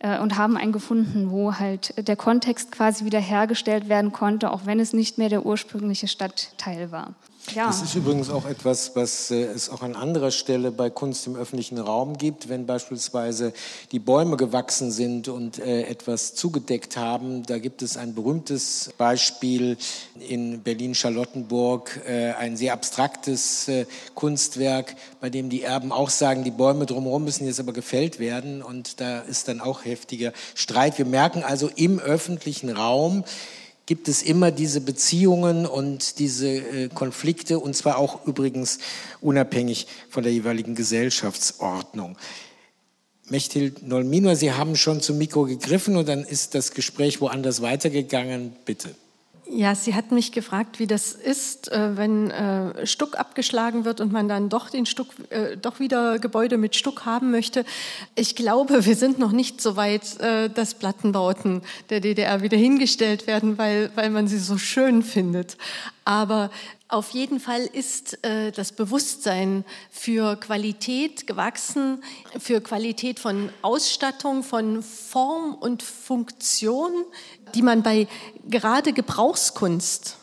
äh, 0.00 0.18
und 0.18 0.36
haben 0.36 0.56
einen 0.56 0.72
gefunden, 0.72 1.30
wo 1.30 1.54
halt 1.54 1.94
der 2.06 2.16
Kontext 2.16 2.72
quasi 2.72 3.04
wieder 3.04 3.20
hergestellt 3.20 3.88
werden 3.88 4.12
konnte, 4.12 4.50
auch 4.50 4.66
wenn 4.66 4.80
es 4.80 4.92
nicht 4.92 5.18
mehr 5.18 5.28
der 5.28 5.46
ursprüngliche 5.46 6.08
Stadtteil 6.08 6.90
war. 6.90 7.14
Ja. 7.54 7.66
Das 7.66 7.82
ist 7.82 7.94
übrigens 7.96 8.30
auch 8.30 8.46
etwas, 8.46 8.94
was 8.94 9.30
äh, 9.30 9.42
es 9.42 9.70
auch 9.70 9.82
an 9.82 9.96
anderer 9.96 10.30
Stelle 10.30 10.70
bei 10.70 10.88
Kunst 10.88 11.26
im 11.26 11.34
öffentlichen 11.34 11.78
Raum 11.78 12.16
gibt, 12.16 12.48
wenn 12.48 12.64
beispielsweise 12.66 13.52
die 13.90 13.98
Bäume 13.98 14.36
gewachsen 14.36 14.92
sind 14.92 15.28
und 15.28 15.58
äh, 15.58 15.82
etwas 15.82 16.34
zugedeckt 16.34 16.96
haben. 16.96 17.42
Da 17.44 17.58
gibt 17.58 17.82
es 17.82 17.96
ein 17.96 18.14
berühmtes 18.14 18.90
Beispiel 18.98 19.78
in 20.28 20.62
Berlin-Charlottenburg, 20.62 22.00
äh, 22.06 22.32
ein 22.34 22.56
sehr 22.56 22.72
abstraktes 22.72 23.70
Kunstwerk, 24.14 24.94
bei 25.20 25.30
dem 25.30 25.48
die 25.48 25.62
Erben 25.62 25.92
auch 25.92 26.10
sagen, 26.10 26.44
die 26.44 26.50
Bäume 26.50 26.86
drumherum 26.86 27.24
müssen 27.24 27.46
jetzt 27.46 27.60
aber 27.60 27.72
gefällt 27.72 28.18
werden 28.18 28.62
und 28.62 29.00
da 29.00 29.20
ist 29.20 29.48
dann 29.48 29.60
auch 29.60 29.84
heftiger 29.84 30.32
Streit. 30.54 30.98
Wir 30.98 31.06
merken 31.06 31.42
also 31.42 31.68
im 31.74 31.98
öffentlichen 31.98 32.70
Raum, 32.70 33.24
gibt 33.90 34.06
es 34.06 34.22
immer 34.22 34.52
diese 34.52 34.80
Beziehungen 34.80 35.66
und 35.66 36.20
diese 36.20 36.46
äh, 36.46 36.88
Konflikte, 36.94 37.58
und 37.58 37.74
zwar 37.74 37.98
auch 37.98 38.24
übrigens 38.24 38.78
unabhängig 39.20 39.88
von 40.08 40.22
der 40.22 40.32
jeweiligen 40.32 40.76
Gesellschaftsordnung. 40.76 42.16
Mechthild 43.30 43.82
Nolminor, 43.82 44.36
Sie 44.36 44.52
haben 44.52 44.76
schon 44.76 45.00
zum 45.00 45.18
Mikro 45.18 45.42
gegriffen 45.42 45.96
und 45.96 46.08
dann 46.08 46.22
ist 46.22 46.54
das 46.54 46.70
Gespräch 46.70 47.20
woanders 47.20 47.62
weitergegangen. 47.62 48.52
Bitte. 48.64 48.94
Ja, 49.52 49.74
sie 49.74 49.96
hat 49.96 50.12
mich 50.12 50.30
gefragt, 50.30 50.78
wie 50.78 50.86
das 50.86 51.12
ist, 51.12 51.72
äh, 51.72 51.96
wenn 51.96 52.30
äh, 52.30 52.86
Stuck 52.86 53.18
abgeschlagen 53.18 53.84
wird 53.84 54.00
und 54.00 54.12
man 54.12 54.28
dann 54.28 54.48
doch 54.48 54.70
den 54.70 54.86
Stuck, 54.86 55.08
äh, 55.30 55.56
doch 55.56 55.80
wieder 55.80 56.20
Gebäude 56.20 56.56
mit 56.56 56.76
Stuck 56.76 57.04
haben 57.04 57.32
möchte. 57.32 57.64
Ich 58.14 58.36
glaube, 58.36 58.84
wir 58.86 58.94
sind 58.94 59.18
noch 59.18 59.32
nicht 59.32 59.60
so 59.60 59.74
weit, 59.76 60.02
dass 60.54 60.74
Plattenbauten 60.74 61.62
der 61.88 62.00
DDR 62.00 62.42
wieder 62.42 62.56
hingestellt 62.56 63.26
werden, 63.26 63.58
weil, 63.58 63.90
weil 63.96 64.10
man 64.10 64.28
sie 64.28 64.38
so 64.38 64.56
schön 64.56 65.02
findet. 65.02 65.56
Aber 66.04 66.50
auf 66.90 67.10
jeden 67.10 67.38
Fall 67.40 67.62
ist 67.72 68.24
äh, 68.24 68.50
das 68.50 68.72
Bewusstsein 68.72 69.64
für 69.90 70.36
Qualität 70.36 71.26
gewachsen, 71.26 72.02
für 72.38 72.60
Qualität 72.60 73.20
von 73.20 73.50
Ausstattung, 73.62 74.42
von 74.42 74.82
Form 74.82 75.54
und 75.54 75.82
Funktion, 75.82 76.92
die 77.54 77.62
man 77.62 77.82
bei 77.82 78.08
gerade 78.48 78.92
Gebrauchskunst 78.92 80.16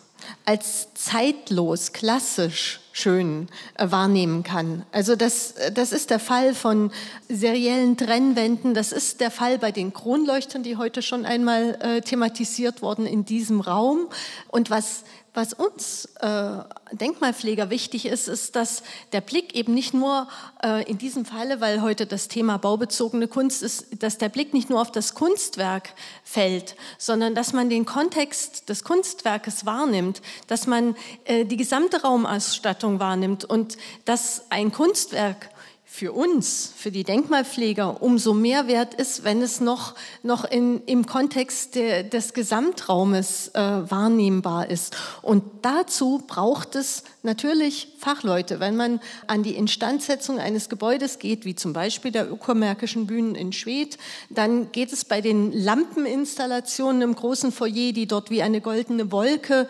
als 0.46 0.94
zeitlos, 0.94 1.94
klassisch 1.94 2.82
schön 2.92 3.48
äh, 3.76 3.90
wahrnehmen 3.92 4.44
kann. 4.44 4.86
Also 4.92 5.16
das, 5.16 5.54
das 5.74 5.92
ist 5.92 6.10
der 6.10 6.20
Fall 6.20 6.54
von 6.54 6.92
seriellen 7.30 7.96
Trennwänden, 7.96 8.74
das 8.74 8.92
ist 8.92 9.22
der 9.22 9.32
Fall 9.32 9.60
bei 9.60 9.72
den 9.72 9.94
Kronleuchtern, 9.94 10.64
die 10.64 10.78
heute 10.78 11.02
schon 11.02 11.26
einmal 11.26 11.78
äh, 11.82 12.02
thematisiert 12.02 12.82
wurden 12.82 13.06
in 13.06 13.24
diesem 13.24 13.62
Raum. 13.62 14.08
Und 14.50 14.70
was 14.70 15.04
was 15.38 15.54
uns 15.54 16.06
äh, 16.20 16.50
Denkmalpfleger 16.92 17.70
wichtig 17.70 18.08
ist, 18.08 18.28
ist, 18.28 18.56
dass 18.56 18.82
der 19.12 19.22
Blick 19.22 19.54
eben 19.54 19.76
nicht 19.76 19.94
nur 19.94 20.28
äh, 20.64 20.84
in 20.90 20.98
diesem 20.98 21.26
Falle, 21.26 21.62
weil 21.62 21.84
heute 21.84 22.08
das 22.08 22.28
Thema 22.28 22.58
baubezogene 22.58 23.28
Kunst 23.28 23.62
ist, 23.62 24.02
dass 24.02 24.18
der 24.18 24.30
Blick 24.30 24.56
nicht 24.56 24.72
nur 24.72 24.82
auf 24.82 24.92
das 24.92 25.14
Kunstwerk 25.14 25.94
fällt, 26.24 26.76
sondern 26.98 27.36
dass 27.36 27.54
man 27.54 27.70
den 27.70 27.86
Kontext 27.86 28.68
des 28.68 28.84
Kunstwerkes 28.84 29.68
wahrnimmt, 29.68 30.24
dass 30.48 30.66
man 30.66 30.96
äh, 31.26 31.46
die 31.46 31.58
gesamte 31.58 32.02
Raumausstattung 32.02 33.00
wahrnimmt 33.00 33.46
und 33.46 33.78
dass 34.06 34.50
ein 34.50 34.72
Kunstwerk 34.72 35.52
für 35.98 36.12
uns, 36.12 36.72
für 36.78 36.92
die 36.92 37.04
Denkmalpfleger, 37.04 38.04
umso 38.04 38.36
mehr 38.36 38.68
wert 38.68 38.94
ist, 38.94 39.24
wenn 39.24 39.42
es 39.42 39.60
noch, 39.60 39.96
noch 40.22 40.46
in, 40.46 40.84
im 40.86 41.08
Kontext 41.08 41.74
de, 41.74 42.08
des 42.08 42.36
Gesamtraumes 42.36 43.48
äh, 43.56 43.60
wahrnehmbar 43.60 44.70
ist. 44.70 44.96
Und 45.24 45.44
dazu 45.64 46.24
braucht 46.28 46.76
es 46.76 47.04
natürlich 47.24 47.88
Fachleute. 47.98 48.60
Wenn 48.60 48.76
man 48.76 49.00
an 49.26 49.42
die 49.42 49.56
Instandsetzung 49.56 50.38
eines 50.38 50.70
Gebäudes 50.70 51.18
geht, 51.18 51.46
wie 51.46 51.56
zum 51.56 51.74
Beispiel 51.74 52.12
der 52.12 52.32
Uckermärkischen 52.32 53.08
Bühnen 53.08 53.34
in 53.34 53.52
Schwedt, 53.52 53.98
dann 54.30 54.72
geht 54.72 54.94
es 54.94 55.04
bei 55.04 55.22
den 55.22 55.52
Lampeninstallationen 55.52 57.02
im 57.02 57.16
großen 57.16 57.52
Foyer, 57.52 57.92
die 57.92 58.06
dort 58.06 58.30
wie 58.30 58.44
eine 58.44 58.62
goldene 58.62 59.12
Wolke 59.12 59.68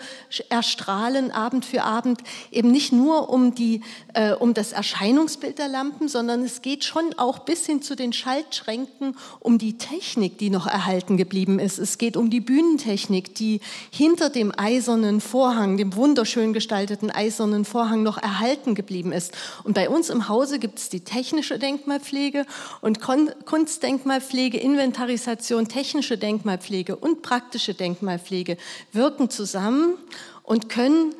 erstrahlen, 0.49 1.31
Abend 1.31 1.63
für 1.63 1.83
Abend, 1.83 2.19
eben 2.51 2.71
nicht 2.71 2.91
nur 2.91 3.29
um, 3.29 3.55
die, 3.55 3.81
äh, 4.13 4.33
um 4.33 4.53
das 4.53 4.73
Erscheinungsbild 4.73 5.57
der 5.57 5.69
Lampen, 5.69 6.09
sondern 6.17 6.41
es 6.41 6.63
geht 6.63 6.83
schon 6.83 7.13
auch 7.17 7.37
bis 7.37 7.67
hin 7.67 7.83
zu 7.83 7.95
den 7.95 8.11
Schaltschränken 8.11 9.15
um 9.39 9.59
die 9.59 9.77
Technik, 9.77 10.39
die 10.39 10.49
noch 10.49 10.65
erhalten 10.65 11.15
geblieben 11.15 11.59
ist. 11.59 11.77
Es 11.77 11.99
geht 11.99 12.17
um 12.17 12.31
die 12.31 12.39
Bühnentechnik, 12.39 13.35
die 13.35 13.61
hinter 13.91 14.31
dem 14.31 14.51
eisernen 14.57 15.21
Vorhang, 15.21 15.77
dem 15.77 15.95
wunderschön 15.95 16.53
gestalteten 16.53 17.11
eisernen 17.11 17.65
Vorhang 17.65 18.01
noch 18.01 18.17
erhalten 18.17 18.73
geblieben 18.73 19.11
ist. 19.11 19.37
Und 19.63 19.75
bei 19.75 19.89
uns 19.89 20.09
im 20.09 20.27
Hause 20.27 20.57
gibt 20.57 20.79
es 20.79 20.89
die 20.89 21.01
technische 21.01 21.59
Denkmalpflege 21.59 22.47
und 22.81 22.99
Kunstdenkmalpflege, 22.99 24.57
Inventarisation, 24.57 25.67
technische 25.67 26.17
Denkmalpflege 26.17 26.95
und 26.95 27.21
praktische 27.21 27.75
Denkmalpflege 27.75 28.57
wirken 28.91 29.29
zusammen 29.29 29.99
und 30.41 30.67
können 30.67 31.13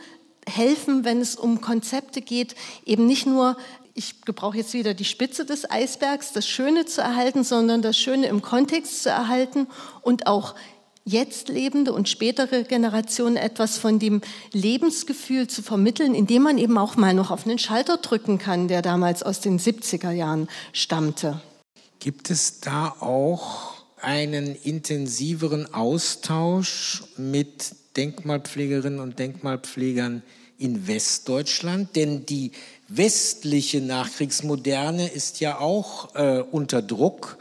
helfen, 0.49 1.03
wenn 1.03 1.21
es 1.21 1.35
um 1.35 1.61
Konzepte 1.61 2.21
geht, 2.21 2.55
eben 2.85 3.05
nicht 3.05 3.27
nur 3.27 3.57
ich 3.97 4.21
gebrauche 4.21 4.57
jetzt 4.57 4.73
wieder 4.73 4.93
die 4.93 5.05
Spitze 5.05 5.43
des 5.43 5.69
Eisbergs, 5.69 6.31
das 6.31 6.47
Schöne 6.47 6.85
zu 6.85 7.01
erhalten, 7.01 7.43
sondern 7.43 7.81
das 7.81 7.97
Schöne 7.97 8.27
im 8.27 8.43
Kontext 8.43 9.01
zu 9.01 9.09
erhalten 9.09 9.65
und 10.03 10.27
auch 10.27 10.53
jetzt 11.03 11.49
lebende 11.49 11.93
und 11.93 12.07
spätere 12.07 12.63
Generationen 12.63 13.37
etwas 13.37 13.79
von 13.79 13.97
dem 13.97 14.21
Lebensgefühl 14.51 15.47
zu 15.47 15.63
vermitteln, 15.63 16.13
indem 16.13 16.43
man 16.43 16.59
eben 16.59 16.77
auch 16.77 16.95
mal 16.95 17.15
noch 17.15 17.31
auf 17.31 17.47
einen 17.47 17.57
Schalter 17.57 17.97
drücken 17.97 18.37
kann, 18.37 18.67
der 18.67 18.83
damals 18.83 19.23
aus 19.23 19.39
den 19.39 19.59
70er 19.59 20.11
Jahren 20.11 20.47
stammte. 20.73 21.41
Gibt 21.99 22.29
es 22.29 22.59
da 22.59 22.89
auch 22.99 23.73
einen 23.99 24.55
intensiveren 24.55 25.73
Austausch 25.73 27.03
mit 27.17 27.73
Denkmalpflegerinnen 27.95 28.99
und 28.99 29.17
Denkmalpflegern 29.17 30.21
in 30.59 30.87
Westdeutschland? 30.87 31.95
Denn 31.95 32.27
die 32.27 32.51
westliche 32.88 33.81
Nachkriegsmoderne 33.81 35.07
ist 35.07 35.39
ja 35.39 35.59
auch 35.59 36.15
äh, 36.15 36.43
unter 36.51 36.81
Druck 36.81 37.38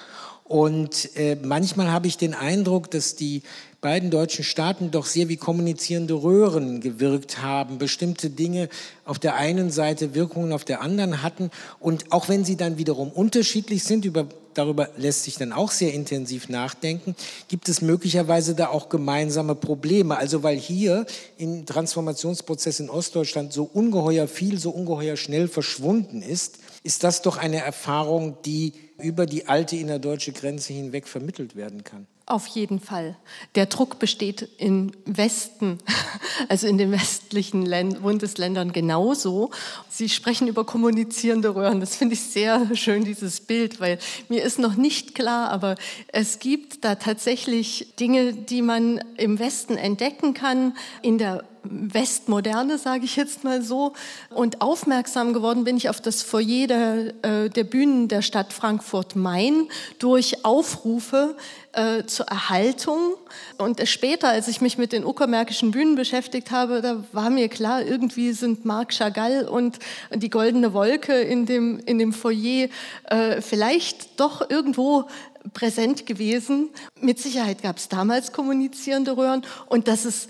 und 0.49 1.17
äh, 1.17 1.37
manchmal 1.43 1.91
habe 1.91 2.07
ich 2.07 2.19
den 2.19 2.33
Eindruck, 2.33 2.89
dass 2.93 3.17
die 3.17 3.43
beiden 3.81 4.11
deutschen 4.11 4.45
Staaten 4.45 4.93
doch 4.93 5.07
sehr 5.07 5.29
wie 5.29 5.37
kommunizierende 5.37 6.15
Röhren 6.15 6.81
gewirkt 6.81 7.43
haben, 7.43 7.79
bestimmte 7.79 8.31
Dinge 8.31 8.69
auf 9.05 9.19
der 9.19 9.35
einen 9.35 9.71
Seite 9.71 10.15
Wirkungen 10.15 10.53
auf 10.53 10.65
der 10.65 10.83
anderen 10.83 11.23
hatten. 11.23 11.51
Und 11.81 12.13
auch 12.13 12.29
wenn 12.29 12.45
sie 12.45 12.57
dann 12.57 12.79
wiederum 12.79 13.11
unterschiedlich 13.11 13.83
sind, 13.83 14.05
über, 14.05 14.27
darüber 14.57 14.89
lässt 14.97 15.25
sich 15.25 15.37
dann 15.37 15.53
auch 15.53 15.71
sehr 15.71 15.93
intensiv 15.93 16.49
nachdenken, 16.49 17.15
gibt 17.49 17.69
es 17.69 17.83
möglicherweise 17.83 18.55
da 18.55 18.69
auch 18.69 18.89
gemeinsame 18.89 19.55
Probleme. 19.55 20.17
Also 20.17 20.43
weil 20.43 20.57
hier 20.57 21.07
im 21.39 21.67
Transformationsprozess 21.67 22.81
in 22.81 22.91
Ostdeutschland 22.91 23.53
so 23.53 23.65
ungeheuer 23.65 24.29
viel, 24.29 24.59
so 24.59 24.71
ungeheuer 24.71 25.17
schnell 25.17 25.49
verschwunden 25.49 26.23
ist, 26.23 26.59
ist 26.83 27.05
das 27.05 27.23
doch 27.23 27.37
eine 27.37 27.63
Erfahrung, 27.63 28.37
die 28.45 28.73
über 28.99 29.27
die 29.27 29.47
alte 29.47 29.77
innerdeutsche 29.77 30.33
Grenze 30.33 30.73
hinweg 30.73 31.07
vermittelt 31.07 31.57
werden 31.57 31.85
kann. 31.85 32.07
Auf 32.29 32.49
jeden 32.49 32.81
Fall. 32.81 33.15
Der 33.55 33.67
Druck 33.67 34.01
besteht 34.01 34.49
im 34.59 34.91
Westen, 35.05 35.79
also 36.49 36.67
in 36.67 36.77
den 36.77 36.91
westlichen 36.91 37.71
Bundesländern 38.03 38.73
genauso. 38.73 39.51
Sie 39.89 40.09
sprechen 40.09 40.49
über 40.49 40.65
kommunizierende 40.65 41.55
Röhren. 41.55 41.79
Das 41.79 41.95
finde 41.95 42.15
ich 42.15 42.23
sehr 42.23 42.75
schön, 42.75 43.05
dieses 43.05 43.41
Bild, 43.41 43.79
weil 43.79 44.01
mir 44.29 44.43
ist 44.43 44.59
noch 44.59 44.75
nicht 44.75 45.15
klar, 45.15 45.51
aber 45.51 45.77
es 46.09 46.41
gibt 46.41 46.85
da 46.85 46.97
tatsächlich 46.97 47.95
Dinge, 48.01 48.33
die 48.33 48.63
man 48.63 48.99
im 49.17 49.39
Westen 49.39 49.77
entdecken 49.77 50.35
kann, 50.35 50.77
in 51.03 51.19
der 51.19 51.45
Westmoderne, 51.71 52.79
sage 52.79 53.05
ich 53.05 53.17
jetzt 53.17 53.45
mal 53.45 53.63
so. 53.63 53.93
Und 54.31 54.61
aufmerksam 54.61 55.33
geworden 55.33 55.65
bin 55.65 55.77
ich 55.77 55.89
auf 55.89 56.01
das 56.01 56.23
Foyer 56.23 56.67
der, 56.67 57.15
äh, 57.23 57.51
der 57.51 57.65
Bühnen 57.65 58.09
der 58.09 58.23
Stadt 58.23 58.53
Frankfurt-Main 58.53 59.69
durch 59.99 60.45
Aufrufe 60.45 61.37
äh, 61.73 62.05
zur 62.05 62.27
Erhaltung. 62.27 63.15
Und 63.59 63.87
später, 63.89 64.29
als 64.29 64.49
ich 64.49 64.61
mich 64.61 64.79
mit 64.79 64.93
den 64.93 65.05
uckermärkischen 65.05 65.71
Bühnen 65.71 65.95
beschäftigt 65.95 66.51
habe, 66.51 66.81
da 66.81 67.05
war 67.13 67.31
mir 67.31 67.49
klar, 67.49 67.83
irgendwie 67.83 68.33
sind 68.33 68.65
Marc 68.65 68.93
Chagall 68.93 69.47
und 69.49 69.79
die 70.15 70.31
Goldene 70.31 70.73
Wolke 70.73 71.21
in 71.21 71.47
dem, 71.47 71.79
in 71.81 71.99
dem 71.99 72.13
Foyer 72.13 72.69
äh, 73.05 73.41
vielleicht 73.41 74.19
doch 74.19 74.49
irgendwo 74.51 75.05
präsent 75.53 76.07
gewesen. 76.07 76.71
Mit 77.01 77.19
Sicherheit 77.19 77.63
gab 77.63 77.77
es 77.77 77.89
damals 77.89 78.33
kommunizierende 78.33 79.17
Röhren 79.17 79.43
und 79.69 79.89
dass 79.89 80.05
es 80.05 80.29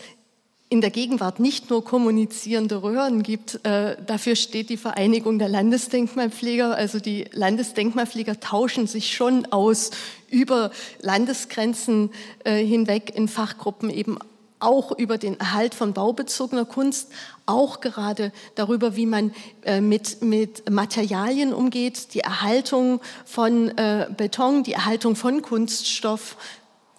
in 0.76 0.82
der 0.82 0.90
Gegenwart 0.90 1.40
nicht 1.40 1.70
nur 1.70 1.82
kommunizierende 1.82 2.82
Röhren 2.82 3.22
gibt. 3.22 3.64
Äh, 3.64 3.96
dafür 4.06 4.36
steht 4.36 4.68
die 4.68 4.76
Vereinigung 4.76 5.38
der 5.38 5.48
Landesdenkmalpfleger. 5.48 6.76
Also 6.76 7.00
die 7.00 7.24
Landesdenkmalpfleger 7.32 8.40
tauschen 8.40 8.86
sich 8.86 9.14
schon 9.14 9.46
aus 9.46 9.90
über 10.28 10.70
Landesgrenzen 11.00 12.10
äh, 12.44 12.62
hinweg 12.62 13.10
in 13.16 13.26
Fachgruppen 13.26 13.88
eben 13.88 14.18
auch 14.58 14.92
über 14.92 15.16
den 15.16 15.40
Erhalt 15.40 15.74
von 15.74 15.94
baubezogener 15.94 16.66
Kunst, 16.66 17.10
auch 17.46 17.80
gerade 17.80 18.30
darüber, 18.54 18.96
wie 18.96 19.06
man 19.06 19.32
äh, 19.62 19.80
mit, 19.80 20.20
mit 20.20 20.68
Materialien 20.68 21.54
umgeht, 21.54 22.12
die 22.12 22.20
Erhaltung 22.20 23.00
von 23.24 23.72
Beton, 24.14 24.62
die 24.62 24.74
Erhaltung 24.74 25.16
von 25.16 25.40
Kunststoff, 25.40 26.36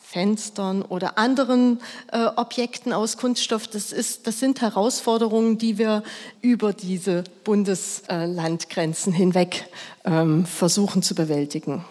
Fenstern 0.09 0.83
oder 0.83 1.17
anderen 1.17 1.81
äh, 2.13 2.27
Objekten 2.37 2.93
aus 2.93 3.17
Kunststoff. 3.17 3.67
Das, 3.67 3.91
ist, 3.91 4.25
das 4.25 4.39
sind 4.39 4.61
Herausforderungen, 4.61 5.57
die 5.57 5.77
wir 5.77 6.01
über 6.41 6.71
diese 6.71 7.25
Bundeslandgrenzen 7.43 9.11
hinweg 9.11 9.67
ähm, 10.05 10.45
versuchen 10.45 11.03
zu 11.03 11.13
bewältigen. 11.13 11.83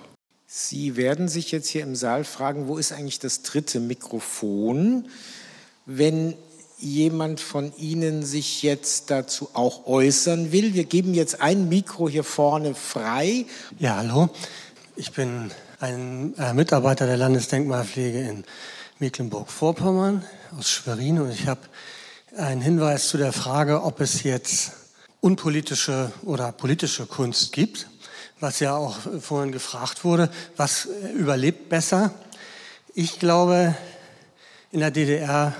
Sie 0.47 0.97
werden 0.97 1.29
sich 1.29 1.53
jetzt 1.53 1.69
hier 1.69 1.83
im 1.83 1.95
Saal 1.95 2.25
fragen, 2.25 2.69
wo 2.69 2.79
ist 2.79 2.93
eigentlich 2.93 3.19
das 3.19 3.43
dritte 3.43 3.81
Mikrofon? 3.81 5.09
Wenn 5.85 6.35
jemand 6.79 7.41
von 7.41 7.77
Ihnen 7.77 8.25
sich 8.25 8.63
jetzt 8.63 9.11
dazu 9.11 9.51
auch 9.53 9.87
äußern 9.87 10.53
will, 10.53 10.73
wir 10.73 10.85
geben 10.85 11.13
jetzt 11.13 11.43
ein 11.43 11.69
Mikro 11.69 12.09
hier 12.09 12.25
vorne 12.25 12.75
frei. 12.75 13.45
Ja, 13.79 13.97
hallo. 13.97 14.31
Ich 14.97 15.13
bin 15.13 15.51
ein 15.81 16.35
äh, 16.39 16.55
Mitarbeiter 16.55 17.07
der 17.07 17.17
Landesdenkmalpflege 17.17 18.21
in 18.21 18.45
Mecklenburg-Vorpommern 18.99 20.25
aus 20.59 20.71
Schwerin 20.71 21.21
und 21.21 21.31
ich 21.31 21.47
habe 21.47 21.61
einen 22.37 22.63
Hinweis 22.63 23.09
zu 23.09 23.19
der 23.19 23.33
Frage, 23.33 23.83
ob 23.83 24.01
es 24.01 24.23
jetzt 24.23 24.73
unpolitische 25.21 26.13
oder 26.23 26.53
politische 26.53 27.07
Kunst 27.07 27.53
gibt, 27.53 27.89
was 28.41 28.61
ja 28.61 28.75
auch 28.75 28.97
vorhin 29.21 29.53
gefragt 29.53 30.05
wurde, 30.05 30.31
was 30.57 30.89
überlebt 31.15 31.69
besser. 31.69 32.11
Ich 32.95 33.19
glaube, 33.19 33.75
in 34.73 34.81
der 34.81 34.91
DDR 34.91 35.55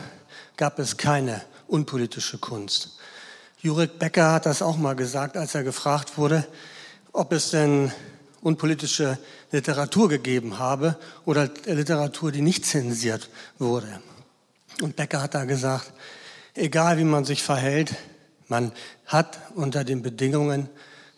gab 0.57 0.79
es 0.79 0.97
keine 0.97 1.43
unpolitische 1.69 2.39
Kunst. 2.39 2.97
Jurek 3.59 3.99
Becker 3.99 4.33
hat 4.33 4.47
das 4.47 4.63
auch 4.63 4.79
mal 4.79 4.97
gesagt, 4.97 5.37
als 5.37 5.55
er 5.55 5.63
gefragt 5.63 6.17
wurde, 6.17 6.47
ob 7.13 7.33
es 7.33 7.51
denn 7.51 7.93
unpolitische 8.41 9.19
Literatur 9.53 10.09
gegeben 10.09 10.59
habe 10.59 10.97
oder 11.25 11.51
Literatur, 11.67 12.33
die 12.33 12.43
nicht 12.43 12.67
zensiert 12.67 13.29
wurde. 13.59 14.01
Und 14.83 14.97
Becker 14.97 15.23
hat 15.23 15.35
da 15.35 15.45
gesagt, 15.45 15.93
egal 16.55 16.99
wie 16.99 17.05
man 17.05 17.25
sich 17.25 17.43
verhält, 17.43 17.95
man 18.49 18.73
hat 19.07 19.39
unter 19.55 19.85
den 19.85 20.03
Bedingungen 20.03 20.69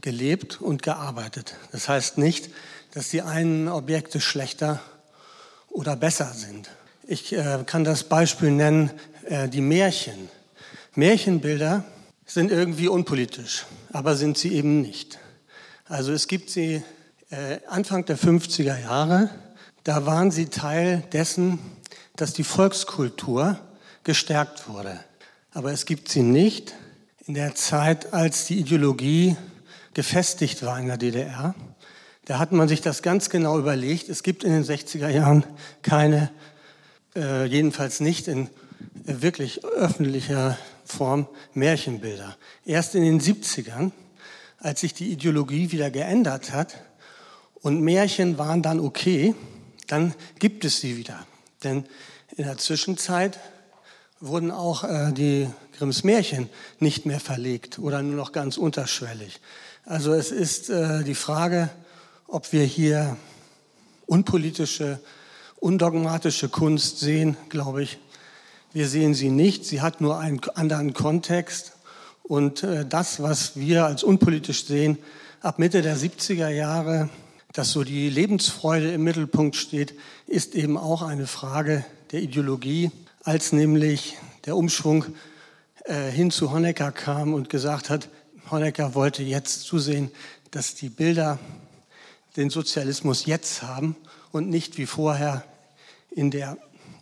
gelebt 0.00 0.60
und 0.60 0.82
gearbeitet. 0.82 1.56
Das 1.72 1.88
heißt 1.88 2.18
nicht, 2.18 2.50
dass 2.92 3.08
die 3.08 3.22
einen 3.22 3.68
Objekte 3.68 4.20
schlechter 4.20 4.80
oder 5.68 5.96
besser 5.96 6.32
sind. 6.34 6.70
Ich 7.06 7.32
äh, 7.32 7.64
kann 7.66 7.84
das 7.84 8.04
Beispiel 8.04 8.50
nennen, 8.50 8.90
äh, 9.24 9.48
die 9.48 9.60
Märchen. 9.60 10.28
Märchenbilder 10.94 11.84
sind 12.26 12.50
irgendwie 12.50 12.88
unpolitisch, 12.88 13.66
aber 13.92 14.16
sind 14.16 14.38
sie 14.38 14.52
eben 14.52 14.80
nicht. 14.80 15.18
Also 15.86 16.12
es 16.12 16.28
gibt 16.28 16.50
sie 16.50 16.82
äh, 17.30 17.58
Anfang 17.68 18.04
der 18.04 18.18
50er 18.18 18.80
Jahre, 18.80 19.30
da 19.84 20.06
waren 20.06 20.30
sie 20.30 20.46
Teil 20.46 21.02
dessen, 21.12 21.58
dass 22.16 22.32
die 22.32 22.44
Volkskultur 22.44 23.58
gestärkt 24.04 24.68
wurde. 24.68 24.98
Aber 25.52 25.72
es 25.72 25.86
gibt 25.86 26.08
sie 26.08 26.22
nicht 26.22 26.74
in 27.26 27.34
der 27.34 27.54
Zeit, 27.54 28.12
als 28.12 28.46
die 28.46 28.58
Ideologie 28.58 29.36
gefestigt 29.94 30.62
war 30.62 30.78
in 30.78 30.86
der 30.86 30.96
DDR. 30.96 31.54
Da 32.24 32.38
hat 32.38 32.52
man 32.52 32.68
sich 32.68 32.80
das 32.80 33.02
ganz 33.02 33.30
genau 33.30 33.58
überlegt. 33.58 34.08
Es 34.08 34.22
gibt 34.22 34.44
in 34.44 34.52
den 34.52 34.64
60er 34.64 35.08
Jahren 35.08 35.44
keine, 35.82 36.30
äh, 37.16 37.44
jedenfalls 37.46 38.00
nicht 38.00 38.28
in 38.28 38.48
wirklich 39.04 39.64
öffentlicher 39.64 40.58
Form, 40.84 41.26
Märchenbilder. 41.54 42.36
Erst 42.64 42.94
in 42.94 43.02
den 43.02 43.20
70ern, 43.20 43.92
als 44.58 44.80
sich 44.80 44.94
die 44.94 45.10
Ideologie 45.10 45.72
wieder 45.72 45.90
geändert 45.90 46.52
hat, 46.52 46.78
und 47.62 47.80
Märchen 47.80 48.38
waren 48.38 48.62
dann 48.62 48.80
okay, 48.80 49.34
dann 49.86 50.14
gibt 50.38 50.64
es 50.64 50.80
sie 50.80 50.96
wieder. 50.96 51.26
Denn 51.64 51.84
in 52.36 52.44
der 52.44 52.58
Zwischenzeit 52.58 53.38
wurden 54.20 54.50
auch 54.50 54.84
äh, 54.84 55.12
die 55.12 55.48
Grimms 55.76 56.04
Märchen 56.04 56.48
nicht 56.80 57.06
mehr 57.06 57.20
verlegt 57.20 57.78
oder 57.78 58.02
nur 58.02 58.16
noch 58.16 58.32
ganz 58.32 58.56
unterschwellig. 58.56 59.40
Also 59.84 60.12
es 60.12 60.30
ist 60.30 60.70
äh, 60.70 61.04
die 61.04 61.14
Frage, 61.14 61.70
ob 62.26 62.52
wir 62.52 62.64
hier 62.64 63.16
unpolitische, 64.06 65.00
undogmatische 65.56 66.48
Kunst 66.48 67.00
sehen, 67.00 67.36
glaube 67.48 67.82
ich. 67.82 67.98
Wir 68.72 68.88
sehen 68.88 69.14
sie 69.14 69.30
nicht. 69.30 69.64
Sie 69.64 69.80
hat 69.80 70.00
nur 70.00 70.18
einen 70.18 70.40
anderen 70.54 70.92
Kontext. 70.92 71.72
Und 72.22 72.62
äh, 72.62 72.84
das, 72.84 73.22
was 73.22 73.56
wir 73.56 73.86
als 73.86 74.02
unpolitisch 74.02 74.66
sehen, 74.66 74.98
ab 75.40 75.58
Mitte 75.58 75.80
der 75.80 75.96
70er 75.96 76.48
Jahre 76.48 77.08
dass 77.52 77.72
so 77.72 77.84
die 77.84 78.08
Lebensfreude 78.08 78.92
im 78.92 79.04
Mittelpunkt 79.04 79.56
steht, 79.56 79.94
ist 80.26 80.54
eben 80.54 80.76
auch 80.76 81.02
eine 81.02 81.26
Frage 81.26 81.84
der 82.12 82.22
Ideologie, 82.22 82.90
als 83.22 83.52
nämlich 83.52 84.16
der 84.46 84.56
Umschwung 84.56 85.04
äh, 85.84 86.10
hin 86.10 86.30
zu 86.30 86.52
Honecker 86.52 86.92
kam 86.92 87.34
und 87.34 87.48
gesagt 87.48 87.90
hat, 87.90 88.08
Honecker 88.50 88.94
wollte 88.94 89.22
jetzt 89.22 89.62
zusehen, 89.62 90.10
dass 90.50 90.74
die 90.74 90.88
Bilder 90.88 91.38
den 92.36 92.50
Sozialismus 92.50 93.26
jetzt 93.26 93.62
haben 93.62 93.96
und 94.32 94.48
nicht 94.48 94.78
wie 94.78 94.86
vorher 94.86 95.44
in 96.10 96.30
der 96.30 96.56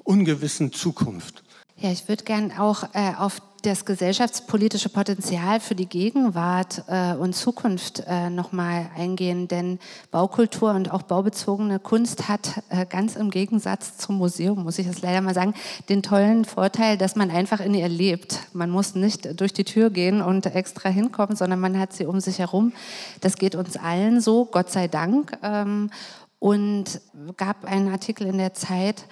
ungewissen 0.05 0.73
Zukunft. 0.73 1.43
Ja, 1.77 1.91
ich 1.91 2.09
würde 2.09 2.25
gern 2.25 2.53
auch 2.53 2.95
äh, 2.95 3.13
auf 3.17 3.43
das 3.67 3.85
gesellschaftspolitische 3.85 4.89
Potenzial 4.89 5.59
für 5.59 5.75
die 5.75 5.89
Gegenwart 5.89 6.85
äh, 6.87 7.15
und 7.15 7.35
Zukunft 7.35 8.05
äh, 8.07 8.31
nochmal 8.31 8.89
eingehen, 8.97 9.49
denn 9.49 9.81
Baukultur 10.13 10.71
und 10.71 10.93
auch 10.93 11.03
baubezogene 11.03 11.81
Kunst 11.81 12.29
hat 12.29 12.63
äh, 12.69 12.87
ganz 12.87 13.17
im 13.17 13.31
Gegensatz 13.31 13.99
zum 13.99 14.19
Museum, 14.19 14.63
muss 14.63 14.79
ich 14.79 14.87
das 14.87 15.03
leider 15.03 15.21
mal 15.21 15.35
sagen, 15.35 15.53
den 15.89 16.05
tollen 16.05 16.45
Vorteil, 16.45 16.97
dass 16.97 17.17
man 17.17 17.31
einfach 17.33 17.59
in 17.59 17.75
ihr 17.75 17.89
lebt. 17.89 18.39
Man 18.53 18.71
muss 18.71 18.95
nicht 18.95 19.41
durch 19.41 19.53
die 19.53 19.65
Tür 19.65 19.91
gehen 19.91 20.23
und 20.23 20.47
extra 20.47 20.89
hinkommen, 20.89 21.37
sondern 21.37 21.59
man 21.59 21.77
hat 21.77 21.93
sie 21.93 22.07
um 22.07 22.21
sich 22.21 22.39
herum. 22.39 22.73
Das 23.21 23.37
geht 23.37 23.57
uns 23.57 23.77
allen 23.77 24.21
so, 24.21 24.45
Gott 24.45 24.71
sei 24.71 24.87
Dank. 24.87 25.37
Ähm, 25.43 25.91
und 26.39 27.01
gab 27.37 27.65
einen 27.65 27.91
Artikel 27.91 28.27
in 28.27 28.39
der 28.39 28.55
Zeit, 28.55 29.07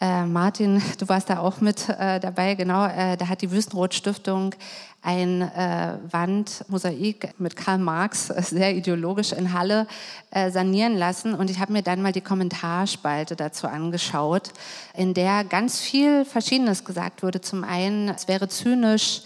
äh, 0.00 0.26
Martin, 0.26 0.82
du 0.98 1.08
warst 1.08 1.30
da 1.30 1.38
auch 1.38 1.60
mit 1.60 1.88
äh, 1.88 2.20
dabei, 2.20 2.54
genau. 2.54 2.86
Äh, 2.86 3.16
da 3.16 3.28
hat 3.28 3.42
die 3.42 3.50
Wüstenrot-Stiftung 3.50 4.54
ein 5.02 5.40
äh, 5.40 5.98
Wandmosaik 6.10 7.34
mit 7.38 7.54
Karl 7.54 7.78
Marx, 7.78 8.28
äh, 8.28 8.42
sehr 8.42 8.74
ideologisch 8.74 9.32
in 9.32 9.52
Halle, 9.52 9.86
äh, 10.32 10.50
sanieren 10.50 10.96
lassen. 10.96 11.32
Und 11.32 11.48
ich 11.48 11.60
habe 11.60 11.72
mir 11.72 11.82
dann 11.82 12.02
mal 12.02 12.12
die 12.12 12.20
Kommentarspalte 12.20 13.36
dazu 13.36 13.68
angeschaut, 13.68 14.50
in 14.94 15.14
der 15.14 15.44
ganz 15.44 15.80
viel 15.80 16.24
Verschiedenes 16.24 16.84
gesagt 16.84 17.22
wurde. 17.22 17.40
Zum 17.40 17.62
einen, 17.62 18.08
es 18.08 18.26
wäre 18.26 18.48
zynisch, 18.48 19.22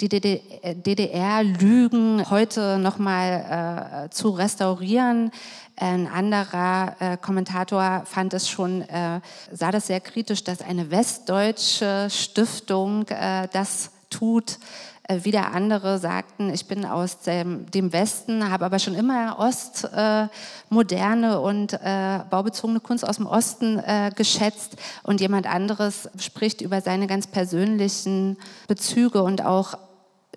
die 0.00 0.08
DDR-Lügen 0.08 2.30
heute 2.30 2.78
nochmal 2.78 4.06
äh, 4.06 4.10
zu 4.10 4.30
restaurieren. 4.30 5.32
Ein 5.80 6.08
anderer 6.08 6.96
äh, 6.98 7.16
Kommentator 7.16 8.02
fand 8.04 8.34
es 8.34 8.48
schon, 8.48 8.82
äh, 8.82 9.20
sah 9.52 9.70
das 9.70 9.86
sehr 9.86 10.00
kritisch, 10.00 10.42
dass 10.42 10.60
eine 10.60 10.90
westdeutsche 10.90 12.08
Stiftung 12.10 13.06
äh, 13.08 13.46
das 13.52 13.92
tut. 14.10 14.58
Äh, 15.04 15.22
wieder 15.22 15.52
andere 15.52 15.98
sagten, 15.98 16.52
ich 16.52 16.66
bin 16.66 16.84
aus 16.84 17.20
dem, 17.20 17.70
dem 17.70 17.92
Westen, 17.92 18.50
habe 18.50 18.64
aber 18.64 18.80
schon 18.80 18.94
immer 18.94 19.38
Ostmoderne 19.38 21.32
äh, 21.34 21.36
und 21.36 21.74
äh, 21.74 22.20
baubezogene 22.28 22.80
Kunst 22.80 23.08
aus 23.08 23.16
dem 23.16 23.26
Osten 23.26 23.80
geschätzt. 24.16 24.76
Und 25.04 25.20
jemand 25.20 25.46
anderes 25.46 26.08
spricht 26.18 26.60
über 26.60 26.80
seine 26.80 27.06
ganz 27.06 27.28
persönlichen 27.28 28.36
Bezüge 28.66 29.22
und 29.22 29.44
auch 29.44 29.78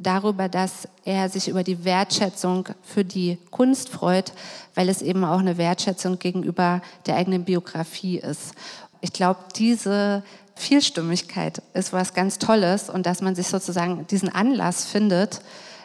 darüber, 0.02 0.50
dass 0.50 0.88
er 1.06 1.30
sich 1.30 1.48
über 1.48 1.64
die 1.64 1.84
Wertschätzung 1.86 2.70
für 2.84 3.04
die 3.06 3.38
Kunst 3.50 3.90
freut, 3.90 4.34
weil 4.76 4.90
es 4.90 5.02
eben 5.02 5.24
auch 5.24 5.40
eine 5.40 5.58
Wertschätzung 5.58 6.20
gegenüber 6.20 6.82
der 7.06 7.16
eigenen 7.16 7.46
Biografie 7.46 8.18
ist. 8.18 8.54
Ich 9.02 9.14
glaube, 9.14 9.40
diese 9.56 10.24
Vielstimmigkeit 10.56 11.62
ist 11.74 11.92
was 11.92 12.14
ganz 12.14 12.38
Tolles 12.38 12.90
und 12.90 13.06
dass 13.06 13.22
man 13.22 13.36
sich 13.36 13.48
sozusagen 13.48 14.06
diesen 14.08 14.30
Anlass 14.30 14.86
findet, 14.86 15.42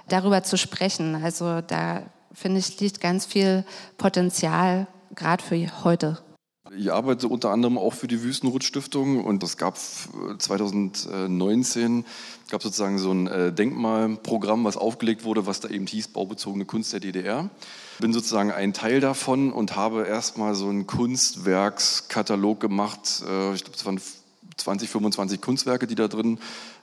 darüber 0.09 0.43
zu 0.43 0.59
sprechen. 0.59 1.23
Also 1.23 1.61
da 1.63 2.03
finde 2.33 2.59
ich, 2.59 2.79
liegt 2.81 3.01
ganz 3.01 3.27
viel 3.27 3.65
Potenzial, 3.97 4.87
gerade 5.15 5.43
für 5.43 5.85
heute. 5.85 6.19
Ich 6.75 6.93
arbeite 6.93 7.29
unter 7.29 7.51
anderem 7.51 7.79
auch 7.79 7.95
für 7.95 8.09
die 8.09 8.23
Wüstenrot-Stiftung 8.23 9.25
und 9.25 9.43
es 9.45 9.57
gab 9.57 9.79
2019 9.79 12.05
gab 12.51 12.63
sozusagen 12.63 12.99
so 12.99 13.13
ein 13.13 13.27
äh, 13.27 13.53
Denkmalprogramm, 13.53 14.65
was 14.65 14.77
aufgelegt 14.77 15.25
wurde, 15.25 15.47
was 15.47 15.61
da 15.61 15.69
eben 15.69 15.87
hieß 15.87 16.09
baubezogene 16.09 16.65
Kunst 16.65 16.93
der 16.93 17.01
DDR. 17.01 17.51
Bin 17.99 18.13
sozusagen 18.13 18.51
ein 18.51 18.73
Teil 18.73 19.01
davon 19.01 19.53
und 19.53 19.77
habe 19.77 20.07
erstmal 20.07 20.55
so 20.55 20.69
einen 20.69 20.87
Kunstwerkskatalog 20.87 22.61
gemacht. 22.61 23.23
Äh, 23.29 23.55
ich 23.55 23.65
glaube, 23.65 23.77
es 23.77 23.87
waren 23.87 24.01
20, 24.57 24.89
25 24.89 25.41
Kunstwerke, 25.41 25.87
die 25.87 25.95
da 25.95 26.09
drin 26.09 26.39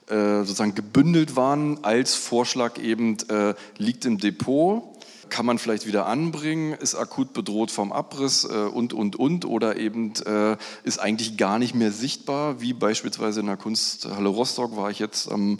äh, 0.08 0.40
sozusagen 0.40 0.74
gebündelt 0.74 1.36
waren, 1.36 1.82
als 1.82 2.14
Vorschlag 2.14 2.78
eben 2.78 3.16
äh, 3.28 3.54
liegt 3.78 4.04
im 4.04 4.18
Depot, 4.18 4.82
kann 5.30 5.46
man 5.46 5.58
vielleicht 5.58 5.86
wieder 5.86 6.06
anbringen, 6.06 6.72
ist 6.74 6.94
akut 6.94 7.32
bedroht 7.32 7.70
vom 7.70 7.92
Abriss 7.92 8.44
äh, 8.44 8.48
und, 8.48 8.92
und, 8.92 9.16
und 9.16 9.44
oder 9.44 9.76
eben 9.76 10.12
äh, 10.26 10.56
ist 10.84 10.98
eigentlich 10.98 11.36
gar 11.36 11.58
nicht 11.58 11.74
mehr 11.74 11.92
sichtbar, 11.92 12.60
wie 12.60 12.72
beispielsweise 12.72 13.40
in 13.40 13.46
der 13.46 13.56
Kunsthalle 13.56 14.28
Rostock 14.28 14.76
war 14.76 14.90
ich 14.90 14.98
jetzt 14.98 15.30
am 15.30 15.58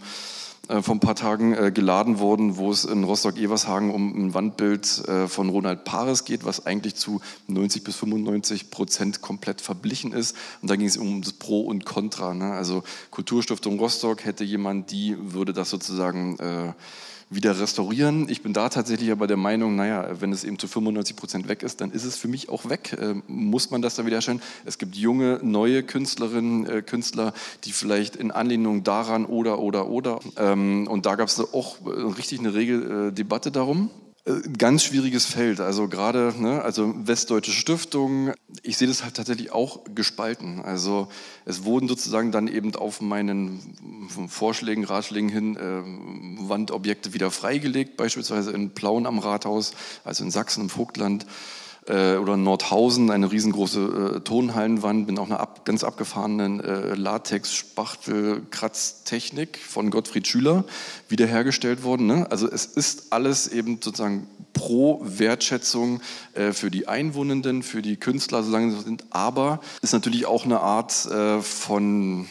äh, 0.67 0.81
vor 0.81 0.95
ein 0.95 0.99
paar 0.99 1.15
Tagen 1.15 1.53
äh, 1.53 1.71
geladen 1.71 2.19
worden, 2.19 2.57
wo 2.57 2.71
es 2.71 2.85
in 2.85 3.03
Rostock-Evershagen 3.03 3.91
um 3.91 4.15
ein 4.15 4.33
Wandbild 4.33 5.07
äh, 5.07 5.27
von 5.27 5.49
Ronald 5.49 5.83
Pares 5.83 6.25
geht, 6.25 6.43
was 6.43 6.65
eigentlich 6.65 6.95
zu 6.95 7.21
90 7.47 7.83
bis 7.83 7.95
95 7.97 8.71
Prozent 8.71 9.21
komplett 9.21 9.61
verblichen 9.61 10.11
ist. 10.11 10.35
Und 10.61 10.69
da 10.71 10.75
ging 10.75 10.87
es 10.87 10.97
um 10.97 11.21
das 11.21 11.33
Pro 11.33 11.61
und 11.61 11.85
Contra. 11.85 12.33
Ne? 12.33 12.53
Also 12.53 12.83
Kulturstiftung 13.11 13.77
Rostock 13.77 14.25
hätte 14.25 14.43
jemand, 14.43 14.91
die 14.91 15.15
würde 15.19 15.53
das 15.53 15.69
sozusagen 15.69 16.39
äh, 16.39 16.73
wieder 17.29 17.59
restaurieren. 17.59 18.29
Ich 18.29 18.41
bin 18.43 18.53
da 18.53 18.69
tatsächlich 18.69 19.11
aber 19.11 19.27
der 19.27 19.37
Meinung, 19.37 19.75
naja, 19.75 20.09
wenn 20.19 20.31
es 20.31 20.43
eben 20.43 20.59
zu 20.59 20.67
95 20.67 21.15
Prozent 21.15 21.47
weg 21.47 21.63
ist, 21.63 21.81
dann 21.81 21.91
ist 21.91 22.03
es 22.03 22.15
für 22.15 22.27
mich 22.27 22.49
auch 22.49 22.69
weg. 22.69 22.95
Äh, 22.99 23.15
muss 23.27 23.71
man 23.71 23.81
das 23.81 23.95
dann 23.95 24.05
wieder 24.05 24.17
erstellen? 24.17 24.41
Es 24.65 24.77
gibt 24.77 24.95
junge, 24.95 25.39
neue 25.41 25.83
Künstlerinnen, 25.83 26.65
äh, 26.65 26.81
Künstler, 26.81 27.33
die 27.63 27.71
vielleicht 27.71 28.15
in 28.15 28.31
Anlehnung 28.31 28.83
daran 28.83 29.25
oder, 29.25 29.59
oder, 29.59 29.87
oder. 29.87 30.19
Ähm, 30.37 30.87
und 30.87 31.05
da 31.05 31.15
gab 31.15 31.27
es 31.27 31.39
auch 31.39 31.77
äh, 31.85 31.89
richtig 31.89 32.39
eine 32.39 32.53
rege 32.53 33.13
äh, 33.17 33.51
darum. 33.51 33.89
Äh, 34.25 34.41
ganz 34.57 34.83
schwieriges 34.83 35.25
Feld. 35.25 35.59
Also 35.59 35.87
gerade, 35.87 36.33
ne, 36.37 36.61
also 36.63 36.93
Westdeutsche 37.07 37.51
Stiftung, 37.51 38.33
ich 38.63 38.77
sehe 38.77 38.87
das 38.87 39.03
halt 39.03 39.15
tatsächlich 39.15 39.51
auch 39.51 39.81
gespalten. 39.93 40.61
Also 40.61 41.07
es 41.45 41.63
wurden 41.63 41.87
sozusagen 41.87 42.31
dann 42.31 42.47
eben 42.47 42.75
auf 42.75 43.01
meinen 43.01 43.59
Vorschlägen, 44.27 44.83
Ratschlägen 44.83 45.29
hin 45.29 45.55
äh, 45.55 46.49
Wandobjekte 46.49 47.13
wieder 47.13 47.29
freigelegt, 47.29 47.97
beispielsweise 47.97 48.51
in 48.51 48.71
Plauen 48.71 49.05
am 49.05 49.19
Rathaus, 49.19 49.73
also 50.03 50.23
in 50.23 50.31
Sachsen 50.31 50.61
im 50.61 50.69
Vogtland 50.69 51.25
äh, 51.87 52.15
oder 52.15 52.37
Nordhausen, 52.37 53.11
eine 53.11 53.31
riesengroße 53.31 54.15
äh, 54.15 54.19
Tonhallenwand 54.21 55.05
mit 55.07 55.19
auch 55.19 55.27
einer 55.27 55.39
ab, 55.39 55.65
ganz 55.65 55.83
abgefahrenen 55.83 56.59
äh, 56.59 56.95
Latex-Spachtel-Kratztechnik 56.95 59.57
von 59.57 59.91
Gottfried 59.91 60.27
Schüler 60.27 60.65
wiederhergestellt 61.09 61.83
worden. 61.83 62.07
Ne? 62.07 62.27
Also 62.29 62.49
es 62.49 62.65
ist 62.65 63.13
alles 63.13 63.47
eben 63.47 63.79
sozusagen 63.81 64.27
pro 64.53 65.01
Wertschätzung 65.03 66.01
äh, 66.33 66.53
für 66.53 66.71
die 66.71 66.87
Einwohnenden, 66.87 67.61
für 67.61 67.81
die 67.81 67.97
Künstler, 67.97 68.41
solange 68.41 68.71
sie 68.71 68.79
sind, 68.81 69.03
aber 69.11 69.59
ist 69.81 69.91
natürlich 69.93 70.25
auch 70.25 70.45
eine 70.45 70.61
Art 70.61 71.05
äh, 71.05 71.41
von 71.41 72.27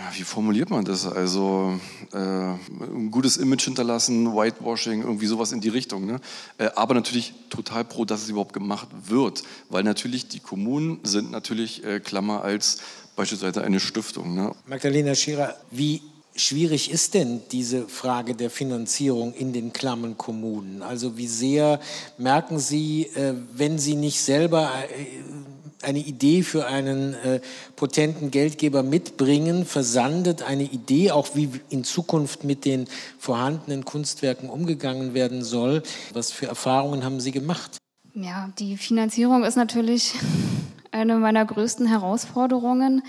ja, 0.00 0.18
wie 0.18 0.24
formuliert 0.24 0.70
man 0.70 0.84
das? 0.84 1.06
Also 1.06 1.78
äh, 2.12 2.16
ein 2.16 3.10
gutes 3.10 3.36
Image 3.36 3.64
hinterlassen, 3.64 4.34
Whitewashing, 4.34 5.02
irgendwie 5.02 5.26
sowas 5.26 5.52
in 5.52 5.60
die 5.60 5.68
Richtung. 5.68 6.06
Ne? 6.06 6.20
Äh, 6.56 6.70
aber 6.74 6.94
natürlich 6.94 7.34
total 7.50 7.84
pro, 7.84 8.06
dass 8.06 8.22
es 8.22 8.30
überhaupt 8.30 8.54
gemacht 8.54 8.88
wird, 9.06 9.42
weil 9.68 9.82
natürlich 9.82 10.28
die 10.28 10.40
Kommunen 10.40 11.00
sind 11.02 11.30
natürlich 11.30 11.84
äh, 11.84 12.00
Klammer 12.00 12.42
als 12.42 12.78
beispielsweise 13.14 13.62
eine 13.62 13.78
Stiftung. 13.78 14.34
Ne? 14.34 14.52
Magdalena 14.66 15.14
Scherer, 15.14 15.54
wie 15.70 16.00
schwierig 16.34 16.90
ist 16.90 17.12
denn 17.12 17.42
diese 17.52 17.86
Frage 17.86 18.34
der 18.34 18.48
Finanzierung 18.48 19.34
in 19.34 19.52
den 19.52 19.72
Klammern 19.74 20.16
Kommunen? 20.16 20.82
Also 20.82 21.18
wie 21.18 21.26
sehr 21.26 21.78
merken 22.16 22.58
Sie, 22.58 23.02
äh, 23.14 23.34
wenn 23.52 23.78
Sie 23.78 23.96
nicht 23.96 24.20
selber 24.20 24.72
äh, 24.88 25.59
eine 25.82 25.98
Idee 25.98 26.42
für 26.42 26.66
einen 26.66 27.14
äh, 27.14 27.40
potenten 27.76 28.30
Geldgeber 28.30 28.82
mitbringen, 28.82 29.64
versandet 29.64 30.42
eine 30.42 30.64
Idee, 30.64 31.10
auch 31.10 31.34
wie 31.34 31.50
in 31.70 31.84
Zukunft 31.84 32.44
mit 32.44 32.64
den 32.64 32.86
vorhandenen 33.18 33.84
Kunstwerken 33.84 34.50
umgegangen 34.50 35.14
werden 35.14 35.42
soll. 35.42 35.82
Was 36.12 36.32
für 36.32 36.46
Erfahrungen 36.46 37.04
haben 37.04 37.20
Sie 37.20 37.32
gemacht? 37.32 37.78
Ja, 38.14 38.50
die 38.58 38.76
Finanzierung 38.76 39.44
ist 39.44 39.56
natürlich 39.56 40.14
eine 40.90 41.16
meiner 41.16 41.44
größten 41.44 41.86
Herausforderungen, 41.86 43.02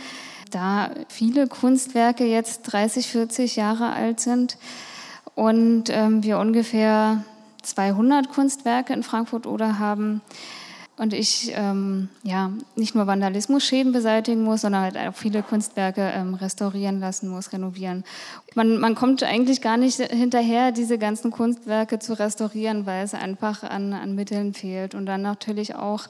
da 0.52 0.92
viele 1.08 1.48
Kunstwerke 1.48 2.26
jetzt 2.26 2.64
30, 2.64 3.08
40 3.08 3.56
Jahre 3.56 3.94
alt 3.94 4.20
sind 4.20 4.58
und 5.34 5.86
ähm, 5.90 6.24
wir 6.24 6.40
ungefähr 6.40 7.24
200 7.64 8.30
Kunstwerke 8.30 8.94
in 8.94 9.04
Frankfurt 9.04 9.48
oder 9.48 9.80
haben 9.80 10.22
und 10.98 11.14
ich 11.14 11.52
ähm, 11.56 12.10
ja 12.22 12.52
nicht 12.76 12.94
nur 12.94 13.08
Vandalismusschäden 13.08 13.92
beseitigen 13.92 14.44
muss, 14.44 14.62
sondern 14.62 14.84
halt 14.84 14.98
auch 14.98 15.16
viele 15.16 15.42
Kunstwerke 15.42 16.12
ähm, 16.14 16.36
restaurieren 16.36 17.00
lassen 17.00 17.30
muss, 17.30 17.54
renovieren. 17.54 18.04
Man, 18.54 18.78
man 18.80 18.96
kommt 18.96 19.24
eigentlich 19.24 19.62
gar 19.62 19.78
nicht 19.78 19.98
hinterher, 19.98 20.74
diese 20.74 20.98
ganzen 20.98 21.32
Kunstwerke 21.32 22.00
zu 22.00 22.20
restaurieren, 22.20 22.86
weil 22.86 23.06
es 23.06 23.14
einfach 23.14 23.64
an, 23.64 23.94
an 23.94 24.14
Mitteln 24.14 24.54
fehlt. 24.54 24.94
Und 24.94 25.06
dann 25.06 25.22
natürlich 25.22 25.76
auch, 25.76 26.08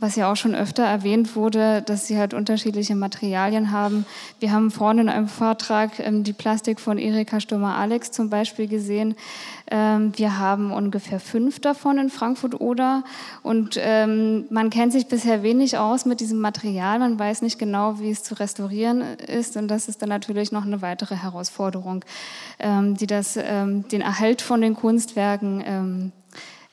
was 0.00 0.16
ja 0.16 0.30
auch 0.30 0.36
schon 0.36 0.56
öfter 0.56 0.82
erwähnt 0.82 1.36
wurde, 1.36 1.82
dass 1.82 2.08
sie 2.08 2.18
halt 2.18 2.34
unterschiedliche 2.34 2.96
Materialien 2.96 3.70
haben. 3.70 4.04
Wir 4.40 4.50
haben 4.50 4.72
vorne 4.72 5.02
in 5.02 5.08
einem 5.08 5.28
Vortrag 5.28 6.00
ähm, 6.00 6.24
die 6.24 6.32
Plastik 6.32 6.80
von 6.80 6.98
Erika 6.98 7.38
Stummer-Alex 7.38 8.10
zum 8.10 8.28
Beispiel 8.28 8.66
gesehen. 8.66 9.14
Ähm, 9.70 10.12
wir 10.16 10.38
haben 10.38 10.72
ungefähr 10.72 11.20
fünf 11.20 11.60
davon 11.60 11.98
in 11.98 12.10
Frankfurt-Oder. 12.10 13.04
Und 13.42 13.76
ähm, 13.80 14.44
man 14.50 14.70
kennt 14.70 14.92
sich 14.92 15.06
bisher 15.06 15.42
wenig 15.42 15.78
aus 15.78 16.04
mit 16.04 16.20
diesem 16.20 16.38
Material. 16.38 16.98
Man 16.98 17.18
weiß 17.18 17.42
nicht 17.42 17.58
genau, 17.58 17.98
wie 17.98 18.10
es 18.10 18.22
zu 18.22 18.34
restaurieren 18.34 19.02
ist. 19.18 19.56
Und 19.56 19.68
das 19.68 19.88
ist 19.88 20.02
dann 20.02 20.10
natürlich 20.10 20.52
noch 20.52 20.64
eine 20.64 20.82
weitere 20.82 21.16
Herausforderung. 21.16 22.04
Ähm, 22.58 22.96
die 22.96 23.06
das, 23.06 23.34
den 23.34 24.00
Erhalt 24.00 24.42
von 24.42 24.60
den 24.60 24.74
Kunstwerken 24.74 26.12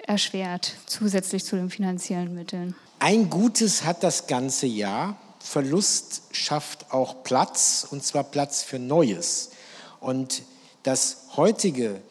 erschwert, 0.06 0.76
zusätzlich 0.86 1.46
zu 1.46 1.56
den 1.56 1.70
finanziellen 1.70 2.34
Mitteln. 2.34 2.76
Ein 3.00 3.30
Gutes 3.30 3.84
hat 3.84 4.04
das 4.04 4.28
ganze 4.28 4.68
Jahr. 4.68 5.18
Verlust 5.40 6.24
schafft 6.32 6.92
auch 6.94 7.24
Platz, 7.24 7.88
und 7.90 8.04
zwar 8.04 8.24
Platz 8.24 8.62
für 8.62 8.78
Neues. 8.78 9.52
Und 10.00 10.44
das 10.84 11.28
heutige 11.36 12.02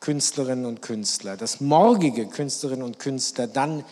Künstlerinnen 0.00 0.64
und 0.64 0.82
Künstler, 0.82 1.36
das 1.36 1.60
morgige 1.60 2.26
Künstlerinnen 2.26 2.84
und 2.84 2.98
Künstler 2.98 3.46
dann 3.46 3.84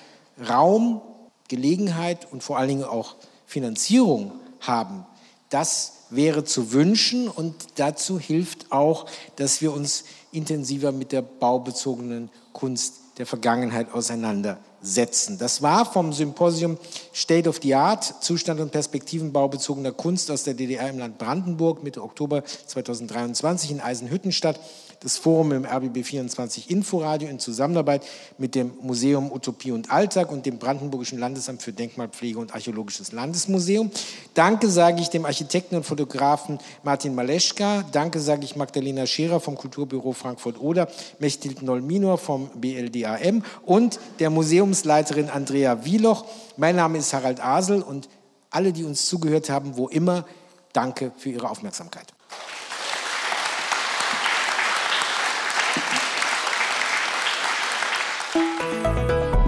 Raum, 0.48 1.02
Gelegenheit 1.48 2.26
und 2.30 2.42
vor 2.42 2.58
allen 2.58 2.68
Dingen 2.68 2.84
auch 2.84 3.16
Finanzierung 3.46 4.32
haben, 4.60 5.04
das 5.50 5.92
wäre 6.10 6.44
zu 6.44 6.72
wünschen 6.72 7.28
und 7.28 7.54
dazu 7.76 8.18
hilft 8.18 8.72
auch, 8.72 9.06
dass 9.36 9.60
wir 9.60 9.72
uns 9.72 10.04
intensiver 10.32 10.92
mit 10.92 11.12
der 11.12 11.22
baubezogenen 11.22 12.30
Kunst 12.52 12.94
der 13.18 13.26
Vergangenheit 13.26 13.92
auseinandersetzen. 13.92 15.38
Das 15.38 15.60
war 15.60 15.90
vom 15.90 16.12
Symposium 16.12 16.78
State 17.14 17.48
of 17.48 17.60
the 17.62 17.74
Art, 17.74 18.22
Zustand 18.22 18.60
und 18.60 18.72
Perspektiven 18.72 19.32
baubezogener 19.32 19.92
Kunst 19.92 20.30
aus 20.30 20.44
der 20.44 20.54
DDR 20.54 20.88
im 20.88 20.98
Land 20.98 21.18
Brandenburg 21.18 21.82
Mitte 21.82 22.02
Oktober 22.02 22.44
2023 22.44 23.72
in 23.72 23.80
Eisenhüttenstadt 23.80 24.60
das 25.00 25.16
Forum 25.16 25.52
im 25.52 25.64
RBB24 25.64 26.68
Inforadio 26.68 27.28
in 27.28 27.38
Zusammenarbeit 27.38 28.04
mit 28.36 28.54
dem 28.54 28.72
Museum 28.80 29.30
Utopie 29.30 29.70
und 29.70 29.90
Alltag 29.90 30.30
und 30.30 30.46
dem 30.46 30.58
Brandenburgischen 30.58 31.18
Landesamt 31.18 31.62
für 31.62 31.72
Denkmalpflege 31.72 32.38
und 32.38 32.54
Archäologisches 32.54 33.12
Landesmuseum. 33.12 33.90
Danke 34.34 34.68
sage 34.68 35.00
ich 35.00 35.08
dem 35.08 35.24
Architekten 35.24 35.76
und 35.76 35.84
Fotografen 35.84 36.58
Martin 36.82 37.14
Maleschka. 37.14 37.84
Danke 37.92 38.20
sage 38.20 38.44
ich 38.44 38.56
Magdalena 38.56 39.06
Scherer 39.06 39.40
vom 39.40 39.56
Kulturbüro 39.56 40.12
Frankfurt-Oder, 40.12 40.88
Mechthild 41.18 41.62
Noll-Minor 41.62 42.18
vom 42.18 42.50
BLDAM 42.54 43.44
und 43.64 44.00
der 44.18 44.30
Museumsleiterin 44.30 45.30
Andrea 45.30 45.84
Wieloch. 45.84 46.24
Mein 46.56 46.76
Name 46.76 46.98
ist 46.98 47.12
Harald 47.12 47.44
Asel 47.44 47.82
und 47.82 48.08
alle, 48.50 48.72
die 48.72 48.84
uns 48.84 49.06
zugehört 49.06 49.50
haben, 49.50 49.76
wo 49.76 49.88
immer, 49.88 50.24
danke 50.72 51.12
für 51.16 51.30
Ihre 51.30 51.50
Aufmerksamkeit. 51.50 52.06